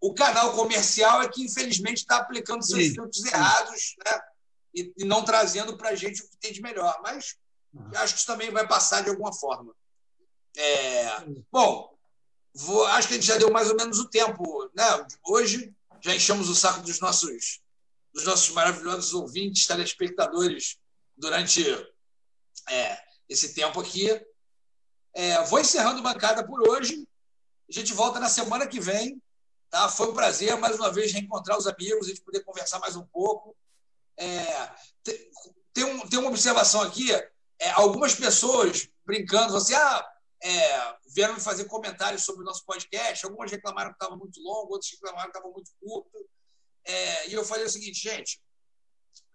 [0.00, 2.94] O canal comercial é que, infelizmente, está aplicando seus Sim.
[2.94, 4.20] filtros errados né?
[4.74, 7.00] e, e não trazendo para a gente o que tem de melhor.
[7.02, 7.36] Mas
[7.96, 9.74] acho que isso também vai passar de alguma forma.
[10.56, 11.20] É...
[11.50, 11.91] Bom,
[12.54, 12.84] vou...
[12.86, 14.70] acho que a gente já deu mais ou menos o tempo.
[14.74, 14.84] Né?
[15.24, 17.60] Hoje já enchemos o saco dos nossos,
[18.12, 20.78] dos nossos maravilhosos ouvintes, telespectadores,
[21.16, 21.64] durante
[22.68, 22.98] é,
[23.28, 24.08] esse tempo aqui.
[25.14, 27.06] É, vou encerrando bancada por hoje.
[27.68, 29.20] A gente volta na semana que vem.
[29.70, 29.88] Tá?
[29.88, 33.06] Foi um prazer, mais uma vez, reencontrar os amigos, a gente poder conversar mais um
[33.06, 33.56] pouco.
[34.18, 34.70] É,
[35.72, 37.10] tem, um, tem uma observação aqui.
[37.58, 40.06] É, algumas pessoas brincando, assim, ah,
[40.42, 43.24] é, vieram fazer comentários sobre o nosso podcast.
[43.24, 46.28] Algumas reclamaram que estava muito longo, outras reclamaram que estava muito curto.
[46.84, 48.40] É, e eu falei o seguinte, gente,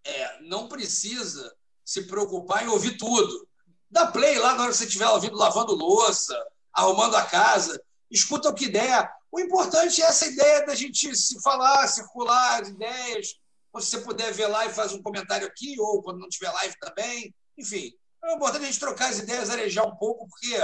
[0.04, 1.56] é, não precisa
[1.86, 3.48] se preocupar em ouvir tudo.
[3.90, 6.38] Dá play lá na hora que você estiver ouvindo lavando louça,
[6.74, 7.82] arrumando a casa,
[8.12, 9.10] escuta o que der.
[9.32, 13.36] O importante é essa ideia da gente se falar, circular as ideias.
[13.72, 16.76] Quando você puder ver lá e faz um comentário aqui, ou quando não tiver live
[16.80, 17.34] também.
[17.58, 17.94] Enfim,
[18.24, 20.56] é importante a gente trocar as ideias, arejar um pouco, porque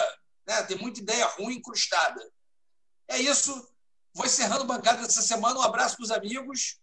[0.48, 2.32] né, tem muita ideia ruim incrustada.
[3.07, 3.52] É isso.
[4.14, 5.60] Vou encerrando bancada dessa semana.
[5.60, 6.80] Um abraço para os amigos.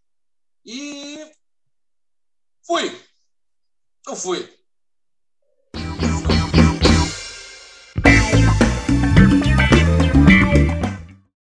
[0.64, 1.30] E
[2.66, 3.04] fui.
[4.06, 4.59] Eu fui.